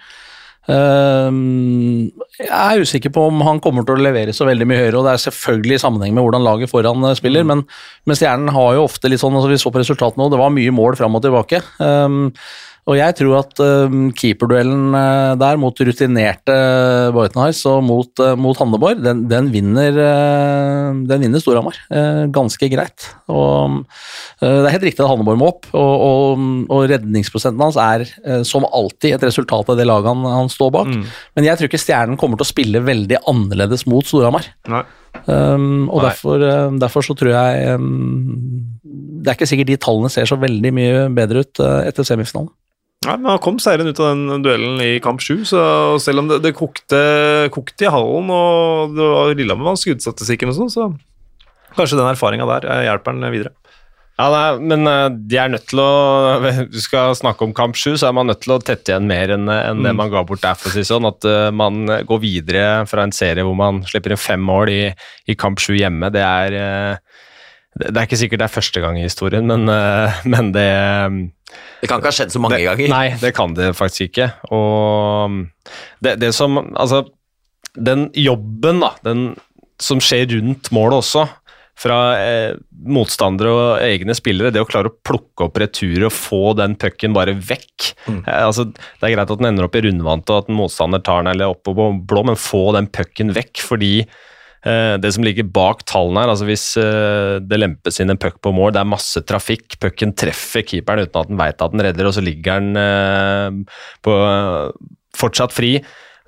[0.68, 4.98] Ehm, jeg er usikker på om han kommer til å levere så veldig mye høyere,
[5.00, 7.52] og det er selvfølgelig i sammenheng med hvordan laget foran eh, spiller, mm.
[7.52, 7.64] men,
[8.06, 10.52] men Stjernen har jo ofte litt sånn altså Vi så på resultatene nå, det var
[10.54, 11.62] mye mål fram og tilbake.
[12.80, 18.10] Um, og jeg tror at uh, keeperduellen uh, der mot rutinerte uh, Boitenheis og mot,
[18.22, 21.78] uh, mot Hanneborg, den, den, vinner, uh, den vinner Storhamar
[22.34, 23.06] ganske greit.
[23.30, 23.82] Og
[24.40, 28.04] Det er helt riktig at Hanneborg må opp, og, og, og redningsprosenten hans er
[28.46, 30.90] som alltid et resultat av det laget han, han står bak.
[30.90, 31.04] Mm.
[31.36, 34.48] Men jeg tror ikke Stjernen kommer til å spille veldig annerledes mot Storhamar.
[35.26, 36.44] Um, og derfor,
[36.80, 41.04] derfor, så tror jeg um, Det er ikke sikkert de tallene ser så veldig mye
[41.14, 42.50] bedre ut etter semifinalen.
[43.06, 45.60] Nei, men Han kom seirende ut av den duellen i kamp sju, så
[46.02, 46.98] selv om det, det kokte,
[47.54, 50.90] kokte, i hallen og det var Lillehammer vant skuddstatistikken og sånn, så
[51.70, 53.52] Kanskje den erfaringa der eh, hjelper han videre.
[54.20, 55.90] Ja, nei, men eh, de er nødt til å
[56.74, 59.32] Du skal snakke om kamp sju, så er man nødt til å tette igjen mer
[59.36, 61.08] enn enn det man ga bort der, for å si sånn.
[61.08, 64.82] At eh, man går videre fra en serie hvor man slipper inn fem mål i,
[65.30, 66.10] i kamp sju hjemme.
[66.12, 67.09] Det er eh,
[67.78, 70.66] Det er ikke sikkert det er første gang i historien, men, eh, men det
[71.80, 72.90] Det kan ikke ha skjedd så mange det, ganger.
[72.90, 74.30] Nei, det kan det faktisk ikke.
[74.50, 75.38] Og
[76.02, 77.04] det, det som Altså,
[77.78, 79.30] den jobben, da, den
[79.80, 81.28] som skjer rundt målet også,
[81.80, 82.58] fra eh,
[82.92, 87.14] motstandere og egne spillere, det å klare å plukke opp returer og få den pucken
[87.16, 87.92] bare vekk.
[88.10, 91.00] Eh, altså, det er greit at den ender opp i rundvante og at en motstander
[91.06, 93.94] tar den eller opp på blå, men få den pucken vekk, fordi
[94.60, 98.52] det som ligger bak tallene her, altså hvis eh, det lempes inn en puck på
[98.52, 102.10] mål, det er masse trafikk, pucken treffer keeperen uten at den veit at den redder,
[102.10, 104.16] og så ligger den eh, på,
[105.16, 105.78] fortsatt fri,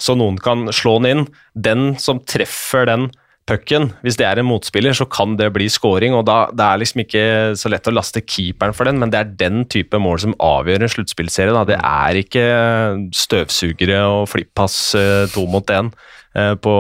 [0.01, 1.27] så noen kan slå den inn.
[1.53, 3.11] Den som treffer den
[3.49, 6.81] pucken, hvis det er en motspiller, så kan det bli scoring, og da det er
[6.81, 7.25] liksom ikke
[7.59, 10.87] så lett å laste keeperen for den, men det er den type mål som avgjør
[10.87, 11.65] en sluttspillserie.
[11.69, 12.47] Det er ikke
[13.19, 16.77] støvsugere og flippass eh, to mot én eh, på,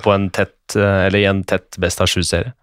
[0.00, 2.54] på en tett, eh, eller i en tett best av sju-serie.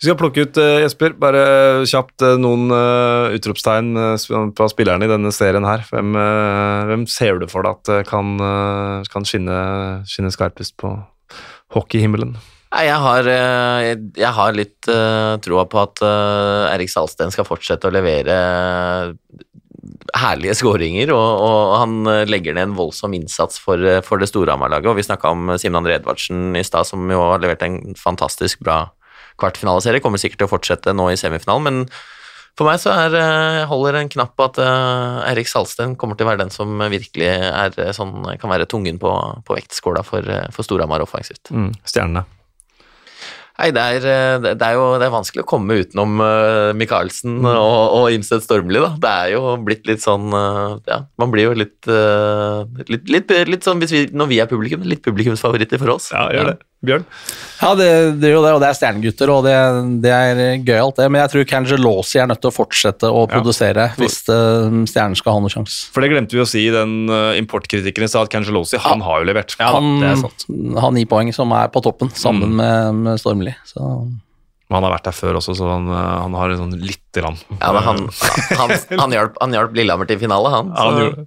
[0.00, 1.40] Vi skal plukke ut, eh, Jesper, bare
[1.84, 5.84] kjapt eh, noen eh, utropstegn fra sp- spillerne i denne serien her.
[5.90, 9.58] Hvem, eh, hvem ser du for deg at eh, kan, eh, kan skinne,
[10.08, 10.94] skinne skarpest på
[11.76, 12.32] hockeyhimmelen?
[12.70, 17.32] Nei, jeg har, eh, jeg, jeg har litt uh, troa på at uh, Erik Salsten
[17.34, 18.36] skal fortsette å levere
[20.16, 24.30] herlige skåringer, og, og han eh, legger ned en voldsom innsats for, eh, for det
[24.30, 24.90] Storhamar-laget.
[24.90, 28.64] Og vi snakka om Simen André Edvardsen i stad, som jo har levert en fantastisk
[28.64, 28.84] bra
[29.40, 30.02] kvartfinaleserie.
[30.04, 31.84] Kommer sikkert til å fortsette nå i semifinalen, men
[32.58, 34.58] for meg så er, eh, holder en knapp på at
[35.30, 39.14] Erik Salsten kommer til å være den som virkelig er sånn, kan være tungen på,
[39.46, 41.52] på vektskåla for, for Storhamar offensivt.
[41.54, 42.26] Mm, stjernene.
[43.60, 47.42] Nei, det er, eh, det er jo det er vanskelig å komme utenom uh, Michaelsen
[47.44, 48.94] og, og Imsted Stormli, da.
[49.02, 53.34] Det er jo blitt litt sånn uh, Ja, man blir jo litt, uh, litt, litt,
[53.50, 56.08] litt sånn hvis vi, når vi er publikum, litt publikumsfavoritter for oss.
[56.14, 56.58] Ja, gjør det.
[56.80, 57.02] Bjørn?
[57.60, 57.86] Ja, det,
[58.22, 59.56] det er jo det, og det er stjernegutter, og det,
[60.00, 61.08] det er gøyalt, det.
[61.12, 65.36] Men jeg tror Cangelosi er nødt til å fortsette å produsere hvis eh, stjernen skal
[65.36, 65.90] ha noen sjanse.
[65.92, 69.04] For det glemte vi å si i den uh, importkritikken i stad, at Cangelosi, han
[69.04, 69.58] har jo levert.
[69.60, 70.46] Han det er sant.
[70.80, 73.52] har ni poeng, som er på toppen, sammen med, med Stormli.
[73.68, 76.78] Så Men Han har vært der før også, så han, uh, han har en sånn
[76.80, 77.36] lite grann.
[77.58, 78.06] Ja, men han,
[78.56, 78.72] han,
[79.02, 80.72] han, hjalp, han Lillehammer til finale, han.
[80.72, 81.26] Ja, han Så, gjorde,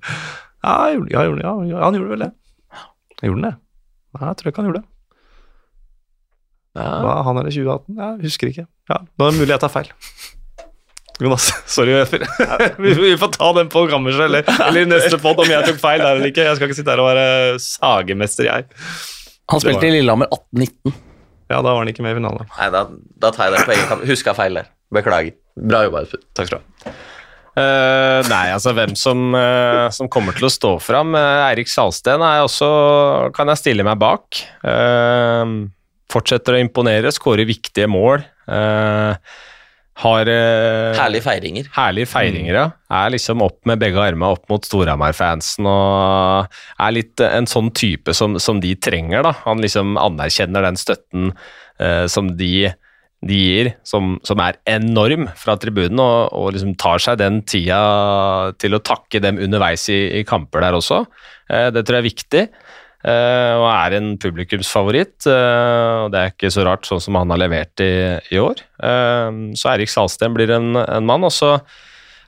[0.64, 2.32] ja, han gjorde, ja, gjorde, ja, ja, han gjorde vel det.
[3.22, 3.54] Gjorde han det?
[4.14, 4.88] Nei, jeg tror ikke han gjorde det.
[6.74, 6.86] Ja.
[7.04, 7.98] Hva, han er i 2018?
[8.00, 8.66] Jeg husker ikke.
[8.90, 9.92] Ja, Nå er det mulig jeg tar feil.
[11.22, 11.46] Jonas,
[11.76, 11.94] sorry
[12.84, 16.02] vi, vi får ta den på kammerset eller, eller neste pod om jeg tok feil
[16.02, 16.48] der eller ikke.
[16.48, 18.68] Jeg skal ikke sitte her og være sagemester, jeg.
[19.54, 20.98] han spilte i Lillehammer 18-19.
[21.52, 22.50] Ja, da var han ikke med i finalen.
[22.58, 22.88] Nei, da,
[23.22, 24.06] da tar jeg det på egen kamp.
[24.10, 24.72] Huska feil der.
[24.94, 25.36] Beklager.
[25.60, 26.06] Bra jobba.
[26.08, 26.24] Espen.
[26.34, 26.94] Takk skal du ha.
[27.54, 31.14] Uh, nei, altså hvem som, uh, som kommer til å stå fram.
[31.14, 32.70] Uh, Eirik Salsten er også,
[33.38, 34.42] kan jeg stille meg bak.
[34.66, 35.54] Eh,
[36.14, 38.24] fortsetter å imponere, skårer viktige mål.
[38.48, 39.34] Eh,
[40.02, 41.68] har eh, Herlige feiringer.
[41.76, 42.66] Herlige feiringer, ja.
[42.90, 48.16] Er liksom opp med begge armene opp mot Storhamar-fansen og er litt en sånn type
[48.18, 49.36] som, som de trenger, da.
[49.46, 51.30] Han liksom anerkjenner den støtten
[51.78, 52.72] eh, som de,
[53.22, 57.84] de gir, som, som er enorm fra tribunen, og, og liksom tar seg den tida
[58.58, 61.04] til å takke dem underveis i, i kamper der også.
[61.54, 62.48] Eh, det tror jeg er viktig.
[63.04, 65.28] Eh, og er en publikumsfavoritt.
[65.28, 67.94] eh, og Det er ikke så rart, sånn som han har levert i,
[68.34, 68.64] i år.
[68.84, 69.30] Eh,
[69.60, 71.26] så Eirik Salsten blir en, en mann.
[71.28, 71.58] Og så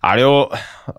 [0.05, 0.35] er det jo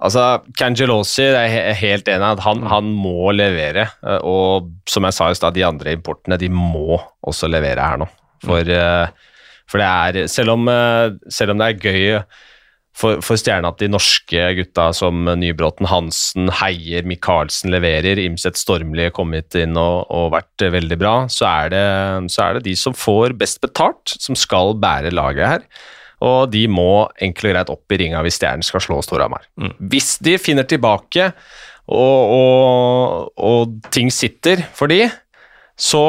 [0.03, 0.24] Altså,
[0.59, 3.87] Cangelosi jeg er helt enig i at han, han må levere.
[4.27, 8.09] Og som jeg sa i stad, de andre importene de må også levere her nå.
[8.43, 9.07] For, eh,
[9.70, 10.68] for det er selv om,
[11.33, 12.20] selv om det er gøy
[12.97, 19.11] for, for stjerna at de norske gutta som Nybråten, Hansen, Heier, Michaelsen leverer, Imset Stormli
[19.15, 21.85] kommet inn og, og vært veldig bra, så er, det,
[22.33, 25.69] så er det de som får best betalt, som skal bære laget her.
[26.25, 29.45] Og de må enkelt og greit opp i ringa hvis Stjernen skal slå Storhamar.
[29.93, 31.29] Hvis de finner tilbake
[31.93, 35.05] og, og, og ting sitter for de,
[35.77, 36.07] så,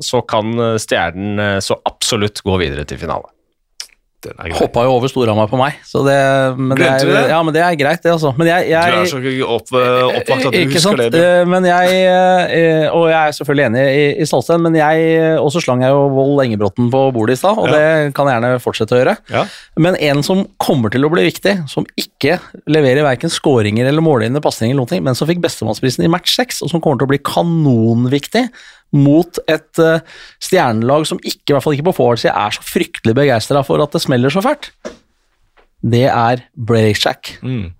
[0.00, 3.33] så kan Stjernen så absolutt gå videre til finale.
[4.58, 6.14] Hoppa jo over Storhamar på meg, så det,
[6.58, 7.22] men det er, det?
[7.30, 8.32] Ja, men det er greit, det, altså.
[8.38, 11.02] Men jeg, Du er jeg så opp, oppvakt at du husker sant?
[11.02, 11.08] det.
[11.14, 11.18] Du.
[11.20, 15.36] Eh, Men jeg, eh, og jeg er selvfølgelig enig i, i Salsten, men jeg eh,
[15.40, 17.74] også slang jeg jo Vold Engebråten på bordet i stad, og Ja.
[17.76, 19.16] det kan jeg gjerne fortsette å gjøre.
[19.34, 19.44] Ja.
[19.76, 22.38] Men en som kommer til å bli viktig, som ikke
[22.70, 26.80] leverer verken skåringer eller målgivende pasninger, men som fikk bestemannsprisen i match 6, og som
[26.84, 28.48] kommer til å bli kanonviktig
[28.94, 30.02] mot et uh,
[30.42, 33.94] stjernelag som ikke, i hvert fall ikke på forward-sida, er så fryktelig begeistra for at
[33.94, 34.70] det smeller så fælt,
[35.84, 37.36] det er Brayshak.
[37.42, 37.72] Mm.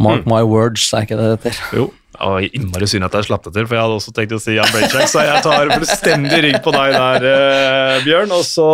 [0.00, 1.64] Mark my words, er ikke det det heter?
[1.76, 1.90] Jo.
[2.20, 4.56] Og innmari synd at jeg slapp det til, for jeg hadde også tenkt å si
[4.56, 8.34] Jan Braychak, så jeg tar fullstendig rygg på deg der, uh, Bjørn.
[8.36, 8.68] Og så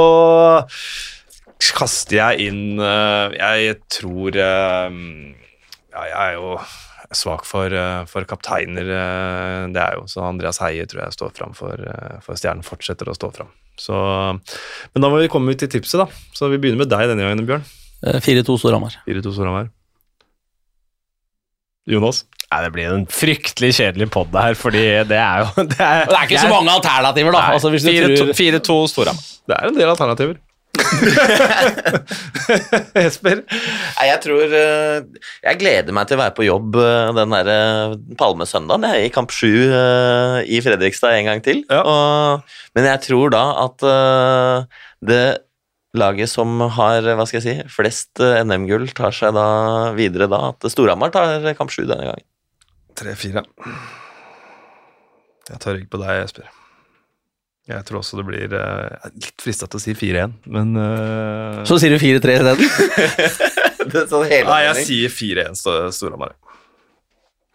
[1.77, 4.97] kaster jeg inn uh, Jeg tror eh,
[5.95, 6.57] Ja, jeg er jo
[7.17, 10.05] svak for, eh, for kapteiner, eh, det er jo.
[10.11, 13.51] Så Andreas Heie tror jeg står fram for, eh, for Stjernen fortsetter å stå fram.
[13.77, 13.97] Så,
[14.95, 16.07] men da må vi komme ut til tipset, da.
[16.37, 17.67] Så vi begynner med deg denne gangen, Bjørn.
[18.07, 18.97] Eh, 4-2 Storhamar.
[19.09, 19.69] 4-2 Storhamar.
[21.87, 22.25] Jonas?
[22.51, 26.15] Nei, Det blir en fryktelig kjedelig pod her, fordi det er jo Det er, Det
[26.17, 27.45] er ikke så mange alternativer, da.
[27.57, 29.31] Altså, hvis du tror 4-2 Storhamar.
[29.47, 30.39] Det er en del alternativer.
[32.97, 33.43] Jesper?
[33.47, 34.99] Nei, jeg tror eh,
[35.45, 38.87] Jeg gleder meg til å være på jobb eh, den der eh, palmesøndagen.
[38.89, 41.65] Jeg er i kamp sju eh, i Fredrikstad en gang til.
[41.71, 41.83] Ja.
[41.83, 43.87] Og, men jeg tror da at
[45.07, 45.25] det
[45.97, 49.47] laget som har hva skal jeg si, flest NM-gull, tar seg da
[49.97, 50.51] videre da.
[50.53, 52.27] At Storhamar tar kamp sju denne gangen.
[52.97, 53.45] 3-4.
[55.47, 56.66] Jeg tar rygg på deg, Jesper.
[57.67, 61.65] Jeg tror også det blir uh, litt frista til å si 4-1, men uh...
[61.67, 64.07] Så sier du 4-3 isteden?
[64.13, 66.37] sånn Nei, jeg sier 4-1 Sto- Storhamar.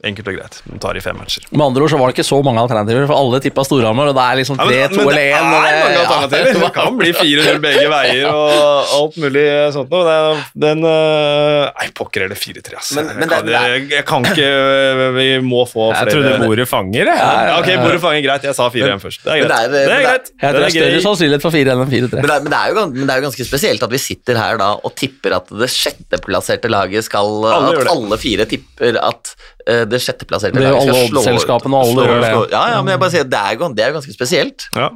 [0.03, 0.56] Enkelt og greit.
[0.65, 1.44] De tar i fem matcher.
[1.53, 4.15] Med andre ord så var det ikke så mange alternativer, for alle tippa Storhamar, og
[4.18, 5.36] det er liksom Ja, men, 3, 2 men det eller 1.
[5.38, 6.48] er mange alternativer.
[6.65, 9.44] Det kan bli 4-0 begge veier og alt mulig
[9.76, 10.02] sånt noe.
[10.07, 12.91] Det- Den eh, Nei, pokker er det 4-3, ass.
[12.98, 15.91] Men- men jeg, kan, det- det er- jeg, jeg kan ikke eh, Vi må få
[15.94, 17.22] Jeg trodde bordet fanger, jeg.
[17.22, 18.41] Ja, ok, bordet fanger greit.
[18.49, 19.22] Jeg sa 4-1 først.
[19.23, 19.69] Det er men greit.
[19.69, 20.32] det er- Det er det er- greit.
[20.41, 22.18] Jeg tror det er større sannsynlighet for 4 enn 4-3.
[22.18, 24.36] Men det, er, men, det jo, men det er jo ganske spesielt at vi sitter
[24.41, 29.36] her da og tipper at det sjetteplasserte laget skal Alle At alle fire tipper at
[29.36, 32.22] eh, det sjetteplasserte Det er jo laget alle skal slå oddselskapene, og alle slå- gjør
[32.22, 32.32] det.
[32.34, 34.68] slå- Ja, ja, men jeg bare sier det er, det er ganske spesielt.
[34.76, 34.90] Ja.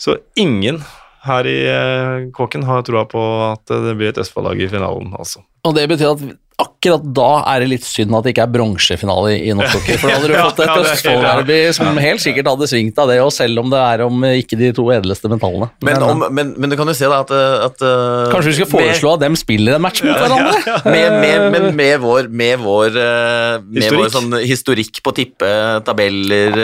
[0.00, 0.82] Så ingen
[1.24, 3.20] her i eh, Kåken har troa på
[3.52, 5.40] at eh, det blir et Østfold-lag i finalen, altså.
[5.64, 9.32] Og det betyr at akkurat da er det litt synd at det ikke er bronsefinale
[9.42, 9.96] i norsk hockey.
[9.98, 13.10] For da hadde du fått et ja, er Østfold-derby som helt sikkert hadde svingt av
[13.10, 15.70] det, og selv om det er om ikke de to edleste metallene.
[15.82, 18.52] Men, Men, om, men, men du kan jo se da at, eh, at eh, Kanskje
[18.52, 20.60] vi skal foreslå at dem spiller en match mot hverandre?
[20.94, 24.04] med, med, Men med vår, med vår, eh, med Historikk.
[24.04, 25.50] vår sånn historikk på tippe,
[25.86, 26.58] tabeller,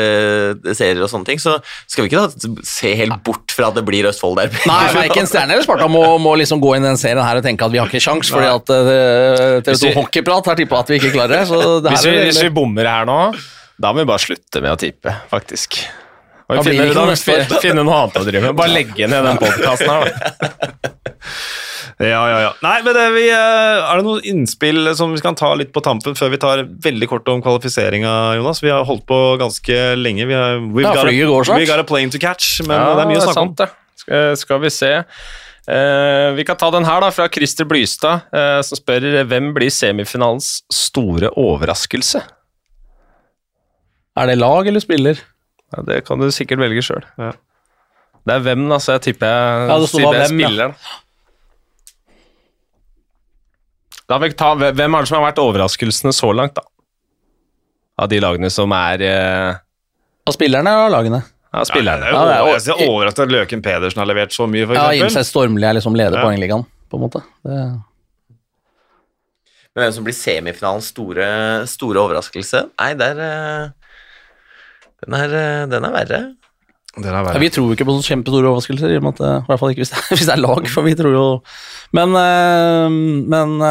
[0.70, 1.56] serier og sånne ting, så
[1.90, 4.62] skal vi ikke da se helt bort fra at det blir Østfold-derby.
[4.70, 7.46] Nei, verken Stjerne eller Sparta må, må liksom gå inn i den serien her og
[7.46, 10.82] tenke at vi har ikke sjans, fordi at uh, Hvis TV2 vi- Hockeyprat har tippa
[10.85, 11.40] at vi ikke klarer det.
[11.48, 13.19] Så det Hvis her vi, er hvis vi bommer her nå,
[13.81, 15.81] da må vi bare slutte med å tippe, faktisk.
[16.51, 17.05] Og finne, da
[17.62, 18.57] finne, noe annet å drive med.
[18.59, 20.90] Bare legge ned den podkasten her, da.
[22.01, 22.51] Ja, ja, ja.
[22.65, 25.82] Nei, men det, vi, eh, Er det noen innspill som vi kan ta litt på
[25.85, 28.62] tampen før vi tar veldig kort om kvalifiseringa, Jonas?
[28.65, 30.24] Vi har holdt på ganske lenge.
[30.31, 33.11] Vi har, we've Ja, got a- got a plane to catch, men Ja, det er
[33.12, 33.55] mye å snakke om.
[33.55, 33.69] det.
[34.01, 34.93] Skal, skal vi se.
[35.68, 39.72] Eh, vi kan ta den her, da, fra Christer Blystad, eh, som spør hvem blir
[39.74, 42.22] semifinalens store overraskelse?
[44.20, 45.20] Er det lag eller spiller?
[45.70, 47.04] Ja, det kan du sikkert velge sjøl.
[47.20, 47.32] Ja.
[48.26, 50.74] Det er hvem, da, så jeg tipper jeg Ja, jeg hvem, spiller den.
[54.10, 56.66] Da vi ta, hvem er det som har vært overraskelsene så langt, da?
[58.00, 59.60] Av de lagene som er eh,
[60.26, 61.20] Av spillerne og lagene?
[61.52, 62.06] Ja, spillerne.
[62.06, 64.31] Ja, det er Ja, det er over- jeg er overrasket at Løken Pedersen har levert
[64.36, 65.10] så mye, for Ja, eksempel.
[65.10, 66.24] Imset Stormli er liksom leder Ja.
[66.24, 67.22] poengligaen, på en måte.
[67.44, 67.81] Det,
[69.77, 71.27] Men hvem som blir semifinalens store,
[71.70, 72.64] store overraskelse?
[72.81, 73.68] Nei, der eh,
[75.06, 76.20] den er, eh, den er verre.
[76.97, 79.20] Den er ja, vi tror jo ikke på sånne kjempestore overraskelser, i og med at,
[79.20, 81.12] eh, i hvert fall ikke hvis det, er, hvis det er lag, for vi tror
[81.14, 81.27] jo
[81.94, 82.12] Men,
[83.31, 83.62] men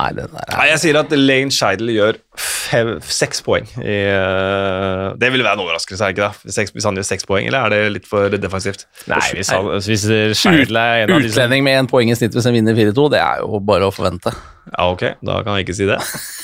[0.00, 3.66] Nei, den der Nei, er jeg sier at Lane Scheidel gjør fem, seks poeng.
[3.82, 6.54] I, uh, det ville være en overraskelse, er ikke det?
[6.56, 8.86] Seks, hvis han gjør seks poeng, eller er det litt for defensivt?
[9.10, 10.06] Nei, hvis, han, hvis
[10.40, 12.78] Scheidel er en av de som Utlending med én poeng i snitt hvis han vinner
[12.78, 14.32] 4-2, det er jo bare å forvente.
[14.70, 16.00] Ja, ok, da kan jeg ikke si det.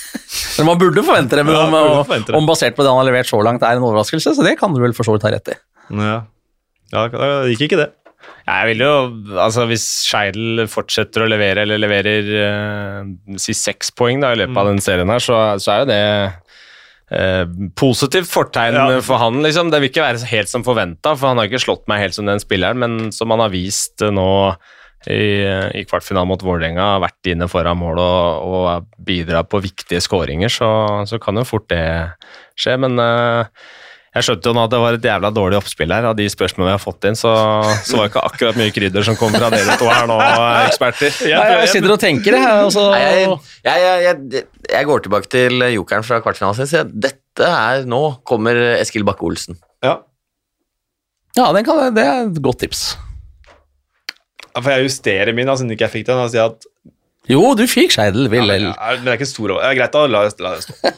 [0.59, 2.39] Men man burde forvente det, men Ja, om, forvente det.
[2.39, 4.73] om basert på det han har levert så langt, er en overraskelse, så det kan
[4.75, 5.57] du vel for så vidt ha rett i.
[5.93, 6.17] Ja,
[6.93, 7.91] ja det gikk ikke det.
[8.47, 8.91] Jeg vil jo,
[9.43, 14.61] altså Hvis Scheidel fortsetter å levere, eller leverer eh, si seks poeng da, i løpet
[14.63, 16.01] av den serien, her, så, så er jo det
[17.11, 17.43] eh,
[17.79, 19.01] positivt fortegn Ja.
[19.03, 19.41] for han.
[19.43, 19.71] liksom.
[19.75, 22.27] Det vil ikke være helt som forventa, for han har ikke slått meg helt som
[22.31, 24.29] den spilleren, men som han har vist eh, nå
[25.11, 25.43] i,
[25.79, 30.51] i kvartfinalen mot Vålerenga, har vært inne foran mål og, og bidra på viktige skåringer,
[30.51, 30.71] så,
[31.07, 31.83] så kan jo fort det
[32.59, 32.75] skje.
[32.83, 33.51] Men eh,
[34.17, 36.09] jeg skjønte jo nå at det var et jævla dårlig oppspill her.
[36.11, 37.35] Av de spørsmålene vi har fått inn, så,
[37.85, 40.17] så var det ikke akkurat mye krydder som kom fra dere to her nå,
[40.67, 41.13] eksperter.
[41.29, 42.41] Nei, jeg sitter og tenker det.
[42.43, 43.37] her, Altså, Nei, jeg,
[43.69, 46.67] jeg, jeg, jeg, jeg går tilbake til jokeren fra kvartfinalen sin.
[46.69, 49.59] og sier Dette dette er Nå kommer Eskil Bakke-Olsen.
[49.85, 49.99] Ja.
[51.37, 52.95] Ja, den kan, det er et godt tips.
[54.55, 56.23] Ja, For jeg justerer min, altså, ikke jeg fikk den.
[56.23, 56.65] Og sier at
[57.29, 59.67] Jo, du fikk Skeidel, ja, men, ja, men det er ikke stor over.
[59.67, 60.07] Ja, greit, da.
[60.09, 60.79] La, la det stå.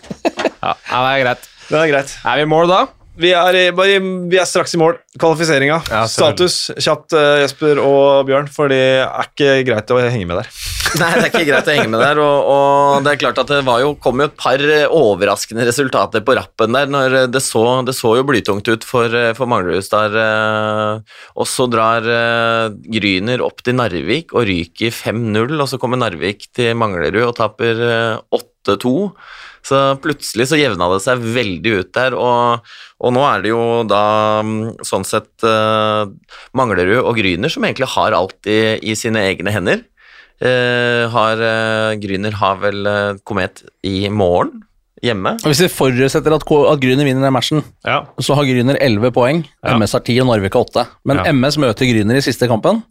[0.59, 1.45] Ja, ja, det er greit.
[1.69, 2.13] Det er greit.
[2.27, 2.79] Er vi i mål da?
[3.19, 3.99] Vi er, i,
[4.31, 4.99] vi er straks i mål.
[5.19, 5.81] Kvalifiseringa.
[5.91, 10.39] Ja, Status kjapt, eh, Jesper og Bjørn, for det er ikke greit å henge med
[10.39, 10.51] der.
[11.01, 12.21] Nei, det er ikke greit å henge med der.
[12.23, 15.67] Og, og det er klart at det var jo, kom jo et par eh, overraskende
[15.69, 16.87] resultater på rappen der.
[16.95, 20.17] når Det så, det så jo blytungt ut for, eh, for Manglerud der.
[20.23, 25.59] eh, Og så drar eh, Gryner opp til Narvik og ryker 5-0.
[25.59, 28.95] Og så kommer Narvik til Manglerud og taper eh, 8-2.
[29.69, 32.65] Så plutselig så jevna det seg veldig ut der, og,
[33.05, 34.03] og nå er det jo da
[34.47, 36.09] mm, sånn sett eh,
[36.57, 39.83] Manglerud og Gryner som egentlig har alt i, i sine egne hender.
[40.41, 44.63] Eh, har, eh, Gryner har vel eh, Komet i morgen
[45.03, 45.35] hjemme.
[45.43, 48.05] Og Hvis vi forutsetter at, at Gryner vinner den matchen, Ja.
[48.23, 49.75] så har Gryner 11 poeng, Ja.
[49.77, 50.87] MS har 10 og Narvik har 8.
[51.05, 51.33] Men Ja.
[51.33, 52.83] MS møter Gryner i siste kampen.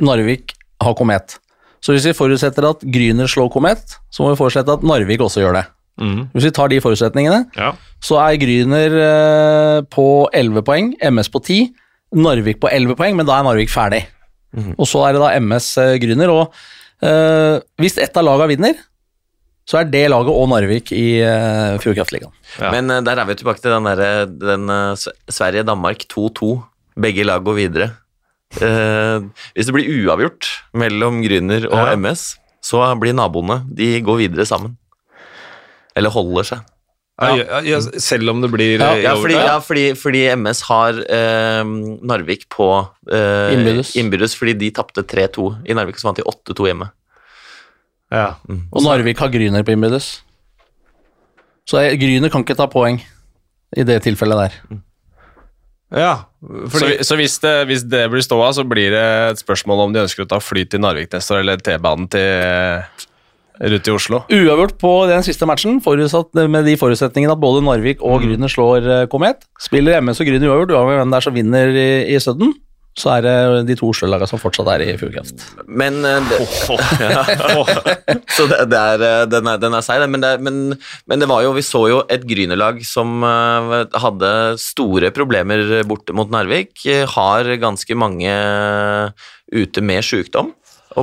[0.00, 1.38] Narvik har Komet.
[1.82, 5.42] Så hvis vi forutsetter at Gryner slår Komet, så må vi forutsette at Narvik også
[5.42, 5.66] gjør det.
[6.00, 6.30] Mhm.
[6.32, 7.72] Hvis vi tar de forutsetningene, ja.
[8.02, 11.72] så er Gryner eh, på 11 poeng, MS på 10,
[12.22, 14.06] Narvik på 11 poeng, men da er Narvik ferdig.
[14.76, 16.56] Og så er det da MS eh, Gryner, og
[17.04, 18.80] eh, hvis ett av lagene vinner,
[19.68, 22.32] så er det laget og Narvik i uh, Fjordkraftligaen.
[22.58, 22.72] Ja.
[22.74, 24.98] Men uh, der er vi tilbake til den, der, den uh,
[25.30, 26.56] Sverige-Danmark 2-2.
[26.98, 27.86] Begge lag går videre.
[28.58, 31.94] Uh, hvis det blir uavgjort mellom Gryner og Ja.
[31.94, 32.32] MS,
[32.62, 34.74] så blir naboene De går videre sammen.
[35.96, 36.68] Eller holder seg.
[37.22, 37.34] Ja.
[37.36, 40.96] Ja, ja, selv om det blir Ja, eh, Ja, fordi, ja, fordi, fordi MS har
[41.04, 41.62] eh,
[42.08, 42.68] Narvik på
[43.12, 43.92] eh, Innbyrdes.
[44.00, 46.88] innbyrdes, fordi de tapte 3-2 i Narvik, så vant de 8-2 hjemme.
[48.10, 48.34] ja.
[48.72, 50.22] Og Narvik har Gryner på innbyrdes.
[51.68, 52.98] Så Gryner kan ikke ta poeng
[53.76, 54.80] i det tilfellet der.
[55.92, 56.14] ja.
[56.42, 59.92] Så, Fordi, så hvis, det, hvis det blir ståa, så blir det et spørsmål om
[59.94, 63.06] de ønsker å ta fly til Narvik neste år, eller T-banen til
[63.60, 64.22] rundt i Oslo.
[64.32, 68.88] Uavgjort på den siste matchen, forutsatt med de forutsetningene at både Narvik og Grüner slår
[68.88, 69.46] eh, Komet.
[69.62, 72.54] Spiller MS og Grüner uavgjort, uavhengig av hvem det er som vinner i, i Sudden,
[72.98, 73.34] så er det
[73.70, 75.46] de to Oslo-lagene som fortsatt er i Fjordkraft.
[75.64, 76.32] Men eh,
[78.36, 80.58] Så det, det er, eh, den er, den er seig, den, men, det, men,
[81.08, 86.32] men det var jo Vi så jo et Grünerlag som hadde store problemer borte mot
[86.32, 86.84] Narvik.
[87.14, 88.32] Har ganske mange
[89.52, 90.52] ute med sykdom.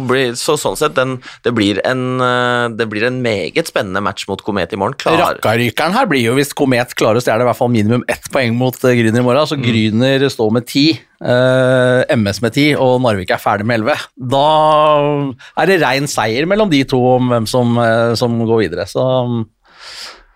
[0.09, 4.27] Blir, så sånn sett, den, det, blir en, eh, det blir en meget spennende match
[4.29, 4.97] mot Komet i morgen.
[5.19, 8.55] Rakkarykeren her blir jo hvis Komet klarer å stjele i hvert fall minimum ett poeng
[8.57, 9.43] mot eh, Gryner i morgen.
[9.43, 10.87] Altså Gryner står med ti,
[11.21, 13.97] eh, MS med ti, og Narvik er ferdig med elleve.
[14.15, 14.45] Da
[15.59, 18.87] er det rein seier mellom de to om hvem som, eh, som går videre.
[18.89, 19.05] Så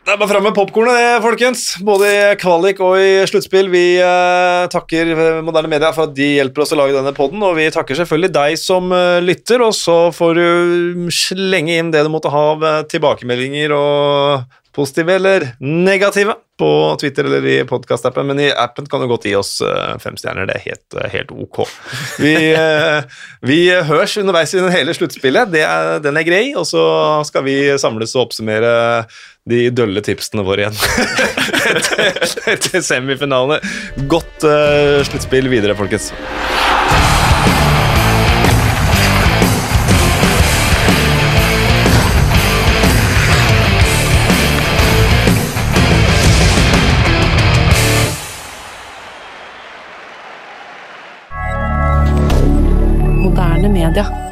[0.04, 1.62] det er bare fram med popkornet, folkens.
[1.88, 3.70] Både i kvalik og i sluttspill.
[3.72, 7.40] Vi eh, takker eh, Moderne Media for at de hjelper oss å lage denne podden,
[7.48, 12.04] og vi takker selvfølgelig deg som eh, lytter, og så får du slenge inn det
[12.04, 16.70] du måtte ha av eh, tilbakemeldinger og positive eller negative på
[17.00, 20.50] Twitter eller i podkastappen, men i appen kan du godt gi oss eh, fem stjerner.
[20.50, 21.64] Det er helt, eh, helt ok.
[22.20, 22.34] Vi,
[23.48, 25.56] vi høres underveis i hele sluttspillet.
[26.04, 26.84] Den er grei, og så
[27.30, 28.74] skal vi samles og oppsummere
[29.50, 30.78] de dølle tipsene våre igjen
[31.74, 33.60] etter, etter semifinalene.
[34.12, 36.12] Godt uh, sluttspill videre, folkens.
[53.94, 54.23] D'accord.